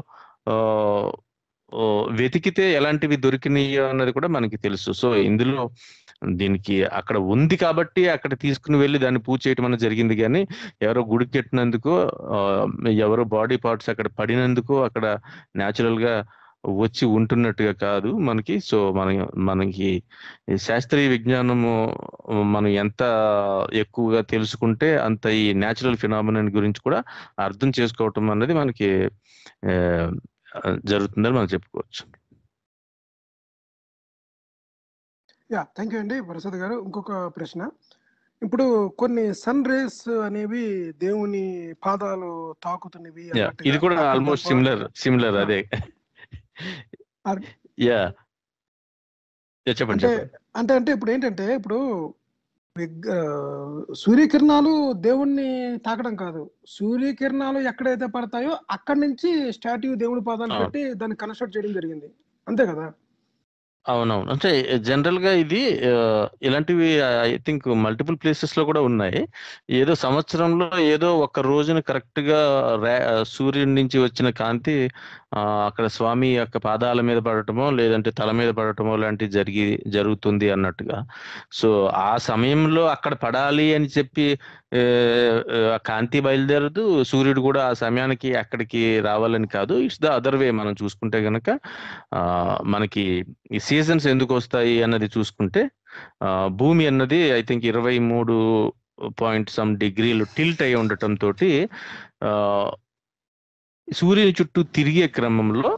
[2.20, 4.90] వెతికితే ఎలాంటివి దొరికినాయి అన్నది కూడా మనకి తెలుసు.
[5.00, 5.62] సో ఇందులో
[6.40, 10.16] దీనికి అక్కడ ఉంది కాబట్టి అక్కడ తీసుకుని వెళ్ళి దాన్ని పూజ చేయటం అనేది జరిగింది.
[10.22, 10.42] కానీ
[10.86, 11.94] ఎవరో గుడికి కట్టినందుకు
[13.06, 15.06] ఎవరో బాడీ పార్ట్స్ అక్కడ పడినందుకు అక్కడ
[15.60, 16.14] న్యాచురల్గా
[16.82, 18.54] వచ్చి ఉంటున్నట్టుగా కాదు మనకి.
[18.70, 19.08] సో మన
[19.48, 19.90] మనకి
[20.66, 21.72] శాస్త్రీయ విజ్ఞానము
[22.54, 23.02] మనం ఎంత
[23.82, 27.00] ఎక్కువగా తెలుసుకుంటే అంత ఈ న్యాచురల్ ఫినామినన్ గురించి కూడా
[27.46, 28.90] అర్థం చేసుకోవటం అనేది మనకి
[30.84, 32.12] జరుగుతుందని మనం చెప్పుకోవచ్చు.
[35.52, 36.74] యా థ్యాంక్ యూ అండి ప్రసాద్ గారు.
[36.74, 37.70] ఇంకొక ప్రశ్న.
[38.42, 43.30] ఇప్పుడు కొన్ని సన్ రేస్ అనేవి దేవుని పాదాలు తాకుతున్నవి
[43.66, 45.34] ఇది కూడా ఆల్మోస్ట్ సిమిలర్ సిమిలర్.
[45.34, 45.68] అదే.
[47.80, 48.12] యా.
[49.68, 50.06] చెప్పండి.
[50.56, 52.14] అంటే అంటే ఇప్పుడు ఏంటంటే ఇప్పుడు
[54.00, 55.48] సూర్యకిరణాలు దేవుణ్ణి
[55.84, 56.42] తాకడం కాదు
[56.74, 60.58] సూర్యకిరణాలు ఎక్కడైతే పడతాయో అక్కడి నుంచి స్టాట్యూ దేవుడి పాదాలు.
[60.62, 62.10] పెట్టి దాన్ని కన్స్ట్రక్ట్ చేయడం జరిగింది
[62.46, 62.86] అంతే కదా
[63.86, 64.30] అవునవును.
[64.32, 64.48] అంటే
[64.86, 66.88] జనరల్‌గా ఇది ఆహ్, ఇలాంటివి
[67.22, 69.20] ఐ థింక్ మల్టిపుల్ ప్లేసెస్‌లో కూడా ఉన్నాయి.
[69.78, 72.40] ఏదో సంవత్సరంలో ఏదో ఒక రోజున కరెక్ట్‌గా
[72.84, 72.94] రా
[73.32, 74.74] సూర్యుడి నుంచి వచ్చిన కాంతి
[75.66, 80.98] అక్కడ స్వామి యొక్క పాదాల మీద పడటమో, లేదంటే తల మీద పడటమో లాంటివి జరిగి జరుగుతుంది అన్నట్టుగా.
[81.52, 84.26] సో, ఆ సమయంలో అక్కడ పడాలి అని చెప్పి
[85.86, 87.04] కాంతి బయలుదేరదు.
[87.04, 89.74] సూర్యుడు కూడా ఆ సమయానికి అక్కడికి రావాలని కాదు.
[89.74, 91.48] ఇట్స్ ద అదర్ వే మనం చూసుకుంటే గనక
[92.66, 93.04] మనకి
[93.52, 95.62] ఈ సీజన్స్ ఎందుకు వస్తాయి అన్నది చూసుకుంటే
[96.46, 98.38] భూమి అన్నది ఐ థింక్ 23
[99.20, 101.48] పాయింట్ సమ్ డిగ్రీలు టిల్ట్ అయ్యి ఉండటం తోటి
[103.90, 105.70] సూర్యుని చుట్టూ తిరిగే క్రమంలో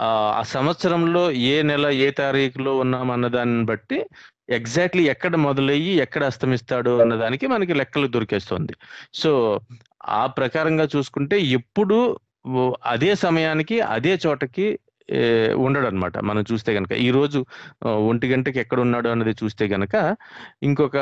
[0.00, 3.98] ఆ సంవత్సరంలో ఏ నెల, ఏ తారీఖులో ఉన్నామన్న దాన్ని బట్టి
[4.48, 8.74] ఎగ్జాక్ట్‌లీ ఎక్కడ మొదలయ్యి, ఎక్కడ అస్తమిస్తాడు అన్నదానికి మనకి లెక్కలు దొరికేస్తుంది.
[9.14, 9.32] సో,
[10.14, 11.98] ఆ ప్రకారంగా చూసుకుంటే ఎప్పుడు
[12.86, 14.66] అదే సమయానికి, అదే చోటకి
[15.10, 16.16] ఉండడు ఉండడనమాట.
[16.28, 17.38] మనం చూస్తే కనుక ఈరోజు
[17.86, 19.94] ఆహ్, 1 గంటకి ఎక్కడున్నాడు అన్నది చూస్తే కనుక
[20.68, 20.96] ఇంకొక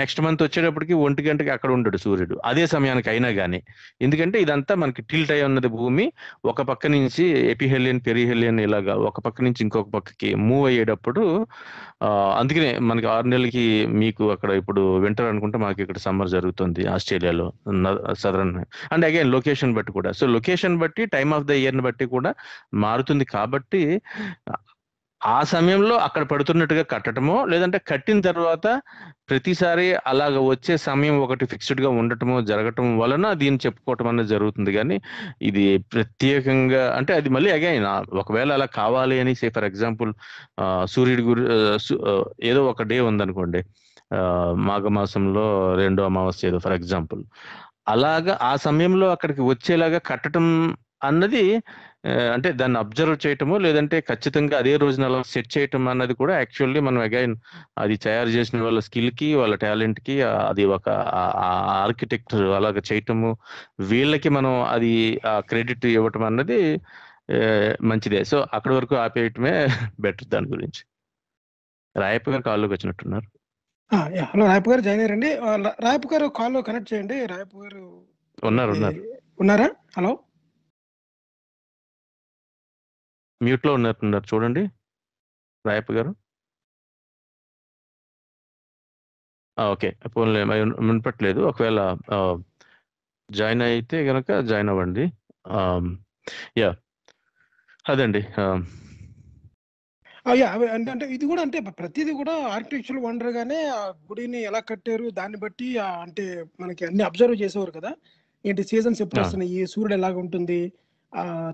[0.00, 2.36] నెక్స్ట్ మంత్ వచ్చేటప్పటికి ఒంటి గంటకి అక్కడ ఉండడు సూర్యుడు.
[2.50, 3.60] అదే సమయానికి అయినా కానీ
[4.06, 6.06] ఎందుకంటే ఇదంతా మనకి టిల్ట్ అయి ఉన్నది భూమి.
[6.50, 7.24] ఒక పక్క నుంచి
[7.54, 11.24] ఎపిహెలియన్, పెరిహెలియన్ ఇలాగా ఒక పక్క నుంచి ఇంకొక పక్కకి మూవ్ అయ్యేటప్పుడు
[12.40, 13.62] అందుకనే మనకి ఆరు నెలలకి
[14.00, 17.46] మీకు అక్కడ ఇప్పుడు వింటర్ అనుకుంటే మాకు ఇక్కడ సమ్మర్ జరుగుతుంది ఆస్ట్రేలియాలో.
[18.22, 18.52] సదరన్
[18.94, 20.10] అండ్ అగైన్ లొకేషన్ బట్టి కూడా.
[20.18, 22.30] సో, లొకేషన్ బట్టి, టైమ్ ఆఫ్ ద ఇయర్‌ని బట్టి కూడా
[22.84, 23.82] మారుతుంది కాబట్టి
[25.20, 28.66] ఆ సమయంలో అక్కడ పడుతున్నట్టుగా కట్టడమో లేదంటే కట్టిన తర్వాత
[29.28, 34.96] ప్రతిసారి అలాగ వచ్చే సమయం ఒకటి ఫిక్స్‌డ్‌గా ఉండటమో, జరగటం వలన దీన్ని చెప్పుకోవటం అనేది జరుగుతుంది కానీ
[35.48, 35.64] ఇది
[35.94, 37.86] ప్రత్యేకంగా అంటే అది మళ్ళీ అగైన్
[38.22, 40.12] ఒకవేళ అలా కావాలి అని సే ఫర్ ఎగ్జాంపుల్
[40.94, 41.44] సూర్యుడి గురి
[42.50, 43.60] ఏదో ఒక డే ఉందనుకోండి.
[44.66, 45.44] మాఘమాసంలో
[45.80, 47.22] రెండో అమావాస్య ఏదో ఫర్ ఎగ్జాంపుల్.
[47.88, 50.46] అలాగా ఆ సమయంలో అక్కడికి వచ్చేలాగా కట్టటం
[51.02, 51.44] అన్నది
[52.34, 57.00] అంటే దాన్ని అబ్జర్వ్ చేయటమో, లేదంటే ఖచ్చితంగా అదే రోజున అలా సెట్ చేయటం అన్నది కూడా యాక్చువల్లీ మనం
[57.00, 57.34] అగైన్
[57.78, 60.88] అది తయారు చేసిన వాళ్ళ స్కిల్‌కి, వాళ్ళ టాలెంట్‌కి అది ఒక
[61.78, 63.30] ఆర్కిటెక్ట్ అలాగా చేయటము,
[63.90, 64.92] వీళ్ళకి మనం అది
[65.26, 66.60] ఆ క్రెడిట్ ఇవ్వటం అన్నది
[67.84, 68.20] మంచిదే.
[68.24, 69.54] సో, అక్కడి వరకు ఆపేయటమే
[70.00, 70.82] బెటర్ దాని గురించి.
[71.96, 73.26] రాయప్ప గారు కాల్‌లోకి వచ్చినట్టున్నారు.
[73.90, 75.28] హలో రాయప్ప గారు జాయిన్ అయ్యారండి.
[75.84, 77.18] రాయప్ప గారు కాల్‌లో కనెక్ట్ చేయండి.
[77.26, 77.82] రాయప్ప గారు
[78.46, 78.70] ఉన్నారు.
[78.72, 79.00] ఉన్నారు.
[79.40, 79.68] ఉన్నారా?
[79.96, 80.12] హలో!
[83.40, 84.62] మ్యూట్‌లో ఉన్నట్టున్నారు చూడండి.
[85.64, 86.12] రాయప్ప గారు.
[89.56, 89.88] ఓకే.
[90.14, 90.40] పోనీలే
[90.80, 91.40] వినపట్లేదు.
[91.50, 91.80] ఒకవేళ
[93.28, 95.04] జాయిన్ అయితే గనక జాయిన్ అవ్వండి.
[96.58, 96.76] యాహ్!
[97.84, 98.22] అదండి.
[100.76, 105.68] అంటే అంటే ఇది గూడా అంటే ప్రతీది గూడా ఆర్కిటెక్చరల్ వండర్‌గానే ఆ గుడిని ఎలా కట్టారు, దాన్ని బట్టి
[106.04, 106.24] అంటే
[106.60, 107.92] మనకి అన్ని అబ్జర్వ్ చేసేవారు కదా!
[108.44, 109.36] ఏంటి సీజన్స్ ఆ!
[109.36, 110.85] ఎప్పుడొస్తున్నాయి, సూర్యుడు ఎలాగుంటుంది, ఆహ్,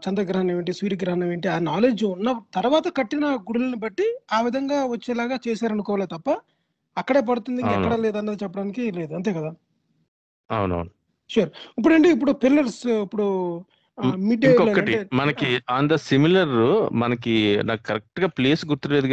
[0.05, 6.09] చంద్రగ్రహణం ఏంటి, సూర్యగ్రహణం ఏంటి, ఆ నాలెడ్జ్ ఉన్న తర్వాత కట్టిన గుడులను బట్టి ఆ విధంగా వచ్చేలాగా చేశారనుకోవాలే
[6.15, 6.29] తప్ప,
[6.97, 7.93] అక్కడే పడుతుంది అవును.
[8.05, 9.13] లేదన్నది చెప్పడానికి లేదు.
[9.15, 9.53] అంతే కదా!
[10.51, 10.93] అవునవును.
[11.31, 11.51] ష్యూర్.
[11.79, 13.27] ఇప్పుడండి ఇప్పుడు పిల్లర్స్ ఇప్పుడు
[14.43, 15.49] ఇంకొకటి మనకి!
[15.71, 16.55] ఆన్ ద సిమిలర్
[16.95, 17.35] మనకి
[17.69, 19.09] నాకు కరెక్ట్‌గా ప్లేస్ గుర్తులేదు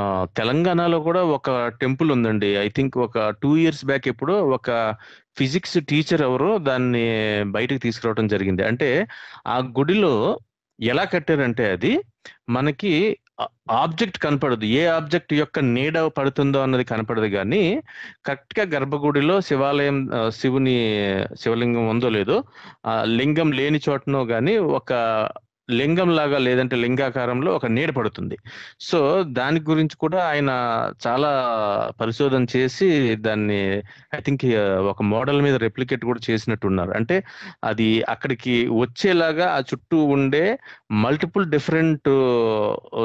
[0.00, 1.50] ఆహ్, తెలంగాణలో కూడా ఒక
[1.82, 2.50] టెంపుల్ ఉందండి.
[2.58, 4.70] ఐ థింక్ ఒక 2 ఇయర్స్ బ్యాక్ ఎప్పుడో ఒక
[5.36, 7.06] ఫిజిక్స్ టీచర్ ఎవరో దాన్ని
[7.54, 8.64] బయటకి తీసుకురావడం జరిగింది.
[8.70, 8.90] అంటే
[9.48, 10.14] ఆ గుడిలో
[10.78, 11.92] ఎలా కట్టారంటే అది
[12.50, 12.92] మనకి
[13.80, 14.64] ఆబ్జెక్ట్ కనపడదు.
[14.78, 17.62] ఏ ఆబ్జెక్ట్ యొక్క నీడ పడుతుందో అన్నది కనపడదు కానీ
[18.26, 19.98] కరెక్ట్గా గర్భగుడిలో శివాలయం
[20.38, 20.76] శివుని
[21.42, 22.36] శివలింగం ఉందో లేదో
[22.86, 24.90] ఆ లింగం లేని చోటనో కానీ ఒక
[25.70, 28.38] లింగం లాగా లేదంటే లింగాకారంలో ఒక నీడ పడుతుంది.
[28.80, 30.50] సో, దాని గురించి కూడా ఆయన
[31.06, 31.30] చాలా
[32.00, 33.82] పరిశోధన చేసి దాన్ని
[34.14, 34.44] ఐ థింక్
[34.78, 36.90] ఒక మోడల్ మీద రెప్లికేట్ కూడా చేసినట్టున్నారు.
[36.90, 37.24] అంటే
[37.64, 40.58] అది అక్కడికి వచ్చేలాగా ఆ చుట్టూ ఉండే
[40.90, 42.08] మల్టిపుల్ డిఫరెంట్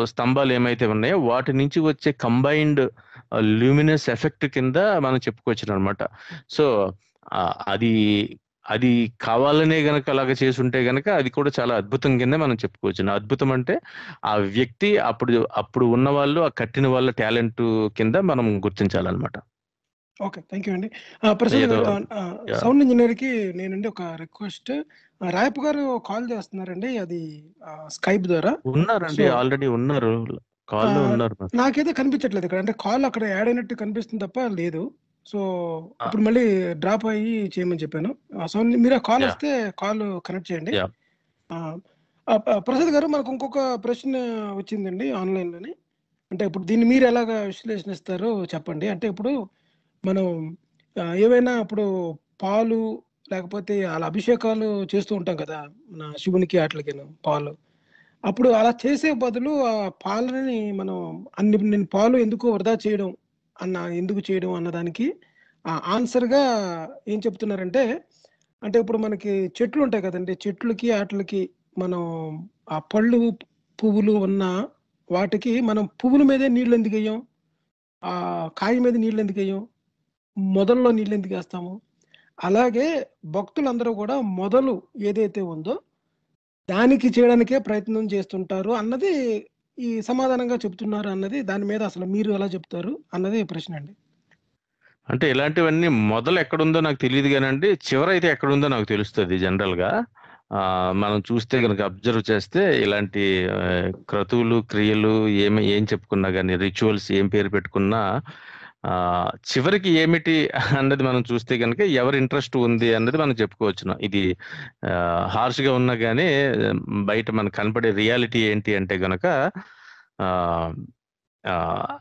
[0.03, 2.89] స్తంభాలు ఏమైతే ఉన్నాయో వాటి నుంచి వచ్చే కంబైన్డ్
[3.36, 5.97] ల్యూమినస్ ఎఫెక్ట్ కింద మనం చెప్పుకోవచ్చుననమాట.
[6.49, 6.93] సో,
[7.68, 8.91] అది అది
[9.22, 12.80] కావాలనే గనక అలాగా చేసుంటే గనక అది కూడా చాలా అద్భుతం కిందే మనం చెప్పుకోవచ్చు.
[13.16, 13.76] అద్భుతం అంటే
[14.26, 17.64] ఆ వ్యక్తి అప్పుడు అప్పుడు ఉన్నవాళ్ళు, ఆ కట్టిన వాళ్ళ టాలెంట్
[17.97, 19.36] కింద మనం గుర్తించాలనమాట.
[20.20, 20.39] ఓకే.
[20.49, 20.88] థాంక్ యూ అండి.
[21.41, 21.74] ప్రసాద్!
[22.59, 24.72] సౌండ్ ఇంజినీర్‌కి నేనండి ఒక రిక్వెస్ట్.
[25.22, 26.91] ఆహ్, రాయప్ప గారు కాల్ చేస్తున్నారండి.
[27.03, 27.22] అది
[27.97, 28.53] స్కైప్ ద్వారా.
[28.72, 29.26] ఉన్నారండి.
[29.38, 30.12] ఆల్రెడీ ఉన్నారు.
[30.82, 31.36] ఆహ్, ఉన్నారు.
[31.53, 32.59] నాకైతే కనిపించట్లేదు ఇక్కడ.
[32.64, 34.82] అంటే కాల్ అక్కడ యాడ్ అయినట్టు కనిపిస్తుంది తప్ప లేదు.
[35.26, 35.39] సో,
[35.99, 36.05] ఆ!
[36.05, 36.43] ఇప్పుడు మళ్ళీ
[36.82, 38.11] డ్రాప్ అయ్యి చేయమని చెప్పాను.
[38.53, 39.26] సౌండ్ మీరు ఆ కాల్!
[39.26, 39.49] వస్తే
[39.82, 40.74] కాల్ కనెక్ట్ చేయండి.
[42.67, 44.13] ప్రసాద్ గారు మనకు ఇంకొక ప్రశ్న
[44.59, 45.72] వచ్చిందండి ఆన్‌లైన్‌లోని.
[46.32, 48.88] అంటే ఇప్పుడు దీన్ని మీరు ఎలాగా విశ్లేషణిస్తారో చెప్పండి.
[48.93, 49.32] అంటే ఇప్పుడు
[50.03, 50.28] మనం
[51.19, 51.86] ఏవైనా ఇప్పుడు
[52.43, 52.80] పాలు
[53.32, 55.59] లేకపోతే అలా అభిషేకాలు చేస్తూ ఉంటాం కదా!
[55.91, 57.53] మన శివునికి ఆటిలకిను పాలు.
[58.24, 59.74] అప్పుడు అలా చేసే బదులు ఆ
[60.05, 60.41] పాలని
[60.74, 60.97] మనం
[61.39, 63.09] అన్ని నేను పాలు ఎందుకు వృధా చేయడం
[63.55, 65.05] అన్న ఎందుకు చేయడం అన్నదానికి
[65.65, 66.43] ఆ ఆన్సర్గా
[67.07, 67.83] ఏం చెప్తున్నారంటే
[68.63, 71.41] అంటే ఇప్పుడు మనకి చెట్లు ఉంటాయి కదండి చెట్లకి వాటికి
[71.77, 72.01] మనం
[72.71, 73.19] ఆ పళ్ళు
[73.79, 74.43] పువ్వులు ఉన్న
[75.09, 77.17] వాటికి మనం పువ్వుల మీదే నీళ్ళు ఎందుకు వేయం?
[78.03, 78.13] ఆ
[78.57, 79.61] కాయ మీద నీళ్ళు ఎందుకు వేయం?
[80.37, 81.73] మొదల్లో నీళ్ళు ఎందుకు వేస్తాము?
[82.39, 82.87] అలాగే
[83.31, 85.75] భక్తులందరూ కూడా మొదలు ఏదైతే ఉందో
[86.69, 89.13] దానికి చేయడానికే ప్రయత్నం చేస్తుంటారు అన్నది
[89.82, 93.93] ఈ సమాధానంగా చెప్తున్నారు అన్నది దాని మీద అసలు మీరు ఎలా చెప్తారు అన్నది ప్రశ్న అండి.
[95.09, 99.91] అంటే ఇలాంటివన్నీ మొదలు ఎక్కడుందో నాకు తెలియదు కానండి చివరైతే ఎక్కడుందో నాకు తెలుస్తుంది జనరల్గా.
[100.93, 103.23] మనం చూస్తే కనుక అబ్జర్వ్ చేస్తే ఇలాంటి
[104.09, 108.01] క్రతువులు క్రియలు ఏమి ఏం చెప్పుకున్నా కానీ రిచువల్స్ ఏం పేరు పెట్టుకున్నా
[109.51, 110.36] చివరికి ఏమిటి
[110.77, 113.95] అన్నది మనం చూస్తే కనుక ఎవరి ఇంట్రెస్ట్ ఉంది అన్నది మనం చెప్పుకోవచ్చును.
[114.01, 114.23] ఇది
[115.27, 116.27] హార్ష్గా ఉన్నా కానీ
[117.05, 119.25] బయట మనకు కనపడే రియాలిటీ ఏంటి అంటే గనక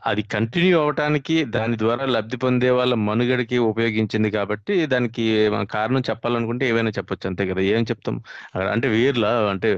[0.05, 5.23] అది కంటిన్యూ అవటానికి దాని ద్వారా లబ్ధి పొందే వాళ్ళ మనుగడకి ఉపయోగించింది కాబట్టి దానికి
[5.71, 7.27] కారణం చెప్పాలనుకుంటే ఏవైనా చెప్పొచ్చు.
[7.29, 7.61] అంతే కదా.
[7.61, 8.17] ఏం చెప్తాం?
[8.55, 9.25] అక్కడ అంటే వీర్ల?
[9.49, 9.69] అంటే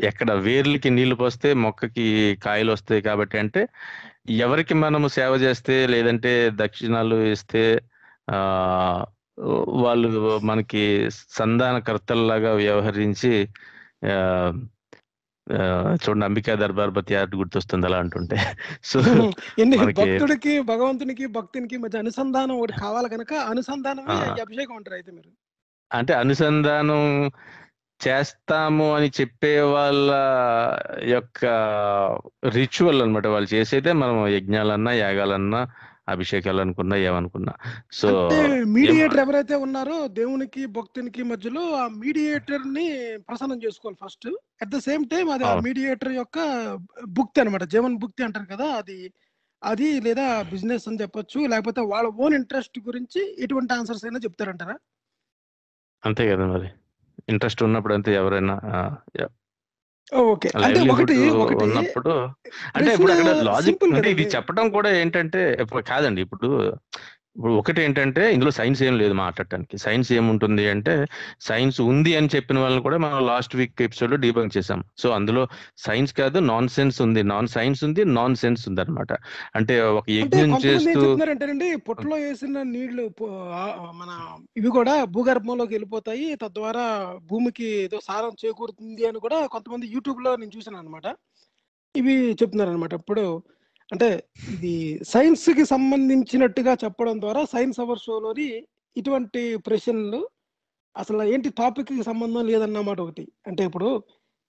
[0.00, 2.06] ఎక్కడ వేర్లకి నీళ్ళు పోస్తే మొక్కకి
[2.44, 3.62] కాయలు వస్తాయి కాబట్టి అంటే
[4.44, 7.64] ఎవరికి మనము సేవ చేస్తే లేదంటే దక్షిణాలు ఇస్తే
[8.28, 8.38] ఆ
[9.84, 10.08] వాళ్ళు
[10.42, 10.82] మనకి
[11.30, 13.32] సంధానకర్తల్లాగా వ్యవహరించి
[15.96, 18.38] చూడండి అంబికా దర్బార్ బతియార్ గుర్తొస్తుంది అలా అంటుంటే
[18.82, 18.98] సో
[19.98, 23.32] భక్తుడికి భగవంతునికి భక్తునికి మధ్య అనుసంధానం ఒకటి కావాలి కనుక.
[24.30, 25.30] ఈ అభిషేకం అంటారు అయితే మీరు
[25.90, 27.02] అంటే అనుసంధానం
[28.00, 30.08] చేస్తాము అని చెప్పే వాళ్ళ
[31.08, 31.42] యొక్క
[32.56, 33.26] రిచువల్ అన్నమాట.
[33.28, 35.60] వాళ్ళు చేసేదే మనం యజ్ఞాలన్నా యాగాలన్నా
[36.08, 37.52] అభిషేకాలు అనుకున్నా ఏమనుకున్నా.
[37.92, 38.08] సో
[38.74, 42.86] మీడియేటర్ ఎవరైతే ఉన్నారో దేవునికి భక్తునికి మధ్యలో ఆ మీడియేటర్ని
[43.28, 44.28] ప్రసన్నం చేసుకోవాలి first
[44.62, 45.54] at the same time అది ఆ.
[45.60, 46.38] మీడియేటర్ యొక్క
[47.16, 47.64] భుక్తి అన్నమాట.
[47.66, 48.98] జీవన్ భుక్తి అంటారు కదా అది
[49.62, 54.76] అది లేదా బిజినెస్ అని చెప్పొచ్చు లేకపోతే వాళ్ళ ఓన్ ఇంట్రెస్ట్ గురించి ఎటువంటి ఆన్సర్స్ అయినా చెప్తారంటారా?
[56.02, 56.68] అంతే కదా మరి.
[57.28, 58.56] ఇంట్రెస్ట్ ఉన్నప్పుడు అంతే ఎవరైనా
[60.12, 60.48] ఓకే.
[60.56, 61.14] అంటే ఒకటి
[61.64, 62.12] ఉన్నప్పుడు
[62.76, 64.24] అంటే ఇప్పుడు అక్కడ లాజిక్ అంటే ఇది.
[64.34, 66.20] చెప్పడం కూడా ఏంటంటే ఇప్పుడు కాదండి.
[66.26, 66.48] ఇప్పుడు
[67.36, 69.74] ఇప్పుడు ఒకటి ఏంటంటే ఇందులో సైన్స్ ఏం లేదు మాట్లాడటానికి.
[69.84, 70.92] సైన్స్ ఏముంటుంది అంటే
[71.48, 75.42] సైన్స్ ఉంది అని చెప్పిన వాళ్ళని కూడా మనం లాస్ట్ వీక్ ఎపిసోడ్లో డీబంక్ చేసాం సో అందులో
[75.86, 77.22] సైన్స్ కాదు నాన్ సెన్స్ ఉంది.
[77.32, 79.12] నాన్ సైన్స్ ఉంది నాన్ సెన్స్ ఉంది అనమాట
[79.58, 81.02] అంటే ఒక యజ్ఞం చేస్తూ
[81.88, 83.04] పొట్టలో వేసిన నీళ్ళు
[84.00, 84.10] మన
[84.60, 86.28] ఇవి కూడా భూగర్భంలోకి వెళ్ళిపోతాయి.
[86.44, 86.86] తద్వారా
[87.30, 91.06] భూమికి ఏదో సారం చేకూరుతుంది అని కూడా కొంతమంది యూట్యూబ్లో నేను చూసాను అనమాట
[91.94, 93.22] ఇవి చెప్తున్నారు అనమాట ఇప్పుడు
[93.92, 94.08] అంటే
[94.54, 94.72] ఇది
[95.04, 98.48] సైన్స్కి సంబంధించినట్టుగా చెప్పడం ద్వారా సైన్స్ అవర్ షోలోని
[98.96, 100.20] ఇటువంటి ప్రశ్నలు
[100.96, 103.32] అసలు ఏంటి టాపిక్కి సంబంధం లేదన్నమాట ఒకటి.
[103.46, 103.88] అంటే ఇప్పుడు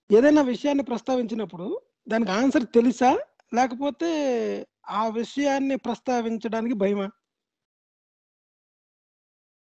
[0.10, 3.12] ఏదైనా విషయాన్ని ప్రస్తావించినప్పుడు దానికి ఆన్సర్ తెలుసా?
[3.54, 4.10] లేకపోతే
[4.90, 7.08] ఆ విషయాన్ని ప్రస్తావించడానికి భయమా?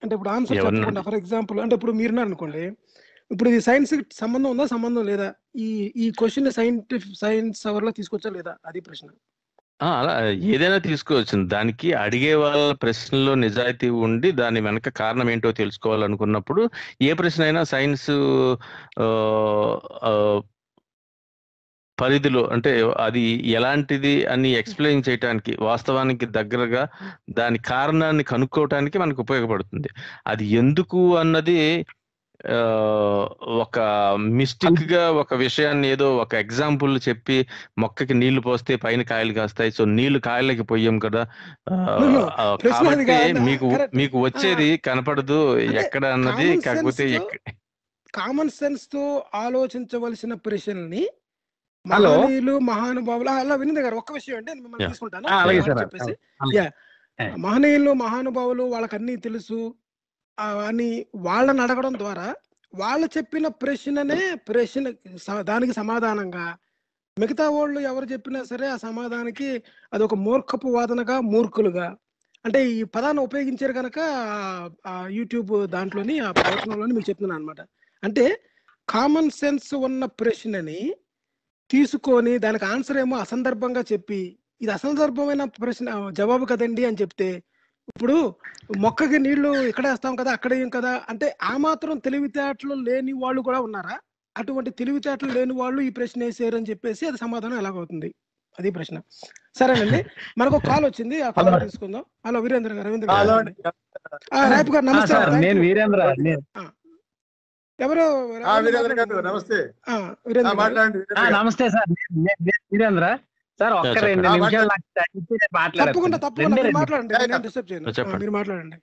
[0.02, 2.64] అంటే ఇప్పుడు ఆన్సర్ చెప్పకుండా ఫర్ ఎగ్జాంపుల్ అంటే ఇప్పుడు మీరున్నారు అనుకోండి
[3.30, 4.66] ఇప్పుడు ఇది సైన్స్ సంబంధం ఉందా?
[4.66, 5.28] సంబంధం లేదా?
[5.56, 8.56] ఈ ఈ క్వశ్చన్ సైంటిఫిక్ సైన్స్ అవర్లో తీసుకొచ్చా లేదా?
[8.66, 9.08] అది ప్రశ్న.
[9.98, 10.14] అలా
[10.52, 11.36] ఏదైనా తీసుకోవచ్చు.
[11.46, 16.64] దానికి అడిగే వాళ్ళ ప్రశ్నలో నిజాయితీ ఉండి దాని వెనక కారణం ఏంటో తెలుసుకోవాలనుకున్నప్పుడు
[17.02, 18.10] ఏ ప్రశ్న అయినా సైన్స్
[21.98, 26.82] పరిధిలో అంటే అది ఎలాంటిది అని ఎక్స్ప్లెయిన్ చేయడానికి వాస్తవానికి దగ్గరగా
[27.30, 29.88] దాని కారణాన్ని కనుక్కోవటానికి మనకు ఉపయోగపడుతుంది.
[30.26, 31.58] అది ఎందుకు అన్నది
[33.42, 33.80] ఒక
[34.20, 37.46] మిస్టిక్గా ఒక విషయాన్ని ఏదో ఒక ఎగ్జాంపుల్ చెప్పి
[37.78, 41.26] మొక్కకి నీళ్ళు పోస్తే పైన కాయలు కాస్తాయి సో నీళ్ళు కాయలకి పోయాం కదా
[41.68, 43.32] కాబట్టి.
[43.32, 43.78] మీకు.
[43.94, 47.20] మీకు వచ్చేది కనపడదు అంటే ఎక్కడ అన్నది common కాకపోతే
[48.14, 51.08] కామన్ సెన్స్తో ఆలోచించవలసిన ప్రశ్నల్ని.
[51.86, 54.88] మహనీయులు మహానుభావులు అలా వినింది గారు ఒక్క విషయం అంటే నేను మిమ్మల్ని.
[54.88, 56.16] తీసుకుంటాను సార్ చెప్పేసి.
[56.58, 57.28] ఏ.
[57.38, 59.74] మహనీయులు మహానుభావులు వాళ్ళకి అన్ని తెలుసు
[60.68, 60.88] అని
[61.22, 62.26] వాళ్ళని అడగడం ద్వారా
[62.72, 64.84] వాళ్ళు చెప్పిన ప్రశ్ననే ప్రశ్న
[65.18, 66.44] స- దానికి సమాధానంగా
[67.16, 69.48] మిగతా వాళ్ళు ఎవరు చెప్పినా సరే ఆ సమాధానానికి
[69.92, 71.88] అది ఒక మూర్ఖపు వాదనగా మూర్ఖులుగా.
[72.44, 73.98] అంటే ఈ పదాన్ని ఉపయోగించారు కనుక
[75.10, 77.60] యూట్యూబ్ దాంట్లోని ఆ ప్రవచనంలోని మీకు చెప్తున్నాను అనమాట
[78.02, 78.24] అంటే
[78.88, 80.80] కామన్ సెన్స్ ఉన్న ప్రశ్నని
[81.70, 84.20] తీసుకొని దానికి ఆన్సర్ ఏమో అసందర్భంగా చెప్పి
[84.60, 87.28] ఇది అసందర్భమైన ప్రశ్న జవాబు కదండి అని చెప్తే
[87.88, 88.16] ఇప్పుడు
[88.78, 91.02] మొక్కకి నీళ్ళు ఇక్కడ వేస్తాం కదా అక్కడ ఏం కదా?
[91.08, 93.96] అంటే ఆ మాత్రం తెలివితేటలు లేని వాళ్ళు కూడా ఉన్నారా?
[94.36, 98.08] అటువంటి తెలివితేటలు లేని వాళ్ళు ఈ ప్రశ్న వేసారు అని చెప్పేసి అది సమాధానం ఎలాగవుతుంది?
[98.58, 98.96] అది ప్రశ్న.
[99.54, 99.98] సరేనండి.
[100.38, 101.22] మనకు ఒక కాల్ వచ్చింది.
[101.22, 101.60] ఆ కాల్.
[101.64, 102.04] తీసుకుందాం.
[102.26, 103.30] హలో వీరేంద్ర గారు రవీంద్ర గారు.
[104.34, 105.18] ఆ, రాయపు గారు నమస్తే.
[105.40, 105.60] నేను.
[105.60, 106.00] వీరేంద్ర
[107.78, 108.06] ఎవరు?
[108.46, 109.58] ఆ, వీరేంద్ర గారు నమస్తే.
[111.32, 111.90] నమస్తే సార్.
[112.72, 113.06] వీరేంద్ర.
[113.58, 114.04] సార్ ఒక్క.
[114.04, 114.68] రెండు నిమిషాలు
[116.16, 116.70] తప్పకుండా మీరు.
[116.70, 117.14] మాట్లాడండి.
[117.14, 117.88] యా, నేను డిస్టర్బ్ చేయను.
[117.88, 118.16] చెప్పండి.
[118.16, 118.76] ఆ, మీరు మాట్లాడండి.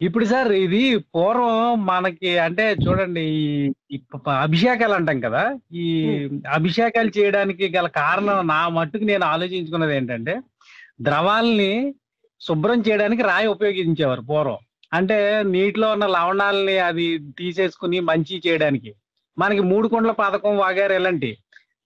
[0.00, 3.20] ఇప్పుడు సార్ ఇది పూర్వం మనకి అంటే చూడండి
[3.90, 4.00] ఈ-
[4.40, 6.04] అభిషేకాలు అంటాం కదా ఈ
[6.52, 10.40] అభిషేకాలు చేయడానికి గల కారణం నా మట్టుకు నేను ఆలోచించుకున్నది ఏంటంటే
[11.00, 11.94] ద్రవాల్ని
[12.40, 14.58] శుభ్రం చేయడానికి రాయి ఉపయోగించేవారు పూర్వం.
[14.92, 18.94] అంటే నీటిలో ఉన్న లవణాలని అది తీసేసుకుని మంచి చేయడానికి.
[19.38, 21.38] మనకి మూడు కొండల పథకం వాగారు ఇలాంటి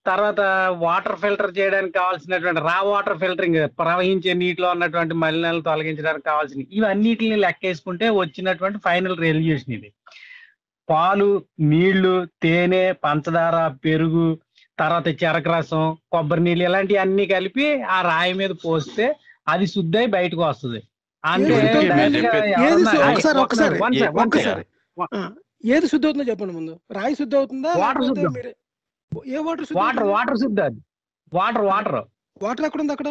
[0.07, 0.41] తర్వాత
[0.85, 8.09] వాటర్ ఫిల్టర్ చేయడానికి కావాల్సినటువంటి రా వాటర్ ఫిల్టరింగ్ ప్రవహించే నీటిలో ఉన్నటువంటి మలినాలను తొలగించడానికి కావాల్సిన ఇవన్నిటిని లెక్కేసుకుంటే
[8.21, 9.89] వచ్చినటువంటి ఫైనల్ రెల్యూషన్ ఇది.
[10.89, 11.29] పాలు
[11.73, 14.27] నీళ్ళు తేనె పంచదార పెరుగు
[14.79, 19.07] తర్వాత చెరకు రసం కొబ్బరి నీళ్ళు ఇలాంటివి అన్ని కలిపి ఆ రాయి మీద పోస్తే
[19.53, 20.81] అది శుద్ధై బయటకు వస్తుంది.
[21.25, 21.55] అంటే
[25.75, 26.73] ఏది శుద్ధి అవుతుందో చెప్పండి ముందు.
[26.99, 28.53] రాయి శుద్ధి అవుతుందా వాటర్
[29.35, 30.81] ఏ వాటర్ వాటర్ వాటర్ శుద్ధి అది.
[31.33, 32.01] Water water.
[32.37, 33.11] వాటర్ ఎక్కడ ఉంది అక్కడ?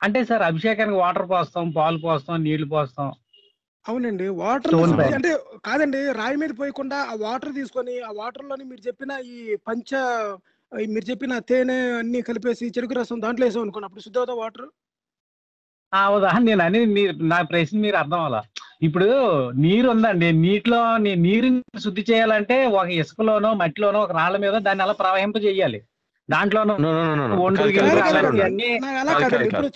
[0.00, 3.08] అంటే సార్ అభిషేకానికి వాటర్ పోస్తాం పాలు పోస్తాం నీళ్ళు పోస్తాం.
[3.86, 4.26] అవునండి.
[4.40, 4.74] వాటర్.
[5.18, 5.30] అంటే
[5.64, 9.38] కాదండి రాయి మీద పోయకుండా ఆ వాటర్ తీసుకొని ఆ వాటర్లోని మీరు చెప్పిన ఈ
[9.68, 9.90] పంచ
[10.92, 14.66] మీరు చెప్పిన తేనె అన్ని కలిపేసి చెరుకు రసం దాంట్లో వేసాం అనుకోండి అప్పుడు శుద్ధి అవుతా వాటర్
[16.46, 18.40] నేను అనేది మీరు నా ప్రశ్న మీరు అర్థం అవ్వాలా?
[18.82, 24.84] ఇప్పుడు నీరు ఉందండి నీటిలో నీ- నీరుని శుద్ధి చేయాలంటే ఒక ఇసుకలోనో మట్టిలోనో ఒక రాళ్ళ మీద దాన్ని
[24.84, 25.82] అలా ప్రవహింప చేయాలి.
[26.30, 26.74] దాంట్లోనో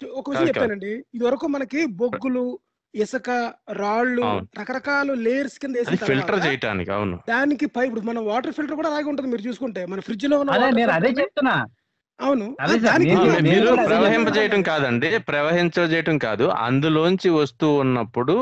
[0.09, 0.49] ఒక విషయం.
[0.49, 1.05] చెప్పానండి.
[1.15, 2.59] ఇది వరకు మనకి బొగ్గులు
[2.95, 3.31] ఇసుక
[3.73, 4.23] రాళ్ళు.
[4.61, 7.19] రకరకాల లేయర్స్ కింద ఫిల్టర్ చేయటానికి అవును.
[7.29, 9.87] దానికి పై ఇప్పుడు మన వాటర్ ఫిల్టర్ కూడా అలాగే ఉంటుంది మీరు చూసుకుంటే.
[9.87, 11.67] మన ఫ్రిడ్జ్లో ఉన్న అదే చెప్తున్నా.
[12.21, 12.47] అవును
[13.47, 14.61] మీరు ప్రవహింపజేయటం.
[14.63, 18.35] కాదండి ప్రవహించజేయటం కాదు అందులోంచి వస్తూ ఉన్నప్పుడు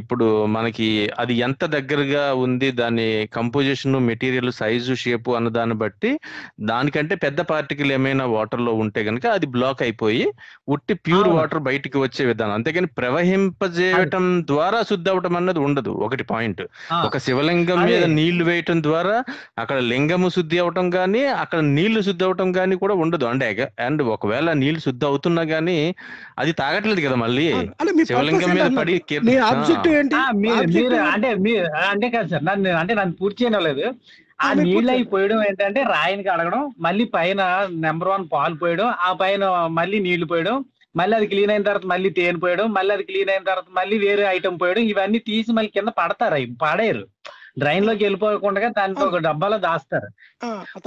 [0.00, 3.06] ఇప్పుడు మనకి అది ఎంత దగ్గరగా ఉంది దాని
[3.36, 6.10] కంపోజిషన్ మెటీరియల్ సైజు షేపు అన్న దాన్ని బట్టి
[6.70, 10.24] దానికంటే పెద్ద పార్టికల్ ఏమైనా వాటర్లో ఉంటే గనుక అది బ్లాక్ అయిపోయి
[10.70, 11.28] ఉట్టి ప్యూర్.
[11.36, 16.62] వాటర్ బయటికి వచ్చే విధానం అంతేగాని ప్రవహింపజేయటం ద్వారా శుద్ధి అవటం అన్నది ఉండదు ఒకటి పాయింట్
[17.00, 18.00] ఒక శివలింగం మీద.
[18.18, 19.16] నీళ్ళు వేయటం ద్వారా
[19.60, 23.26] అక్కడ లింగము శుద్ధి అవటం కానీ అక్కడ నీళ్ళు శుద్ధి అవటం కానీ కూడా ఉండదు.
[23.32, 23.46] అంటే
[23.84, 25.76] అండ్ ఒకవేళ నీళ్ళు శుద్ధి అవుతున్నా గానీ
[26.38, 27.46] అది తాగట్లేదు కదా మళ్ళీ.
[28.10, 28.94] శివలింగం మీద పడి.
[29.48, 30.16] ఆబ్జెక్టివ్ ఏంటి?
[31.14, 31.30] అంటే
[31.92, 33.86] అంటే కాదు సార్ నన్ను అంటే నన్ను పూర్తి చేయలేదు
[34.40, 37.40] ఆ నీళ్ళు పూర్తి అయి పోయడం ఏంటంటే రాయిని కడగడం మళ్ళీ పైన
[37.86, 39.42] నెంబర్ వన్ పాలు పోయడం ఆ పైన
[39.72, 40.54] మళ్ళీ నీళ్ళు పోయడం
[40.94, 44.24] మళ్ళీ అది క్లీన్ అయిన తర్వాత మళ్ళీ తేనె పోయడం మళ్ళీ అది క్లీన్ అయిన తర్వాత మళ్ళీ వేరే
[44.28, 47.04] ఐటమ్ పోయడం ఇవన్నీ తీసి మళ్ళీ కింద పడతారు అవి పడేరు
[47.62, 50.08] డ్రైన్లోకి వెళ్ళిపోకుండా దాంట్లో ఒక డబ్బాలో దాస్తారు.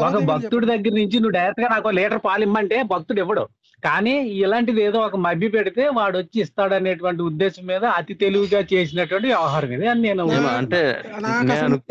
[0.05, 3.43] ఒక భక్తుడి దగ్గర నుంచి నువ్వు డైరెక్ట్గా నాకు ఒక లీటర్ పాలు ఇమ్మంటే భక్తుడు ఇవ్వడు.
[3.83, 9.27] కానీ ఇలాంటిది ఏదో ఒక మభ్య పెడితే వాడు వచ్చి ఇస్తాడు అనేటువంటి ఉద్దేశం మీద అతి తెలివిగా చేసినటువంటి
[9.27, 10.81] వ్యవహారం ఇది అని నేను అంటే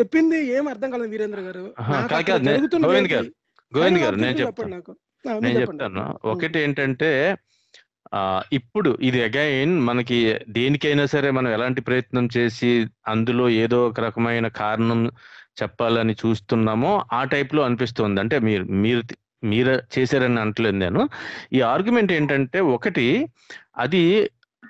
[0.01, 1.65] చెప్పింది ఏం అర్థం కాలేదు వీరేంద్ర గారు.
[2.85, 3.11] గోవింద్?
[3.15, 3.29] గారు,
[3.73, 4.71] గోవింద్ గారు నేను చెప్తాను
[5.43, 5.59] నేను.
[5.61, 6.05] చెప్తాను.
[6.33, 7.11] ఒకటి ఏంటంటే
[8.53, 12.71] ఇప్పుడు ఇది అగైన్ మనకి దేనికైనా సరే మనం ఎలాంటి ప్రయత్నం చేసి
[13.09, 15.01] అందులో ఏదో ఒక రకమైన కారణం
[15.63, 18.21] చెప్పాలని చూస్తున్నామో ఆ టైప్లో అనిపిస్తుంది.
[18.21, 19.03] అంటే మీరు మీరు
[19.45, 21.09] మీరు చేశారని అంటలేదు నేను.
[21.53, 23.07] ఈ ఆర్గ్యుమెంట్ ఏంటంటే ఒకటి
[23.77, 24.03] అది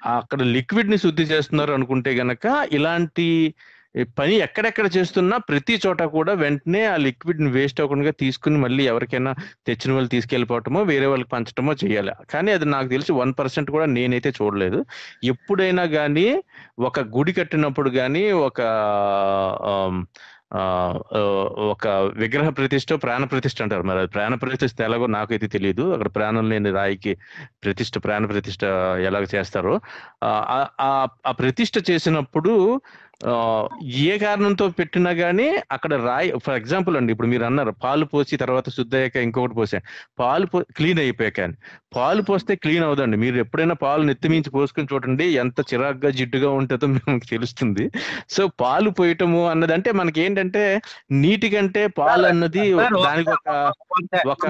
[0.05, 3.27] అక్కడ లిక్విడ్ని శుద్ధి చేస్తున్నారు అనుకుంటే గనక ఇలాంటి
[4.19, 9.35] పని ఎక్కడెక్కడ చేస్తున్నా ప్రతి చోట కూడా వెంటనే ఆ లిక్విడ్ని వేస్ట్ అవ్వకుండా తీసుకుని మళ్ళీ ఎవరికైనా
[9.67, 12.13] తెచ్చిన వాళ్ళు తీసుకెళ్ళిపోవటమో వేరే వాళ్ళకి పంచటమో చేయాలి.
[12.31, 14.85] కానీ అది నాకు తెలిసి వన్ పర్సెంట్ కూడా నేనైతే చూడలేదు.
[15.25, 16.43] ఎప్పుడైనా కానీ
[16.79, 18.61] ఒక గుడి కట్టినప్పుడు కానీ ఒక
[21.59, 23.83] ఒక విగ్రహ ప్రతిష్ట ప్రాణ ప్రతిష్ట అంటారు.
[23.83, 27.17] మరి అది ప్రాణ ప్రతిష్ట ఎలాగో నాకైతే తెలియదు అక్కడ ప్రాణం లేని రాయికి
[27.65, 28.65] ప్రతిష్ట ప్రాణ ప్రతిష్ట
[29.05, 29.81] ఎలాగ చేస్తారో
[30.25, 31.07] ఆ, ఆ-
[31.91, 32.81] చేసినప్పుడు
[34.05, 38.71] ఏ కారణంతో పెట్టినా గానీ అక్కడ రాయి ఫర్ ఎగ్జాంపుల్ అండి ఇప్పుడు మీరు అన్నారు పాలు పోసి తర్వాత
[38.71, 39.85] శుద్ధ అయ్యాక ఇంకొకటి పోసాను
[40.19, 41.57] పాలు పో క్లీన్ అయిపోయాక అని.
[41.97, 47.27] పాలు పోస్తే క్లీన్ అవదండి మీరు ఎప్పుడైనా పాలు నెత్తిమించి పోసుకొని చూడండి ఎంత చిరాగ్గా జిడ్డుగా ఉంటుందో మీకు
[47.31, 47.91] తెలుస్తుంది.
[48.29, 50.81] సో పాలు పోయటము అన్నది అంటే మనకి ఏంటంటే
[51.13, 52.65] నీటి కంటే పాలు అన్నది
[53.07, 53.51] దానికి ఒక
[54.27, 54.47] ఒక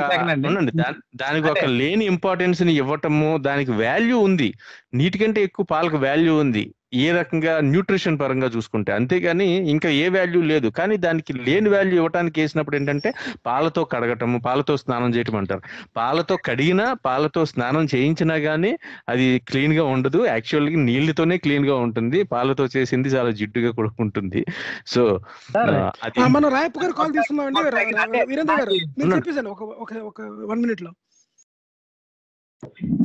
[1.16, 4.54] దానికి ఒక లేని ఇంపార్టెన్స్ని ఇవ్వటము దానికి వాల్యూ ఉంది.
[4.94, 6.74] నీటి కంటే ఎక్కువ పాలకు వాల్యూ ఉంది.
[6.94, 10.68] ఏ రకంగా న్యూట్రిషన్ పరంగా చూసుకుంటే అంతేగాని ఇంకా ఏ వాల్యూ లేదు.
[10.68, 13.12] కానీ దానికి లేని వాల్యూ ఇవ్వడానికి వేసినప్పుడు ఏంటంటే
[13.46, 15.62] పాలతో కడగటము పాలతో స్నానం చేయటం అంటారు.
[15.96, 18.72] పాలతో కడిగినా పాలతో స్నానం చేయించినా గానీ
[19.08, 20.26] అది క్లీన్గా ఉండదు.
[20.26, 22.22] యాక్చువల్గా నీళ్ళతోనే క్లీన్గా ఉంటుంది.
[22.22, 24.44] పాలతో చేసింది చాలా జిడ్డుగా కూడా ఉంటుంది.
[24.86, 25.20] సో
[26.28, 28.72] మనం రాయప్ప గారు కాల్ అంటే వీరేంద్ర గారు.
[29.16, 30.90] చెప్పేసాను ఒక ఒక ఒక వన్ మినిట్లో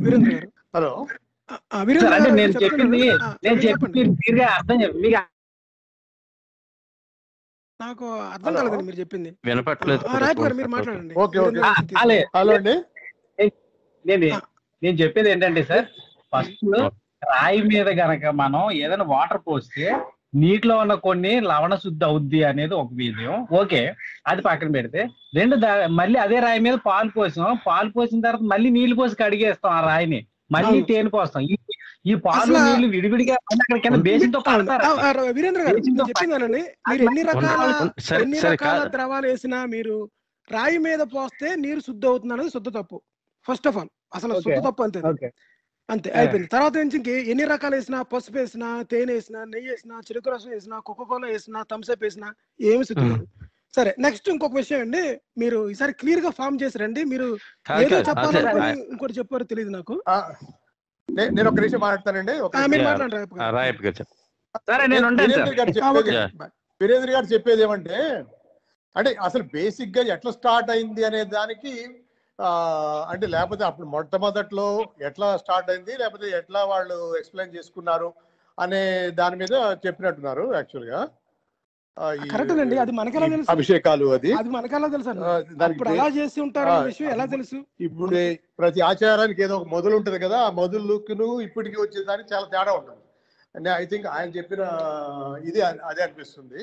[0.02, 0.48] వీరేంద్ర గారు.
[0.76, 1.06] హలో.
[1.48, 2.52] అంటే నేను.
[2.62, 3.00] చెప్పింది
[3.44, 5.20] నేను చెప్పింది క్లియర్గా అర్థం చెప్ప- మీకు
[7.80, 8.52] నాకు అర్థం.
[8.54, 10.04] కాలేదండి మీరు చెప్పింది వినపట్లేదు
[10.38, 10.70] గారు మీరు.
[10.70, 11.60] మాట్లాడండి ఓకే, ఓకే.
[12.34, 12.74] హలో అండి
[14.04, 14.28] నేను.
[14.82, 15.86] నేను చెప్పేది ఏంటంటే సార్
[16.32, 16.64] ఫస్ట్
[17.22, 19.86] రాయి మీద గనక మనం ఏదైనా వాటర్ పోస్తే
[20.34, 23.80] నీటిలో ఉన్న కొన్ని లవణ శుద్ధి అవుద్ది అనేది ఒక విషయం ఓకే
[24.26, 25.00] అది పక్కన పెడితే
[25.34, 25.56] రెండు
[25.98, 30.20] మళ్ళీ అదే రాయి మీద పాలు పోసాం పాలు పోసిన తర్వాత మళ్ళీ నీళ్ళు పోసి కడిగేస్తాం ఆ రాయిని
[30.50, 30.78] మళ్ళీ.
[30.88, 31.42] తేనె పోస్తాం
[32.04, 36.04] ఈ పాలు నీళ్ళు విడివిడిగా మళ్ళీ అక్కడ కింద బేసిన్తో ఆ, కడతారు ఆ, ఆ, వీరేంద్ర గారు బేసిన్తో
[36.10, 37.70] చెప్పిందానండి మీరు ఎన్ని రకాల
[38.18, 39.96] ఎన్ని రకాల ద్రవాలు వేసినా మీరు
[40.50, 42.98] రాయి మీద పోస్తే నీరు శుద్ధి అవుతుంది అనేది శుద్ధ తప్పు.
[43.48, 44.34] ఫస్ట్ ఆఫ్ ఆల్ అసలు.
[44.40, 45.00] శుద్ధ తప్పు అంతే
[45.88, 46.08] అంతే.
[46.18, 46.48] అయిపోయింది.
[46.48, 50.76] తర్వాత నుంచి ఇంక ఎన్ని రకాలు వేసినా పసుపు వేసినా తేనె వేసినా నెయ్యి వేసినా చెరుకు రసం వేసినా
[50.86, 52.28] కోకోకోలా వేసినా థమ్స్అప్ వేసినా
[52.60, 53.06] ఏమి శుద్ధి
[53.74, 55.02] సరే నెక్స్ట్ ఇంకొక విషయం అండి.
[55.38, 57.26] మీరు ఈసారి క్లియర్గా ఫామ్ చేసారండి మీరు
[57.68, 57.96] కాదు ఏదో
[58.88, 59.94] ఇంకోటి చెప్పారో తెలియదు నాకు.
[61.32, 62.34] నేను ఒక నిమిషం మాట్లాడతానండి.
[62.72, 62.84] మీరు
[66.80, 67.26] వీరేంద్ర గారు.
[67.32, 67.98] చెప్పేది ఏమంటే
[68.96, 71.72] అంటే అసలు బేసిక్గా ఎట్లా స్టార్ట్ అయింది అనే దానికి
[72.38, 72.48] ఆ,
[73.12, 74.66] అంటే లేకపోతే అప్పుడు మొట్టమొదట్లో
[75.06, 78.08] ఎట్లా స్టార్ట్ అయింది లేకపోతే ఎట్లా వాళ్ళు ఎక్స్ప్లెయిన్ చేసుకున్నారు
[78.58, 78.82] అనే
[79.16, 79.54] దాని మీద
[79.84, 80.86] చెప్పినట్టున్నారు యాక్చువల్
[81.98, 83.50] గా ఆ, ఈ- కరెక్ట్ అండి అది మనకెలా తెలుసు?
[83.50, 84.30] అభిషేకాలు అది.
[84.32, 85.10] అది మనకెలా తెలుసు
[85.64, 87.58] అప్పుడు అలా చేసి ఉంటారు విషయం ఎలా తెలుసు?
[87.80, 88.18] ఇప్పుడు
[88.58, 93.02] ప్రతి ఆచారానికి ఏదో ఒక మొదలు ఉంటుంది కదా ఆ మొదలుకును ఇప్పటికి వచ్చేదానికి చాలా తేడా ఉంటుంది.
[93.54, 94.62] అంటే ఐ థింక్ ఆయన చెప్పిన
[95.44, 96.60] ఇది అదే అనిపిస్తుంది.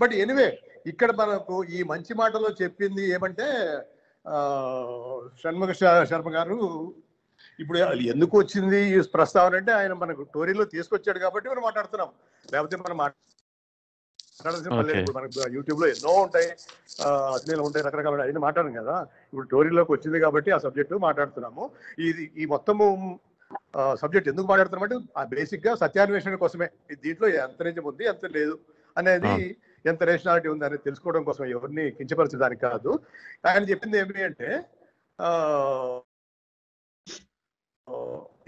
[0.00, 0.48] బట్ ఎనివే
[0.86, 3.46] ఇక్కడ మనకు ఈ మంచి మాటలో చెప్పింది ఏమంటే
[5.40, 5.70] షణ్ముఖ
[6.04, 6.58] శర్మ గారు
[7.58, 7.78] ఇప్పుడు
[8.08, 12.10] ఎందుకు వచ్చింది ఈ ప్రస్తావన అంటే ఆయన మనకు టోరీలో తీసుకొచ్చాడు కాబట్టి మనం మాట్లాడుతున్నాం.
[12.48, 12.96] లేకపోతే మనం
[14.38, 14.96] మాట్లాడాల్సిన పని లేదు.
[14.96, 15.02] Okay.
[15.02, 16.48] ఇప్పుడు మనకు యూట్యూబ్లో ఎన్నో ఉంటాయి.
[17.36, 18.96] అశ్లీలం ఉంటాయి రకరకాల అన్ని మాట్లాడడం కదా.
[19.30, 21.64] ఇప్పుడు టోరీలోకి వచ్చింది కాబట్టి ఆ సబ్జెక్ట్ మాట్లాడుతున్నాము.
[22.08, 22.84] ఇది ఈ మొత్తము
[24.02, 26.68] సబ్జెక్ట్ ఎందుకు మాట్లాడుతున్నామంటే ఆ బేసిక్గా సత్యాన్వేషణ కోసమే.
[27.04, 28.54] దీంట్లో ఎంత నిజం ఉంది ఎంత లేదు
[29.00, 29.32] అనేది
[29.90, 32.92] ఎంత రేషనాలిటీ ఉంది అనేది తెలుసుకోవడం కోసం ఎవరిని కించపరచడానికి కాదు.
[33.48, 34.50] ఆయన చెప్పింది ఏమి అంటే
[35.18, 35.30] ఆ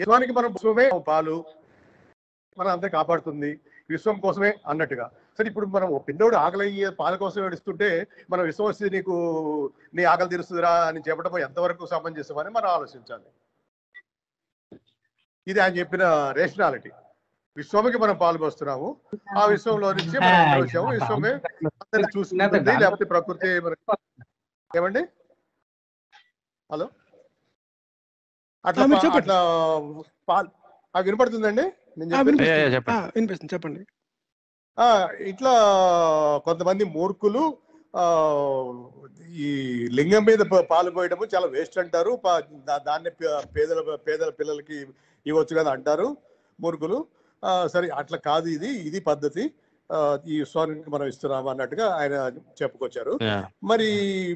[0.02, 0.52] యజమానికి మనం
[1.10, 1.36] పాలు
[2.58, 3.50] మనం అంతే కాపాడుతుంది
[3.92, 5.06] విశ్వం కోసమే అన్నట్టుగా.
[5.40, 6.66] సరే ఇప్పుడు మనం ఓ పిల్లోడు ఆకలి
[6.98, 7.86] పాల కోసం ఏడుస్తుంటే
[8.30, 9.14] మనం విశ్వం వస్తే నీకు
[9.94, 13.28] నీ ఆకలి తీరుస్తుందిరా అని చెప్పడం ఎంతవరకు సమంజసమని మనం ఆలోచించాలి.
[15.46, 16.04] ఇది ఆయన చెప్పిన
[16.38, 16.90] రేషనాలిటీ
[17.56, 18.88] విశ్వమికి మనం పాల్గొస్తున్నాము
[19.38, 20.90] ఆ విశ్వంలో నుంచి మనం ఇక్కడ వచ్చాము.
[20.98, 21.32] విశ్వమే
[21.76, 22.42] అందరిని చూసుకుంటుంది
[22.82, 23.48] లేకపోతే ప్రకృతి
[24.70, 25.02] ఏమండి?
[26.70, 26.86] హలో?
[28.64, 28.82] అట్లా.
[29.20, 29.38] అట్లా
[30.28, 30.50] పాల్
[30.94, 31.64] ఆ, వినపడుతుందండి?
[33.54, 33.82] చెప్పండి.
[35.20, 35.50] ఇట్లా
[36.44, 37.56] కొంతమంది మూర్ఖులు
[37.96, 38.32] ఆ
[39.36, 42.20] ఈ లింగం మీద పాలు పోయడము చాలా వేస్ట్ అంటారు.
[42.68, 43.10] దాన్ని
[43.56, 44.86] పేదల పేదల పిల్లలకి
[45.26, 46.16] ఇవ్వచ్చు కదా అంటారు
[46.60, 47.06] మూర్ఖులు.
[47.44, 49.52] ఆ, సరే అట్లా కాదు ఇది ఇది పద్ధతి.
[50.26, 52.12] ఈ విశ్వానికి మనం ఇస్తున్నాము అన్నట్టుగా ఆయన
[52.62, 53.18] చెప్పుకొచ్చారు.
[53.64, 53.86] మరి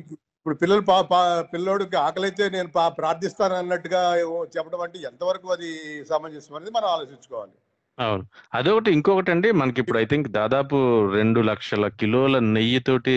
[0.07, 6.05] ఇప్పుడు పిల్లలు పా పా- పిల్లోడికి ఆకలి అయితే నేను పా ప్రార్థిస్తాను అన్నట్టుగా చెప్పడం అంటే ఎంతవరకు అది
[6.05, 7.53] సమంజసం అనేది మనం ఆలోచించుకోవాలి.
[7.99, 8.25] అవును.
[8.55, 8.93] అదొకటి.
[8.93, 10.77] ఇంకొకటి అండి మనకి ఇప్పుడు ఐ థింక్ దాదాపు
[11.11, 13.17] రెండు లక్షల కిలోల నెయ్యితోటి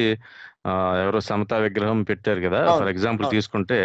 [0.66, 2.60] ఆ, ఎవరో సమతా విగ్రహం పెట్టారు కదా.
[2.64, 3.36] అవును, ఫర్ ఎగ్జాంపుల్ అవును.
[3.36, 3.78] తీసుకుంటే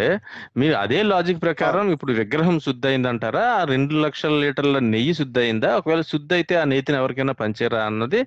[0.57, 5.77] మీరు అదే లాజిక్ ప్రకారం ఇప్పుడు విగ్రహం శుద్ధ అయిందంటారా ఆ రెండు లక్షల లీటర్ల నెయ్యి శుద్ధ అయిందా
[5.77, 8.21] ఒకవేళ శుద్ధ అయితే ఆ నెయ్యిని ఎవరికైనా పంచారా అన్నది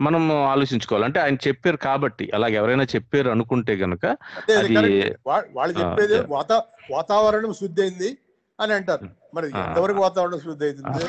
[0.00, 1.04] మనం ఆలోచించుకోవాలి.
[1.04, 4.04] అంటే ఆయన చెప్పారు కాబట్టి అలాగే ఎవరైనా చెప్పారు అనుకుంటే గనుక
[4.38, 5.16] అదే అది అది correct.
[5.26, 6.18] వా- వాళ్ళు ఆ, చెప్పేది.
[6.28, 6.52] వాత
[6.90, 8.10] వాతావరణం శుద్ధి అయింది
[8.58, 9.08] అని అంటారు.
[9.32, 9.48] మరి.
[9.62, 11.04] ఎంతవరకు వాతావరణం శుద్ధి అవుతుంది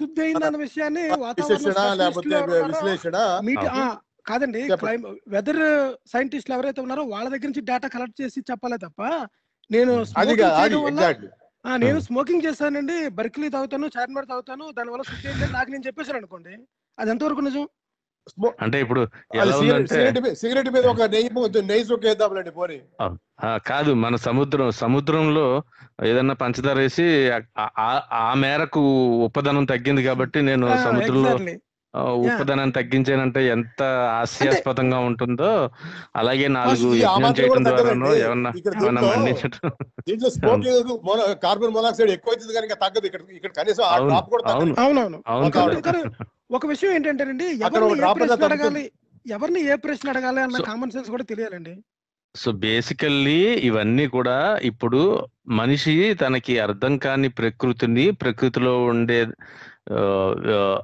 [0.00, 1.04] శుద్ధి అయిందన్న విషయాన్ని
[1.40, 2.36] విశ్లేషణ లేకపోతే
[2.70, 3.16] విశ్లేషణ?
[4.28, 4.62] కాదండి
[5.34, 5.60] వెదర్
[6.12, 9.00] సైంటిస్టులు ఎవరైతే ఉన్నారో వాళ్ళ దగ్గర నుంచి డేటా కలెక్ట్ చేసి చెప్పాలే తప్ప
[9.70, 9.92] నేను
[11.64, 11.98] నేను.
[12.04, 16.52] స్మోకింగ్ చేస్తానండి బర్కిలీ తాగుతాను చార్మినార్ తాగుతాను దానివల్ల శుద్ధి నాకు నేను చెప్పేశాను అనుకోండి
[16.98, 17.64] అది ఎంతవరకు నిజం?
[18.60, 19.02] అంటే ఇప్పుడు
[19.52, 21.30] సిగరెట్ మీద- సిగరెట్ మీద ఒక నెయ్యి
[21.62, 22.78] నెయ్యి చొక్కేద్దాంలేండి పోనీ
[23.66, 25.46] కాదు మన సముద్రం సముద్రంలో
[26.04, 27.06] ఏదన్నా పంచదార వేసి
[28.18, 28.80] ఆ- మేరకు
[29.24, 31.32] ఉప్పదనం తగ్గింది కాబట్టి నేను సముద్రంలో
[31.94, 33.80] ఆ, ఉప్పదనాన్ని తగ్గించానంటే ఎంత
[34.12, 35.50] హాస్యాస్పదంగా ఉంటుందో
[36.16, 38.24] అలాగే నాలుగు ఈ ఆ యజ్ఞం మాత్రం చేయడం ద్వారానో తగ్గదండి.
[38.24, 39.02] ఏమన్నా ఇక్కడ ఏమన్నా
[40.06, 40.90] దీంట్లో- స్మోకింగ్
[41.42, 44.58] కార్బన్ మొనాక్సైడ్ ఎక్కువ అవుతుంది కానీ ఇంకా తగ్గదు ఇక్కడ ఇక్కడ కనీసం ఆ అవును, డ్రాప్ కూడా తగ్గదు.
[44.58, 44.74] అవును.
[44.84, 46.02] అవునవును అవును ఒక- కదా కానీ
[46.52, 48.56] ఒక విషయం ఏంటంటేనండి అక్కడ ఎవరిని ఒక ఏ డ్రాప్ ప్రశ్న తగ్గుతుంది.
[48.58, 48.84] అడగాలి
[49.32, 51.74] ఎవరిని ఏ ప్రశ్న అడగాలి అన్న So- కామన్ సెన్స్ కూడా తెలియాలండి
[52.34, 54.36] సో బేసికల్లీ ఇవన్నీ కూడా
[54.68, 55.00] ఇప్పుడు
[55.56, 59.18] మనిషి తనకి అర్థం కాని ప్రకృతిని ప్రకృతిలో ఉండే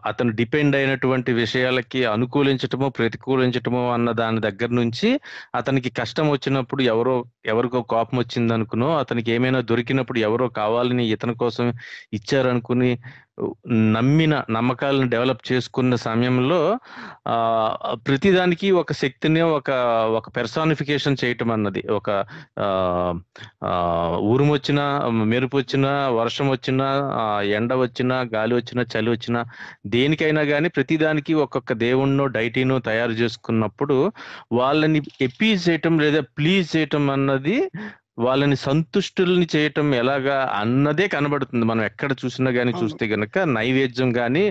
[0.05, 5.09] అతను డిపెండ్ అయినటువంటి విషయాలకి అనుకూలించటమో ప్రతికూలించటమో అన్న దాని దగ్గర నుంచి
[5.55, 11.67] అతనికి కష్టం వచ్చినప్పుడు ఎవరో ఎవరికో కోపం వచ్చింది అనుకునో అతనికి ఏమైనా దొరికినప్పుడు ఎవరో కావాలని ఇతని కోసం
[12.13, 12.91] ఇచ్చారనుకుని
[13.69, 16.79] నమ్మిన నమ్మకాలను డెవలప్ చేసుకున్న సమయంలో
[17.93, 19.71] ప్రతిదానికి ఒక శక్తిని ఒక
[20.17, 21.83] ఒక పెర్సానిఫికేషన్ చేయటం అన్నది.
[21.91, 22.11] ఒక
[23.65, 23.73] ఆ
[24.19, 24.57] ఉరుము
[25.25, 26.87] మెరుపు వచ్చిన వర్షం వచ్చినా
[27.45, 29.45] ఎండ వచ్చినా గాలి వచ్చినా చలి వచ్చినా
[29.87, 34.13] దేనికైనా కానీ ప్రతిదానికి ఒక్కొక్క దేవుణ్ణో డైటీనో తయారు చేసుకున్నప్పుడు
[34.53, 37.71] వాళ్ళని ఎప్పీజ్ చేయటం లేదా ప్లీజ్ చేయటం అన్నది
[38.19, 42.73] వాళ్ళని సంతుష్టుల్ని చేయటం ఎలాగా అన్నదే కనబడుతుంది మనం ఎక్కడ చూసినా గానీ.
[42.83, 44.45] చూస్తే గనక నైవేద్యం గాని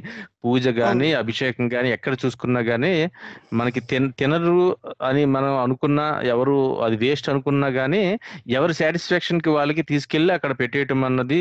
[0.45, 2.91] పూజ గాని అభిషేకం గాని ఎక్కడ చూసుకున్నా గానీ
[3.53, 4.57] మనకి తిన తినరు
[5.01, 8.03] అని మనం అనుకున్నా ఎవరు అది వేస్ట్ అనుకున్నా గానీ
[8.51, 11.39] ఎవరి సాటిస్ఫాక్షన్కి వాళ్ళకి తీసుకెళ్ళి అక్కడ పెట్టేయటం అన్నది.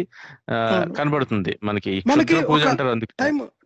[0.98, 1.92] కనబడుతుంది మనకి
[2.48, 3.14] పూజ అంటారు అందుకే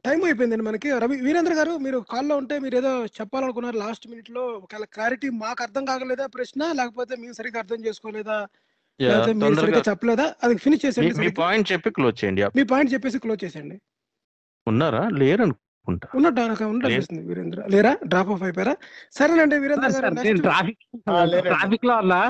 [0.07, 0.89] టైం అయిపోయిందండి మనకి.
[1.03, 5.85] రవి వీరేంద్ర గారు మీరు కాల్లో ఉంటే మీరు ఏదో చెప్పాలనుకున్నారు లాస్ట్ మినిట్లో ఒకవేళ క్లారిటీ మాకు అర్థం
[5.91, 6.61] కాగలేదా ప్రశ్న?
[6.81, 8.39] లేకపోతే మేము సరిగ్గా అర్థం చేసుకోలేదా?
[9.91, 10.27] చెప్పలేదా?
[10.45, 11.31] అది ఫినిష్ చేసేయండి మీ.
[11.43, 12.43] పాయింట్ చెప్పి క్లోజ్ చేయండి.
[12.59, 13.77] మీ పాయింట్ చెప్పేసి క్లోజ్ చేసేయండి.
[14.67, 15.03] ఉన్నారా?
[15.23, 16.65] లేరు అనుకుంటా ఉన్నట్టు నాకు.
[16.71, 17.65] అనిపిస్తుంది వీరేంద్ర.
[17.75, 17.93] లేరా?
[18.13, 18.75] డ్రాప్ ఆఫ్ అయిపోయారా?
[19.19, 20.81] సరేనండి వీరేంద్ర సార్, గారు ట్రాఫిక్.
[21.51, 22.21] ట్రాఫిక్లో ఉన్నా.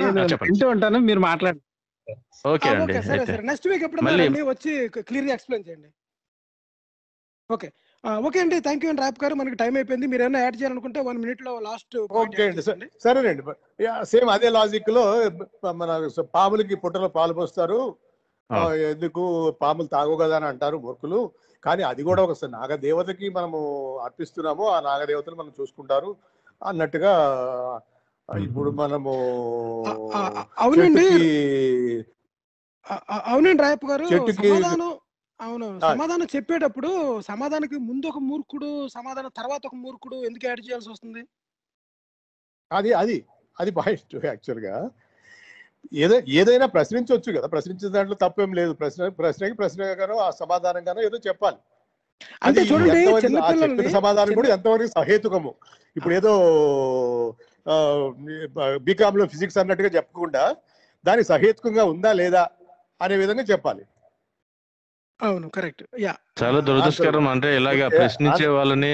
[0.00, 0.26] నేను.
[0.48, 1.64] వింటూ ఉంటాను మీరు మాట్లాడండి.
[2.52, 2.92] ఓకే అండి
[3.48, 4.72] నెక్స్ట్ వీక్ రండి, వచ్చి
[5.08, 5.88] క్లియర్గా ఎక్స్ప్లెయిన్ చేయండి.
[7.50, 7.72] ఓకే.
[8.26, 8.60] ఓకే అండి.
[8.60, 9.34] థ్యాంక్ యూ అండి ర్యాప్ గారు.
[9.34, 10.06] మనకి టైం అయిపోయింది.
[10.06, 12.62] మీరు ఏమైనా యాడ్ చేయాలనుకుంటే వన్ మినిట్లో లాస్ట్ ఓకే అండి.
[12.62, 13.42] సరే సరేనండి.
[14.06, 15.30] సేమ్ అదే లాజిక్లో
[15.72, 17.96] మన పాములకి పుట్టలో పాలు పోస్తారు.
[18.90, 21.30] ఎందుకు పాములు తాగు కదా అని అంటారు మూర్ఖులు.
[21.64, 23.58] కానీ అది కూడా ఒక నాగదేవతకి మనము
[23.98, 24.68] అర్పిస్తున్నాము.
[24.68, 26.16] ఆ నాగదేవతలు మనం చూసుకుంటారు
[26.64, 27.12] అన్నట్టుగా
[28.42, 29.12] ఇప్పుడు మనము
[30.58, 31.08] అవునండి.
[33.26, 34.04] అవునండి రాయప్ప గారు.
[34.04, 34.92] చెట్టుకి-
[35.40, 35.90] సమాధానం అవును ఆ.
[35.92, 36.88] సమాధానం చెప్పేటప్పుడు
[37.20, 41.22] సమాధానానికి ముందు ఒక మూర్ఖుడు సమాధానం తర్వాత ఒక మూర్ఖుడు ఎందుకు యాడ్ చేయాల్సి వస్తుంది?
[42.70, 43.16] అది అది
[43.56, 44.74] అది పాయింట్ యాక్చువల్గా
[45.96, 47.46] ఏదో ఏదైనా ప్రశ్నించవచ్చు కదా.
[47.46, 48.72] ప్రశ్నించిన దాంట్లో తప్పేం లేదు.
[48.72, 51.58] ప్రశ్న ప్రశ్నకి ప్రశ్న గాను ఆ సమాధానం గాను ఏదో చెప్పాలి.
[52.42, 55.52] అంటే చూడండి సమాధానం కూడా ఎంతవరకు సహేతుకము.
[55.96, 56.32] ఇప్పుడు ఏదో
[58.80, 60.42] బీకామ్లో ఫిజిక్స్ అన్నట్టుగా చెప్పకుండా
[61.04, 62.42] దాని సహేతుకంగా ఉందా లేదా
[63.00, 63.84] అనే విధంగా చెప్పాలి.
[65.22, 65.82] అవును కరెక్ట్.
[66.00, 66.14] యా.
[66.42, 67.28] చాలా దురదృష్టకరం.
[67.28, 68.90] అంటే ఇలాగా Yeah, ప్రశ్నించే వాళ్ళని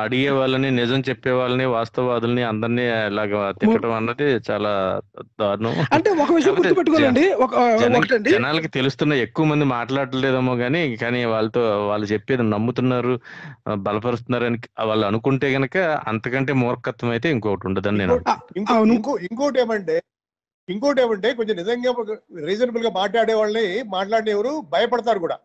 [0.00, 5.00] అడిగే వాళ్ళని నిజం చెప్పే వాళ్ళని వాస్తవాదుల్ని అందరినీ ఇలాగా తిట్టడం అన్నది చాలా
[5.40, 5.74] దారుణం.
[5.92, 7.32] అంటే ఒక విషయం గుర్తుపెట్టుకోవాలండి.
[7.32, 8.30] ఒక జనం- ఒకటండి.
[8.30, 13.20] జనాలకి తెలుస్తున్న ఎక్కువ మంది మాట్లాడలేదేమో కానీ కానీ వాళ్ళతో వాళ్ళు చెప్పేది నమ్ముతున్నారు
[13.76, 15.76] బలపరుస్తున్నారు అని వాళ్ళు అనుకుంటే గనక
[16.08, 18.20] అంతకంటే మూర్ఖత్వం అయితే ఇంకొకటి ఉండదని నేను.
[18.56, 20.02] ఇంకో ఇంకోటి ఏమంటే
[20.70, 21.94] ఇంకోటి ఏమంటే కొంచెం నిజంగా
[22.44, 25.38] రీజనబుల్గా మాట్లాడే వాళ్ళని మాట్లాడే ఎవరు భయపడతారు కూడా.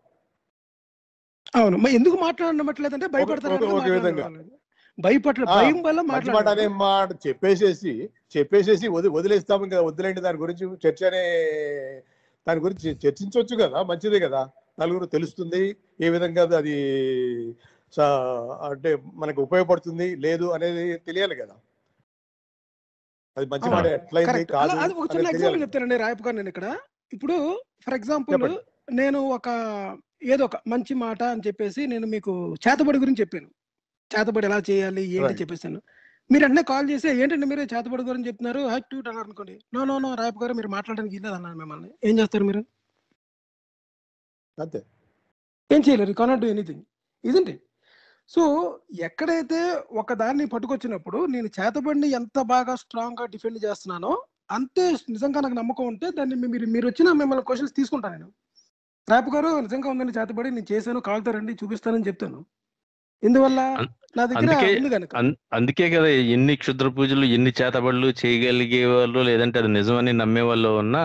[1.55, 1.87] అవును.
[1.87, 4.29] ఎందుకు మాట్లాడనట్లేదంటే భయపడతారు ఒక- ఒక విధంగా.
[4.99, 11.05] భయపడ ఆ, భయం వల్ల మంచి మాట చెప్పేసేసి చెప్పేసేసి వది వదిలేస్తాం ఇంకా వదిలేండి దాని గురించి చర్చ
[11.05, 11.23] అనే
[12.47, 13.83] దాని గురించి చర్చించవచ్చు కదా.
[13.83, 14.49] మంచిదే కదా.
[14.79, 15.75] నలుగురు తెలుస్తుంది.
[16.01, 16.75] ఏ విధంగా అది
[18.61, 21.55] అంటే మనకు ఉపయోగపడుతుంది లేదు అనేది తెలియాలి కదా.
[23.37, 23.85] అది మంచి మాట.
[23.97, 26.67] ఎట్లయింది కాదు అది ఒక చిన్న ఎగ్జాంపుల్ చెప్తానండి రాయప్ గారు నేను ఇక్కడ.
[27.13, 27.37] ఇప్పుడు
[27.85, 28.55] ఫర్ ఎగ్జాంపుల్.
[28.99, 29.47] నేను ఒక
[30.33, 32.33] ఏదో ఒక మంచి మాట అని చెప్పేసి నేను మీకు
[32.65, 33.49] చేతబడి గురించి చెప్పాను.
[34.11, 35.39] చేతబడి ఎలా చేయాలి ఏంటి.
[35.41, 35.79] చెప్పేసాను.
[36.31, 38.59] మీరు వెంటనే కాల్ చేసి ఏంటంటే మీరు చేతబడి గురించి చెప్తున్నారు?
[38.59, 39.55] యాక్టివ్ అన్నారు అనుకోండి.
[39.73, 41.89] నో నో నో రాయప్ గారు మీరు మాట్లాడడానికి ఇల్లేదు అన్నారు మిమ్మల్ని.
[42.03, 42.61] ఏం చేస్తారు మీరు?
[44.57, 44.79] అంతే.
[45.71, 46.83] ఏం చేయలేరు కానాట్ డూ ఎనీథింగ్
[47.23, 47.53] ఇదండి
[48.29, 48.43] సో
[48.99, 49.59] ఎక్కడైతే
[49.91, 54.13] ఒక దాన్ని పట్టుకొచ్చినప్పుడు నేను చేతబడిని ఎంత బాగా స్ట్రాంగ్గా డిఫెండ్ చేస్తున్నానో
[54.51, 58.27] అంతే నిజంగా నాకు నమ్మకం ఉంటే దాన్ని మీరు మీరు వచ్చిన మిమ్మల్ని క్వశ్చన్స్ తీసుకుంటాను నేను.
[59.07, 62.39] రేపు గారు నిజంగా ఉందని చేతబడి నేను చేశాను కాలుతో రండి చూపిస్తానని చెప్తాను.
[63.23, 65.17] ఎందువల్ల అన్- నా దగ్గర
[65.53, 71.03] అందుకే కదా ఎన్ని క్షుద్ర పూజలు ఎన్ని చేతబడులు చేయగలిగే వాళ్ళు లేదంటే అది నిజమని నమ్మే వాళ్ళు ఉన్నా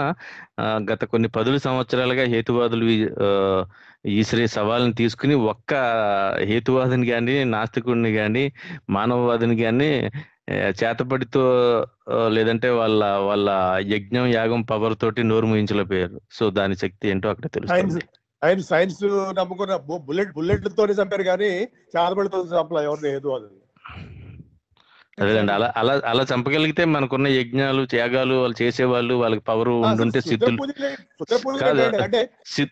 [0.92, 2.86] గత కొన్ని పదుల సంవత్సరాలుగా హేతువాదులు
[4.04, 5.74] ఈశ్వరి సవాల్ని తీసుకుని ఒక్క
[6.50, 8.44] హేతువాదిని కానీ నాస్తికుడిని కానీ
[8.90, 9.90] మానవవాదిని కానీ
[10.80, 11.42] చేతపడితో
[12.28, 13.50] లేదంటే వాళ్ళ వాళ్ళ
[13.94, 16.20] యజ్ఞం యాగం పవర్ తోటి నోరు ముయించలేకపోయారు.
[16.30, 17.98] సో దాని శక్తి ఏంటో అక్కడ సైన్స్
[18.42, 19.02] ఆయన సైన్స్
[19.38, 21.50] నమ్ముకున్న బుల్లెట్ బుల్లెట్ బుల్లెట్లతోనే చంపారు కానీ
[21.94, 23.58] చేతపడితో చంపలే ఎవరిని హేతువాదిని
[25.20, 30.56] అదేనండి అలా అలా అలా చంపగలిగితే మనకున్న యజ్ఞాలు త్యాగాలు వాళ్ళు చేసేవాళ్ళు వాళ్ళకి పవర్ ఉండుంటే సిద్ధులు
[31.58, 32.26] కాదు.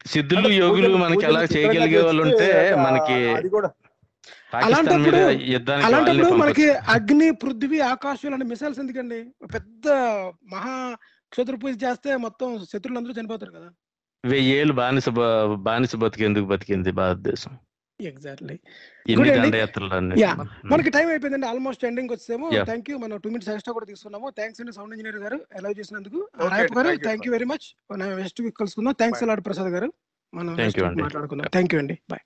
[0.07, 3.19] సిద్ధులు యోగులు మనకి ఎలా చేయగలిగే వాళ్ళు ఉంటే మనకి
[4.57, 5.37] అలాంటప్పుడు-
[6.37, 9.25] మనకి అగ్ని పృథ్వీ ఆకాశం లాంటి మిసైల్స్ ఎందుకండి?
[9.55, 9.89] పెద్ద
[10.53, 10.97] మహా
[11.33, 13.69] క్షుద్ర పూజ చేస్తే మొత్తం శత్రువులు అందరూ చనిపోతారు కదా.
[14.25, 17.59] వెయ్యేళ్ళు బానిస బ- బానిస బతికేందుకు బతికింది భారతదేశం.
[18.01, 18.59] Exactly
[19.11, 20.45] Yeah.
[20.65, 21.47] మనకి టైం అయిపోయిందండి.
[21.47, 22.51] ఆల్మోస్ట్ ఎండింగ్ వచ్చేమో.
[22.65, 24.31] థ్యాంక్ యూ మనం టూ మినిట్స్ ఎక్స్ట్రా కూడా తీసుకున్నాము.
[24.31, 26.29] థ్యాంక్స్ అండి సౌండ్ ఇంజనీర్ గారు అలౌ చేసినందుకు.
[26.49, 28.93] రాయప్ గారు thank you, thank you very much next week కలుసుకుందాం.
[28.93, 29.23] థ్యాంక్స్.
[29.23, 29.93] అలాడ్ ప్రసాద్ గారు.
[30.35, 30.57] మనం.
[31.03, 31.47] మాట్లాడుకుందాం.
[31.53, 31.99] థ్యాంక్ యూ అండి.
[32.11, 32.21] బాయ్